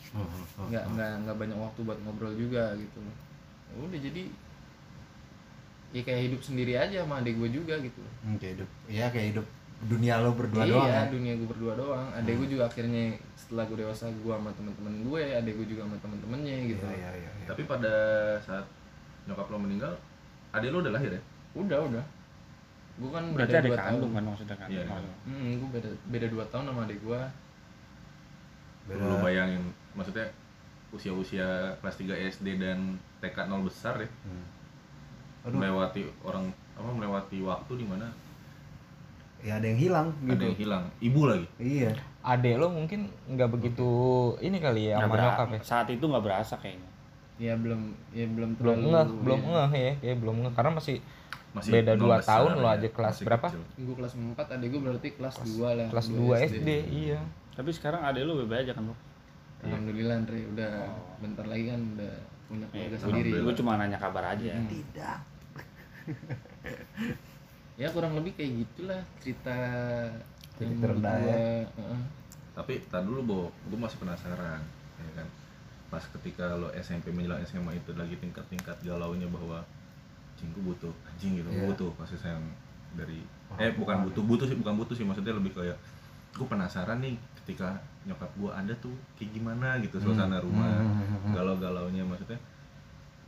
Hmm, 0.09 0.25
hmm, 0.25 0.45
hmm. 0.57 0.65
nggak 0.73 0.84
nggak 0.97 1.11
nggak 1.25 1.38
banyak 1.38 1.57
waktu 1.57 1.80
buat 1.86 1.99
ngobrol 2.01 2.34
juga 2.34 2.73
gitu. 2.73 3.01
Ya 3.69 3.75
udah 3.77 3.99
jadi 4.01 4.23
ya 5.89 6.01
kayak 6.01 6.21
hidup 6.30 6.41
sendiri 6.41 6.73
aja 6.77 7.01
sama 7.01 7.21
adik 7.21 7.38
gue 7.38 7.49
juga 7.49 7.77
gitu. 7.77 8.01
Hmm, 8.21 8.38
kayak 8.38 8.61
hidup 8.61 8.69
iya 8.89 9.05
kayak 9.09 9.27
hidup 9.38 9.45
dunia 9.82 10.19
lo 10.19 10.32
berdua 10.34 10.61
iya 10.61 10.73
doang 10.73 10.89
ya? 10.89 11.01
dunia 11.07 11.34
gue 11.34 11.47
berdua 11.47 11.73
doang 11.73 12.07
adik 12.11 12.36
gue 12.36 12.47
juga 12.51 12.67
akhirnya 12.67 13.03
setelah 13.34 13.63
gue 13.63 13.77
dewasa 13.80 14.11
gue 14.11 14.34
sama 14.34 14.51
teman-teman 14.51 14.93
gue 15.01 15.21
adik 15.32 15.53
gue 15.55 15.67
juga 15.69 15.82
sama 15.88 15.95
teman-temannya 15.97 16.55
gitu 16.67 16.84
Iya, 16.84 16.95
iya, 16.95 17.11
iya, 17.15 17.32
iya. 17.34 17.47
Tapi 17.47 17.61
pada 17.63 17.93
saat 18.39 18.65
nyokap 19.23 19.47
lo 19.47 19.57
meninggal, 19.57 19.93
adik 20.51 20.69
lo 20.69 20.82
udah 20.82 20.91
lahir 20.91 21.11
ya? 21.13 21.21
udah 21.51 21.80
udah 21.82 22.03
gue 22.99 23.09
kan 23.09 23.23
berarti 23.32 23.47
beda 23.49 23.57
ada 23.57 23.65
dua 23.65 23.77
kandung 23.80 23.95
tahun 24.03 24.11
kan 24.11 24.23
maksudnya 24.27 24.55
kan 24.55 24.67
Iya, 24.67 24.82
Maksudnya. 24.84 25.15
hmm, 25.25 25.49
gue 25.55 25.69
beda 25.71 25.89
beda 26.09 26.27
dua 26.27 26.45
tahun 26.47 26.63
sama 26.67 26.82
adik 26.84 26.99
gue 27.01 27.21
Beda. 28.86 29.05
Lo 29.05 29.15
bayangin, 29.21 29.63
maksudnya 29.93 30.25
usia-usia 30.89 31.45
kelas 31.77 31.95
3 31.95 32.09
SD 32.27 32.57
dan 32.57 32.80
TK 33.19 33.38
nol 33.45 33.61
besar 33.63 33.95
ya, 33.95 34.09
Hmm. 34.25 34.45
Aduh, 35.45 35.55
melewati 35.55 36.03
orang 36.19 36.49
apa 36.73 36.89
melewati 36.89 37.38
waktu 37.39 37.73
di 37.75 37.86
mana 37.86 38.09
ya 39.40 39.56
ada 39.56 39.66
yang 39.66 39.80
hilang 39.80 40.08
ada 40.12 40.30
gitu. 40.30 40.44
yang 40.46 40.58
hilang, 40.58 40.84
ibu 41.00 41.22
lagi. 41.24 41.48
Iya. 41.56 41.92
Adek 42.22 42.56
lo 42.56 42.68
mungkin 42.70 43.00
nggak 43.26 43.50
begitu 43.50 43.88
ini 44.38 44.58
kali 44.58 44.92
ya 44.92 45.00
sama 45.00 45.16
nyokap 45.16 45.48
ya. 45.50 45.60
saat 45.62 45.88
itu 45.88 46.04
nggak 46.04 46.20
berasa 46.22 46.56
kayaknya 46.56 46.90
ya 47.38 47.56
belum 47.56 47.82
ya 48.12 48.28
belum 48.28 48.50
Belum 48.54 48.76
terlalu- 48.76 48.92
ngeh, 48.92 49.08
belum 49.24 49.40
ya. 49.40 49.48
ngeh 49.50 49.72
ya, 49.72 49.94
ya 50.02 50.14
belum 50.16 50.36
ngeh 50.42 50.54
karena 50.54 50.72
masih 50.74 50.98
Masih 51.50 51.72
Beda 51.74 51.96
dua 51.96 52.22
tahun 52.22 52.52
lo 52.56 52.68
ya, 52.68 52.78
aja 52.78 52.88
kelas 52.90 53.10
masih 53.12 53.26
berapa? 53.26 53.48
kecil. 53.50 53.64
gue 53.80 53.96
kelas 53.96 54.14
4 54.14 54.54
adik 54.54 54.68
gue 54.70 54.82
berarti 54.82 55.10
kelas 55.12 55.36
2 55.42 55.66
lah 55.74 55.88
kelas 55.90 56.08
2 56.08 56.20
dua 56.20 56.36
SD, 56.46 56.70
iya. 56.94 57.20
tapi 57.52 57.72
sekarang 57.72 58.04
adek 58.04 58.22
lu 58.22 58.38
bebe 58.38 58.54
aja 58.56 58.70
kan 58.70 58.84
lu 58.84 58.94
alhamdulillah 59.60 60.16
Andre 60.16 60.40
udah 60.46 60.72
Oh. 60.86 61.18
bentar 61.18 61.44
lagi 61.44 61.66
kan 61.66 61.82
udah 61.96 62.14
punya 62.46 62.66
keluarga 62.68 62.86
gue 62.88 63.00
sendiri 63.00 63.30
Alhamdulillah. 63.32 63.58
cuma 63.58 63.72
nanya 63.78 63.98
kabar 63.98 64.24
aja 64.30 64.52
Hmm. 64.52 64.70
Tidak. 64.70 65.18
ya 67.80 67.88
kurang 67.95 68.13
lebih 68.19 68.36
kayak 68.36 68.67
gitulah 68.67 69.01
cerita 69.23 69.55
yang 70.59 70.75
terendah 70.84 71.15
ya. 71.23 71.36
heeh. 71.63 72.01
Tapi 72.51 72.84
tadi 72.91 73.07
dulu 73.07 73.21
Bo, 73.23 73.39
gue 73.71 73.80
masih 73.80 73.95
penasaran, 74.03 74.59
ya 74.99 75.11
kan? 75.15 75.27
Pas 75.88 76.03
ketika 76.03 76.59
lo 76.59 76.67
SMP 76.75 77.07
menjelang 77.15 77.39
SMA 77.47 77.80
itu 77.80 77.95
lagi 77.95 78.19
tingkat-tingkat 78.19 78.84
galaunya 78.84 79.32
bahwa 79.32 79.63
anjing 80.36 80.51
gue 80.51 80.63
butuh 80.75 80.91
anjing 81.07 81.39
gitu, 81.39 81.47
gue 81.47 81.65
butuh 81.71 81.89
kasih 82.03 82.19
sayang 82.19 82.43
dari 82.99 83.23
Wah, 83.47 83.63
eh 83.63 83.71
bukan 83.73 84.07
butuh 84.11 84.23
butuh 84.27 84.45
sih 84.49 84.57
bukan 84.59 84.73
butuh 84.75 84.95
sih 84.97 85.05
maksudnya 85.07 85.34
lebih 85.36 85.53
kayak 85.55 85.77
gue 86.36 86.47
penasaran 86.47 87.01
nih 87.01 87.17
ketika 87.41 87.82
nyokap 88.05 88.30
gue 88.38 88.51
ada 88.53 88.73
tuh 88.77 88.93
kayak 89.17 89.30
gimana 89.34 89.77
gitu 89.82 89.97
suasana 90.01 90.38
Hmm, 90.38 90.45
rumah 90.45 90.69
hmm, 90.86 90.93
hmm, 90.95 91.19
hmm. 91.25 91.34
galau-galaunya 91.34 92.03
maksudnya 92.05 92.39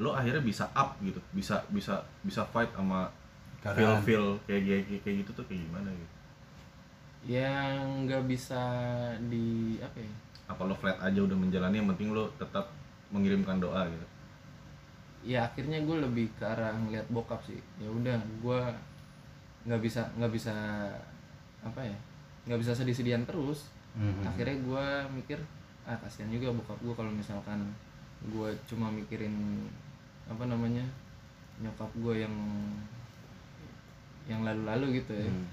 lo 0.02 0.14
akhirnya 0.18 0.42
bisa 0.42 0.66
up 0.74 0.98
gitu 1.02 1.22
bisa 1.34 1.62
bisa 1.70 2.02
bisa 2.26 2.42
fight 2.50 2.74
sama 2.74 3.10
feel 3.62 3.94
feel 4.02 4.26
kayak 4.50 4.62
kayak 4.66 5.02
kayak 5.06 5.16
gitu 5.22 5.32
tuh 5.38 5.46
kayak 5.46 5.62
gimana 5.70 5.90
gitu? 5.94 6.14
Yang 7.38 7.78
nggak 8.10 8.24
bisa 8.26 8.62
di 9.30 9.78
apa 9.78 9.98
ya? 10.02 10.14
Apa 10.50 10.62
lo 10.66 10.74
flat 10.74 10.98
aja 10.98 11.20
udah 11.22 11.38
menjalani 11.38 11.78
yang 11.78 11.90
penting 11.94 12.10
lo 12.10 12.34
tetap 12.42 12.74
mengirimkan 13.14 13.62
doa 13.62 13.86
gitu? 13.86 14.06
Ya 15.22 15.46
akhirnya 15.46 15.78
gue 15.86 15.98
lebih 16.02 16.34
ke 16.34 16.44
arah 16.44 16.74
ngeliat 16.74 17.06
bokap 17.14 17.46
sih. 17.46 17.62
Ya 17.78 17.90
udah 17.94 18.18
gue 18.18 18.62
nggak 19.70 19.82
bisa 19.86 20.02
nggak 20.18 20.34
bisa 20.34 20.56
apa 21.62 21.86
ya 21.86 21.98
nggak 22.50 22.60
bisa 22.66 22.74
sedih-sedihan 22.74 23.24
terus. 23.30 23.70
Hmm, 23.94 24.10
hmm. 24.10 24.24
akhirnya 24.26 24.58
gue 24.58 24.86
mikir 25.22 25.38
ah 25.86 25.98
kasihan 26.02 26.32
juga 26.34 26.50
bokap 26.56 26.80
gue 26.82 26.94
kalau 26.98 27.12
misalkan 27.14 27.60
gue 28.22 28.50
cuma 28.70 28.90
mikirin 28.94 29.34
apa 30.30 30.46
namanya 30.46 30.86
nyokap 31.62 31.90
gue 31.98 32.22
yang 32.22 32.36
yang 34.26 34.42
lalu-lalu 34.42 35.00
gitu 35.00 35.14
ya 35.16 35.28
Hmm. 35.28 35.46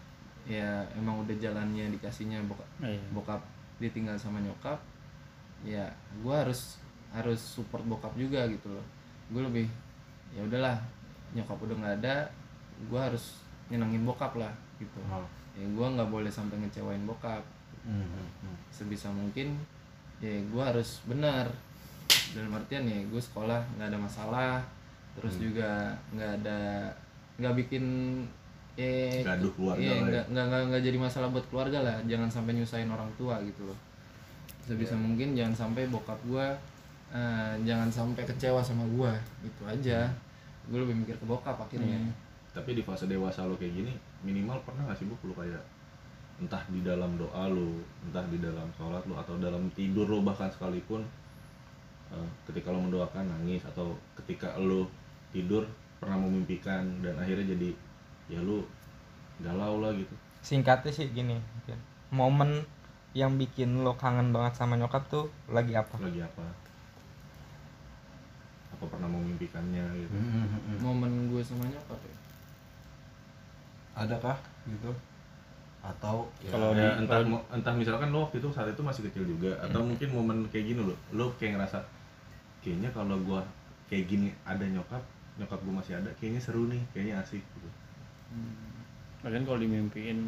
ya 0.47 0.69
emang 0.95 1.21
udah 1.21 1.37
jalannya 1.37 1.93
dikasihnya 1.93 2.41
bokap 2.45 2.69
Iya. 2.81 3.01
bokap 3.11 3.41
ditinggal 3.79 4.14
sama 4.14 4.39
nyokap 4.39 4.81
ya 5.61 5.85
gue 6.16 6.35
harus 6.35 6.81
harus 7.09 7.37
support 7.39 7.85
bokap 7.85 8.12
juga 8.14 8.45
gitu 8.47 8.69
loh 8.71 8.85
gue 9.29 9.43
lebih 9.43 9.66
ya 10.31 10.41
udahlah 10.41 10.77
nyokap 11.31 11.59
udah 11.59 11.77
nggak 11.77 11.97
ada 11.99 12.16
gue 12.83 13.01
harus 13.01 13.41
nyenengin 13.66 14.05
bokap 14.05 14.35
lah 14.35 14.53
gitu 14.77 15.01
Oh. 15.07 15.25
ya 15.53 15.64
gue 15.64 15.87
nggak 15.91 16.09
boleh 16.09 16.29
sampai 16.29 16.57
ngecewain 16.59 17.05
bokap 17.05 17.45
Hmm, 17.85 18.05
hmm, 18.05 18.29
hmm. 18.43 18.57
sebisa 18.69 19.09
mungkin 19.09 19.57
ya 20.19 20.35
gue 20.35 20.62
harus 20.62 21.01
benar 21.05 21.49
dalam 22.31 22.53
artian 22.53 22.85
ya 22.85 23.01
gue 23.03 23.16
sekolah 23.19 23.61
nggak 23.75 23.89
ada 23.89 23.99
masalah 23.99 24.55
terus 25.12 25.37
Hmm. 25.37 25.45
juga 25.45 25.71
nggak 26.11 26.33
ada 26.39 26.59
nggak 27.37 27.55
bikin 27.59 27.85
eh 28.79 29.26
Gaduh 29.26 29.51
keluarga 29.59 29.83
iya, 29.83 29.99
lah 29.99 30.11
ya. 30.14 30.22
nggak 30.31 30.45
nggak 30.70 30.83
jadi 30.87 30.99
masalah 31.03 31.29
buat 31.35 31.43
keluarga 31.51 31.79
lah 31.83 31.97
jangan 32.07 32.31
sampai 32.31 32.55
nyusahin 32.55 32.87
orang 32.87 33.11
tua 33.18 33.43
gitu 33.43 33.66
loh 33.66 33.79
sebisa 34.62 34.95
Iya. 34.95 35.03
mungkin 35.03 35.29
jangan 35.35 35.55
sampai 35.66 35.91
bokap 35.91 36.14
gue 36.22 36.47
eh, 37.11 37.53
jangan 37.66 37.91
sampai 37.91 38.22
kecewa 38.22 38.62
sama 38.62 38.87
gue 38.87 39.12
itu 39.43 39.62
aja 39.66 40.07
gue 40.70 40.79
lebih 40.79 40.95
mikir 40.95 41.18
ke 41.18 41.26
bokap 41.26 41.59
akhirnya 41.59 41.99
Iya. 41.99 42.12
tapi 42.55 42.79
di 42.79 42.83
fase 42.87 43.11
dewasa 43.11 43.51
lo 43.51 43.59
kayak 43.59 43.74
gini 43.74 43.93
minimal 44.22 44.62
pernah 44.62 44.87
gak 44.87 45.03
sih 45.03 45.11
bu 45.11 45.18
lo 45.26 45.35
kayak 45.35 45.62
entah 46.39 46.62
di 46.70 46.87
dalam 46.87 47.18
doa 47.18 47.51
lo 47.51 47.83
entah 48.07 48.22
di 48.31 48.39
dalam 48.39 48.70
sholat 48.79 49.03
lo 49.11 49.18
atau 49.18 49.35
dalam 49.43 49.66
tidur 49.74 50.07
lo 50.07 50.22
bahkan 50.22 50.47
sekalipun 50.47 51.03
eh, 52.14 52.29
ketika 52.47 52.70
lo 52.70 52.79
mendoakan 52.79 53.26
nangis 53.26 53.66
atau 53.66 53.99
ketika 54.14 54.55
lo 54.55 54.87
tidur 55.35 55.66
pernah 55.99 56.14
memimpikan 56.14 57.03
dan 57.03 57.18
akhirnya 57.18 57.59
jadi 57.59 57.74
ya 58.29 58.41
lo 58.41 58.64
galau 59.39 59.81
lah 59.81 59.93
gitu 59.93 60.14
Singkatnya 60.39 60.89
sih 60.89 61.11
gini, 61.11 61.35
mungkin. 61.35 61.79
momen 62.11 62.51
yang 63.12 63.35
bikin 63.35 63.83
lo 63.83 63.93
kangen 63.95 64.31
banget 64.31 64.55
sama 64.55 64.76
nyokap 64.76 65.05
tuh 65.09 65.26
lagi 65.49 65.74
apa? 65.74 65.97
lagi 65.99 66.20
apa 66.20 66.45
apa 68.70 68.85
pernah 68.87 69.09
memimpikannya 69.09 69.83
gitu 69.99 70.12
Hmm, 70.12 70.22
hmm, 70.22 70.47
hmm, 70.47 70.61
hmm. 70.62 70.79
momen 70.79 71.12
gue 71.29 71.43
sama 71.43 71.64
nyokap 71.66 71.99
ya 71.99 72.16
Adakah 73.99 74.37
gitu? 74.64 74.93
Atau 75.81 76.31
Ya, 76.39 76.51
Kalau 76.53 76.70
ya, 76.70 76.95
di- 76.95 77.03
entah 77.03 77.18
kalau- 77.18 77.47
entah 77.51 77.74
misalkan 77.74 78.09
lo 78.09 78.22
waktu 78.22 78.39
itu 78.39 78.49
saat 78.49 78.70
itu 78.70 78.79
masih 78.79 79.03
kecil 79.11 79.24
juga 79.26 79.51
atau 79.59 79.83
Hmm. 79.83 79.91
mungkin 79.91 80.09
momen 80.12 80.39
kayak 80.49 80.66
gini 80.68 80.81
lo 80.87 80.95
lo 81.12 81.35
kayak 81.35 81.59
ngerasa 81.59 81.83
kayaknya 82.61 82.91
kalau 82.91 83.18
gua 83.20 83.43
kayak 83.87 84.07
gini 84.07 84.31
ada 84.45 84.62
nyokap 84.62 85.03
nyokap 85.35 85.59
gua 85.61 85.83
masih 85.83 85.99
ada 85.99 86.11
kayaknya 86.14 86.39
seru 86.39 86.66
nih 86.66 86.79
kayaknya 86.93 87.18
asik 87.18 87.43
gitu 87.43 87.68
Lagian 89.26 89.45
kalau 89.45 89.59
dimimpiin 89.59 90.18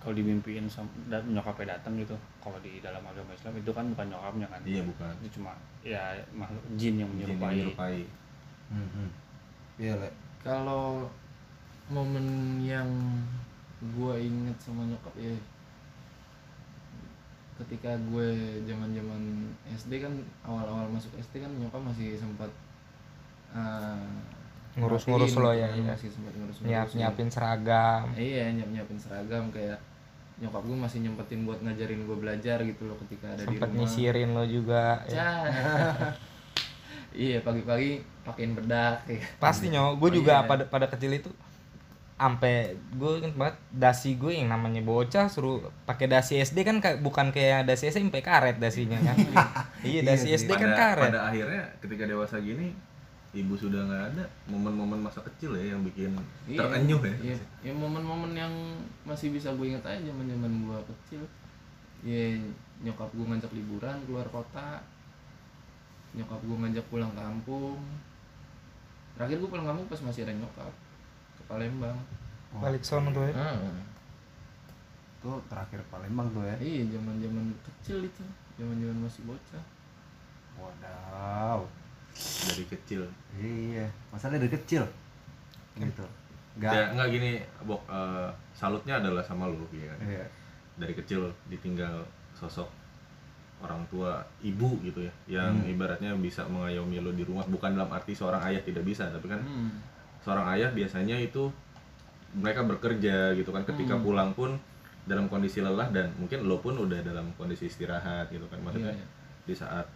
kalau 0.00 0.16
dimimpiin 0.16 0.64
dat- 1.12 1.28
nyokapnya 1.28 1.76
datang 1.76 1.92
gitu 2.00 2.16
kalau 2.40 2.56
di 2.64 2.80
dalam 2.80 3.04
agama 3.04 3.36
Islam 3.36 3.52
itu 3.60 3.68
kan 3.68 3.84
bukan 3.92 4.06
nyokapnya 4.08 4.46
kan 4.48 4.60
iya 4.64 4.80
bukan 4.80 5.12
itu 5.20 5.28
cuma 5.36 5.52
ya 5.84 6.16
makhluk 6.32 6.64
jin 6.80 6.96
yang 7.04 7.12
Jin 7.12 7.28
yang 7.28 7.36
menyerupai 7.36 7.52
menyerupai 7.52 7.98
Hmm, 8.70 8.86
hmm. 8.94 9.10
Iya, 9.82 9.98
Le. 9.98 10.10
kalau 10.46 11.10
momen 11.90 12.62
yang 12.62 12.86
gue 13.82 14.14
inget 14.22 14.54
sama 14.62 14.86
nyokap 14.86 15.10
ya 15.18 15.34
ketika 17.60 17.92
gue 18.08 18.28
zaman 18.64 18.94
zaman 18.94 19.22
SD 19.74 20.00
kan 20.00 20.14
awal-awal 20.46 20.88
masuk 20.88 21.12
SD 21.20 21.44
kan 21.44 21.52
nyokap 21.60 21.82
masih 21.82 22.16
sempat 22.16 22.48
eh, 23.52 24.06
Ngurus-ngurus 24.80 25.32
lo 25.34 25.50
gitu 25.50 25.52
ya, 25.54 25.68
kan, 25.68 25.76
iya. 25.76 25.92
masih 25.92 26.08
sempat 26.08 26.32
ngurus-ngurus 26.32 26.66
Nyiap, 26.66 26.86
ya. 26.86 26.96
nyiapin 26.96 27.28
seragam 27.28 28.02
iya 28.16 28.44
nyiap 28.50 28.70
nyiapin 28.70 28.98
seragam 28.98 29.44
kayak 29.50 29.78
nyokap 30.36 30.62
gue 30.64 30.78
masih 30.78 30.98
nyempetin 31.00 31.40
buat 31.44 31.60
ngajarin 31.60 32.00
gue 32.02 32.16
belajar 32.16 32.58
gitu 32.60 32.82
loh 32.84 32.96
ketika 33.04 33.28
ada 33.28 33.42
di 33.42 33.48
sempet 33.50 33.68
rumah 33.68 33.78
nyisirin 33.78 34.28
lo 34.30 34.44
juga 34.44 34.84
ya. 35.04 35.12
Ya. 35.12 35.30
iya 37.20 37.38
pagi-pagi 37.40 37.90
pakein 38.22 38.52
bedak 38.54 39.04
ya. 39.04 39.20
pasti 39.36 39.68
nyok 39.68 39.98
gue 39.98 40.08
Oh, 40.08 40.14
juga 40.14 40.34
iya. 40.38 40.48
pada 40.48 40.64
pada 40.64 40.86
kecil 40.86 41.12
itu 41.14 41.30
ampe 42.16 42.76
gue 42.94 43.12
inget 43.16 43.32
banget 43.32 43.56
dasi 43.70 44.12
gue 44.14 44.28
yang 44.30 44.48
namanya 44.48 44.80
bocah 44.80 45.26
suruh 45.26 45.58
pakai 45.84 46.04
dasi 46.04 46.36
SD 46.36 46.62
kan 46.62 46.76
kayak- 46.78 47.00
bukan 47.00 47.32
kayak 47.32 47.64
dasi 47.64 47.88
SMP 47.88 48.20
karet 48.20 48.56
dasinya 48.56 48.96
kan 48.96 49.16
iya 49.88 50.00
dasi 50.00 50.28
Iya 50.28 50.36
SD 50.38 50.50
kan 50.52 50.68
pada, 50.68 50.76
karet 50.78 51.10
pada 51.10 51.20
akhirnya 51.26 51.62
ketika 51.80 52.04
dewasa 52.04 52.36
gini 52.38 52.76
ibu 53.30 53.54
sudah 53.54 53.86
nggak 53.86 54.04
ada 54.10 54.24
momen-momen 54.46 55.00
masa 55.00 55.22
kecil 55.22 55.54
ya 55.54 55.70
yang 55.70 55.86
bikin 55.86 56.10
Iya, 56.44 56.58
terenyuh 56.58 56.98
ya 57.00 57.14
Iya, 57.22 57.36
ya 57.62 57.72
momen-momen 57.72 58.34
yang 58.34 58.50
masih 59.06 59.30
bisa 59.30 59.54
gue 59.54 59.70
inget 59.70 59.86
aja 59.86 60.02
zaman-zaman 60.02 60.50
gue 60.66 60.78
kecil. 60.90 61.22
Ya 62.02 62.42
nyokap 62.80 63.06
gue 63.12 63.22
ngajak 63.22 63.52
liburan 63.52 64.02
keluar 64.04 64.26
kota. 64.28 64.82
Nyokap 66.10 66.42
gue 66.42 66.56
ngajak 66.58 66.84
pulang 66.90 67.14
kampung. 67.14 67.78
Terakhir 69.14 69.38
gue 69.38 69.46
pulang 69.46 69.68
kampung 69.68 69.86
pas 69.86 70.00
masih 70.02 70.26
ada 70.26 70.34
nyokap 70.34 70.72
ke 71.38 71.42
Palembang. 71.46 71.98
balik 72.50 72.82
sono 72.82 73.14
tuh 73.14 73.30
ya 73.30 73.34
Ah, 73.38 73.54
Tuh 75.22 75.38
terakhir 75.46 75.78
Palembang 75.86 76.26
tuh 76.34 76.42
ya. 76.42 76.58
iya 76.58 76.82
zaman-zaman 76.90 77.46
kecil 77.62 78.02
itu, 78.02 78.24
zaman-zaman 78.58 79.06
masih 79.06 79.22
bocah. 79.22 79.64
Wadaw. 80.58 81.62
Dari 82.12 82.64
kecil 82.66 83.02
Iya, 83.36 83.86
masalahnya 84.08 84.42
dari 84.42 84.52
kecil. 84.52 84.82
Gitu. 85.76 86.04
Enggak. 86.50 86.72
ya 86.72 86.82
nggak 86.92 87.08
gini 87.10 87.30
bok 87.62 87.80
eh, 87.86 88.28
salutnya 88.52 88.98
adalah 88.98 89.22
sama 89.22 89.46
lu 89.46 89.64
ya 89.70 89.86
kan 89.88 89.98
Iya. 90.04 90.26
dari 90.76 90.92
kecil 90.92 91.30
ditinggal 91.46 92.02
sosok 92.34 92.66
orang 93.60 93.86
tua 93.86 94.18
ibu 94.40 94.80
gitu 94.82 94.98
ya 95.00 95.12
yang 95.30 95.54
Hmm. 95.54 95.68
ibaratnya 95.68 96.10
bisa 96.16 96.42
mengayomi 96.44 96.98
lo 96.98 97.12
di 97.12 97.22
rumah 97.22 97.46
bukan 97.46 97.76
dalam 97.76 97.88
arti 97.88 98.12
seorang 98.12 98.42
ayah 98.42 98.60
tidak 98.60 98.82
bisa 98.82 99.06
tapi 99.06 99.28
kan 99.28 99.38
Hmm. 99.38 99.70
seorang 100.20 100.48
ayah 100.52 100.68
biasanya 100.70 101.16
itu 101.16 101.48
mereka 102.32 102.66
bekerja 102.66 103.30
gitu 103.32 103.50
kan 103.50 103.62
ketika 103.62 103.94
Hmm. 103.94 104.02
pulang 104.02 104.30
pun 104.32 104.58
dalam 105.02 105.28
kondisi 105.28 105.60
lelah 105.60 105.86
dan 105.88 106.10
mungkin 106.16 106.44
lo 106.44 106.58
pun 106.58 106.74
udah 106.74 106.98
dalam 107.00 107.30
kondisi 107.34 107.66
istirahat 107.66 108.26
gitu 108.28 108.44
kan 108.46 108.58
maksudnya 108.60 108.90
Iya, 108.90 108.98
iya. 108.98 109.06
di 109.44 109.54
saat 109.54 109.86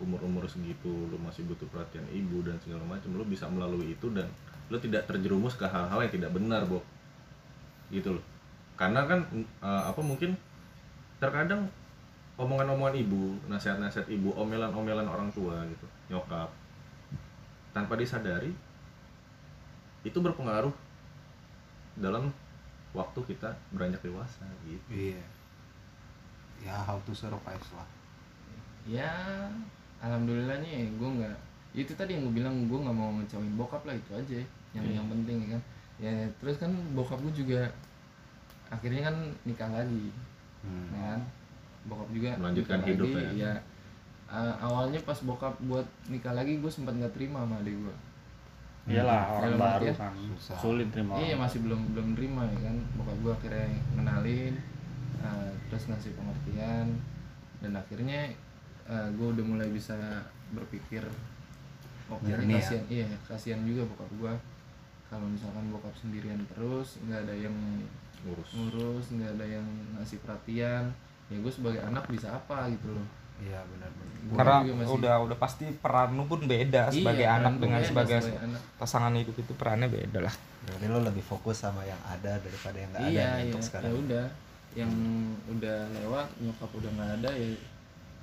umur-umur 0.00 0.44
segitu 0.44 1.08
lo 1.08 1.16
masih 1.20 1.44
butuh 1.48 1.64
perhatian 1.72 2.04
ibu 2.12 2.44
dan 2.44 2.56
segala 2.60 2.84
macam 2.84 3.16
lo 3.16 3.24
bisa 3.24 3.48
melalui 3.48 3.96
itu 3.96 4.12
dan 4.12 4.28
lo 4.68 4.76
tidak 4.76 5.08
terjerumus 5.08 5.56
ke 5.56 5.64
hal-hal 5.64 5.98
yang 6.04 6.12
tidak 6.12 6.30
benar 6.36 6.62
Bob 6.68 6.84
gitu 7.88 8.18
loh 8.18 8.24
karena 8.76 9.08
kan 9.08 9.24
eh, 9.38 9.82
apa 9.88 10.00
mungkin 10.04 10.36
terkadang 11.16 11.64
omongan-omongan 12.36 12.96
ibu 13.00 13.40
nasihat-nasihat 13.48 14.04
ibu 14.12 14.36
omelan-omelan 14.36 15.08
orang 15.08 15.32
tua 15.32 15.64
gitu 15.64 15.86
nyokap 16.12 16.52
tanpa 17.72 17.96
disadari 17.96 18.52
itu 20.04 20.18
berpengaruh 20.20 20.72
dalam 21.96 22.28
waktu 22.92 23.20
kita 23.32 23.56
beranjak 23.72 24.04
dewasa 24.04 24.44
gitu 24.68 24.88
Iya. 24.92 25.24
Ya 26.64 26.76
how 26.84 26.96
to 27.04 27.12
survive 27.12 27.64
lah. 27.76 27.88
ya 28.88 29.12
alhamdulillahnya 29.98 30.68
gue 30.92 31.08
nggak 31.14 31.36
itu 31.74 31.92
tadi 31.92 32.12
yang 32.12 32.24
gue 32.24 32.34
bilang 32.34 32.56
gue 32.64 32.78
nggak 32.78 32.96
mau 32.96 33.10
ngecewain 33.14 33.54
bokap 33.54 33.82
lah 33.82 33.94
itu 33.94 34.10
aja 34.12 34.40
yang 34.72 34.84
Iya. 34.84 34.94
yang 34.94 35.06
penting 35.08 35.36
ya 35.38 35.48
kan 35.50 35.62
ya 35.96 36.12
terus 36.36 36.56
kan 36.56 36.68
bokap 36.92 37.18
gue 37.20 37.34
juga 37.34 37.60
akhirnya 38.66 39.02
kan 39.04 39.16
nikah 39.44 39.70
lagi 39.70 40.10
Hmm. 40.58 40.90
ya 40.90 41.00
kan 41.08 41.20
bokap 41.86 42.08
juga 42.10 42.30
Melanjutkan 42.34 42.76
nikah 42.76 42.90
hidup 42.90 43.08
lagi, 43.08 43.38
ya. 43.38 43.46
ya 43.46 43.52
A- 44.26 44.58
awalnya 44.60 44.98
pas 45.00 45.14
bokap 45.20 45.54
buat 45.62 45.86
nikah 46.06 46.34
lagi 46.34 46.58
gue 46.58 46.66
sempat 46.66 46.92
nggak 46.92 47.14
terima 47.14 47.40
sama 47.40 47.62
adik 47.62 47.76
gue 47.76 47.94
iyalah 48.86 49.22
orang 49.32 49.42
Dalam 49.48 49.58
baru 49.60 49.74
artian 49.82 49.94
kan 49.96 50.12
susah. 50.34 50.56
sulit 50.56 50.88
terima 50.90 51.12
iya 51.16 51.32
orang. 51.32 51.40
masih 51.42 51.58
belum 51.60 51.80
belum 51.92 52.08
terima 52.12 52.42
ya 52.44 52.58
kan 52.60 52.76
bokap 52.96 53.16
gue 53.16 53.32
akhirnya 53.32 53.66
ngenalin 53.94 54.54
uh, 55.20 55.50
terus 55.66 55.84
ngasih 55.86 56.10
pengertian 56.12 56.86
dan 57.58 57.72
akhirnya 57.72 58.20
gue 58.88 59.26
udah 59.32 59.44
mulai 59.44 59.68
bisa 59.68 59.96
berpikir 60.48 61.02
oh 62.06 62.18
ini 62.22 62.54
ya. 62.54 62.60
kasihan 62.60 62.84
iya 62.88 63.06
kasihan 63.24 63.60
juga 63.62 63.82
bokap 63.84 64.10
gue 64.12 64.32
kalau 65.06 65.26
misalkan 65.26 65.64
bokap 65.68 65.94
sendirian 65.96 66.38
terus 66.46 66.98
nggak 67.00 67.20
ada 67.20 67.34
yang 67.36 67.54
ngurus 68.22 68.50
ngurus 68.52 69.06
nggak 69.10 69.30
ada 69.32 69.46
yang 69.48 69.66
ngasih 69.94 70.18
perhatian 70.20 70.90
ya 71.26 71.36
gue 71.36 71.52
sebagai 71.52 71.80
anak 71.80 72.06
bisa 72.06 72.30
apa 72.32 72.66
gitu 72.68 72.90
loh 72.92 73.06
Iya 73.36 73.60
benar-benar. 73.68 74.16
Gua 74.24 74.36
karena 74.40 74.56
juga 74.58 74.74
masih- 74.80 74.94
udah 74.96 75.14
udah 75.20 75.36
pasti 75.36 75.64
peran 75.68 76.16
lu 76.16 76.24
pun 76.24 76.40
beda 76.42 76.88
sebagai 76.88 77.20
Iya, 77.22 77.36
anak 77.36 77.52
peran 77.52 77.60
dengan 77.60 77.80
sebagai 77.84 78.18
sebagai 78.18 78.40
anak. 78.40 78.60
pasangan 78.80 79.12
hidup 79.12 79.36
itu 79.36 79.52
perannya 79.52 79.88
beda 79.90 80.18
lah 80.24 80.34
Berarti 80.64 80.86
lo 80.88 80.98
lebih 81.04 81.20
fokus 81.22 81.56
sama 81.58 81.84
yang 81.84 82.00
ada 82.02 82.40
daripada 82.40 82.80
yang 82.80 82.88
nggak 82.90 83.02
ada 83.02 83.12
iya 83.12 83.26
nih 83.28 83.36
iya 83.36 83.44
untuk 83.44 83.60
ya 83.60 83.66
sekarang. 83.68 83.92
udah 83.94 84.24
yang 84.72 84.92
udah 85.50 85.78
lewat 85.94 86.26
nyokap 86.38 86.70
udah 86.72 86.90
nggak 86.90 87.10
ada 87.14 87.30
ya 87.34 87.48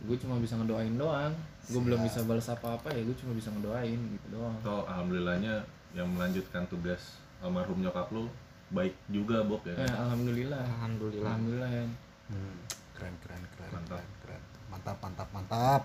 gue 0.03 0.17
cuma 0.19 0.35
bisa 0.39 0.59
ngedoain 0.59 0.95
doang. 0.99 1.33
Gue 1.71 1.79
belum 1.79 1.99
bisa 2.03 2.19
balas 2.27 2.47
apa-apa 2.51 2.91
ya 2.91 3.01
gue 3.07 3.15
cuma 3.23 3.31
bisa 3.31 3.49
ngedoain 3.55 3.95
gitu 3.97 4.27
doang. 4.35 4.57
Toh 4.59 4.83
alhamdulillahnya 4.87 5.63
yang 5.95 6.11
melanjutkan 6.11 6.67
tugas 6.67 7.19
almarhum 7.39 7.79
nyokap 7.79 8.11
lu 8.11 8.27
baik 8.73 8.95
juga 9.11 9.45
Bob 9.45 9.61
ya, 9.67 9.77
kan? 9.77 9.85
eh, 9.85 9.95
alhamdulillah. 9.95 10.63
Alhamdulillah. 10.65 11.23
Alhamdulillah. 11.29 11.69
Ya 11.71 11.85
hmm. 12.31 12.55
keren 12.97 13.15
keren 13.23 13.43
keren 13.55 13.71
mantap. 13.71 13.99
keren, 13.99 14.09
keren. 14.23 14.41
mantap 14.71 14.97
mantap 14.99 15.29
mantap. 15.31 15.81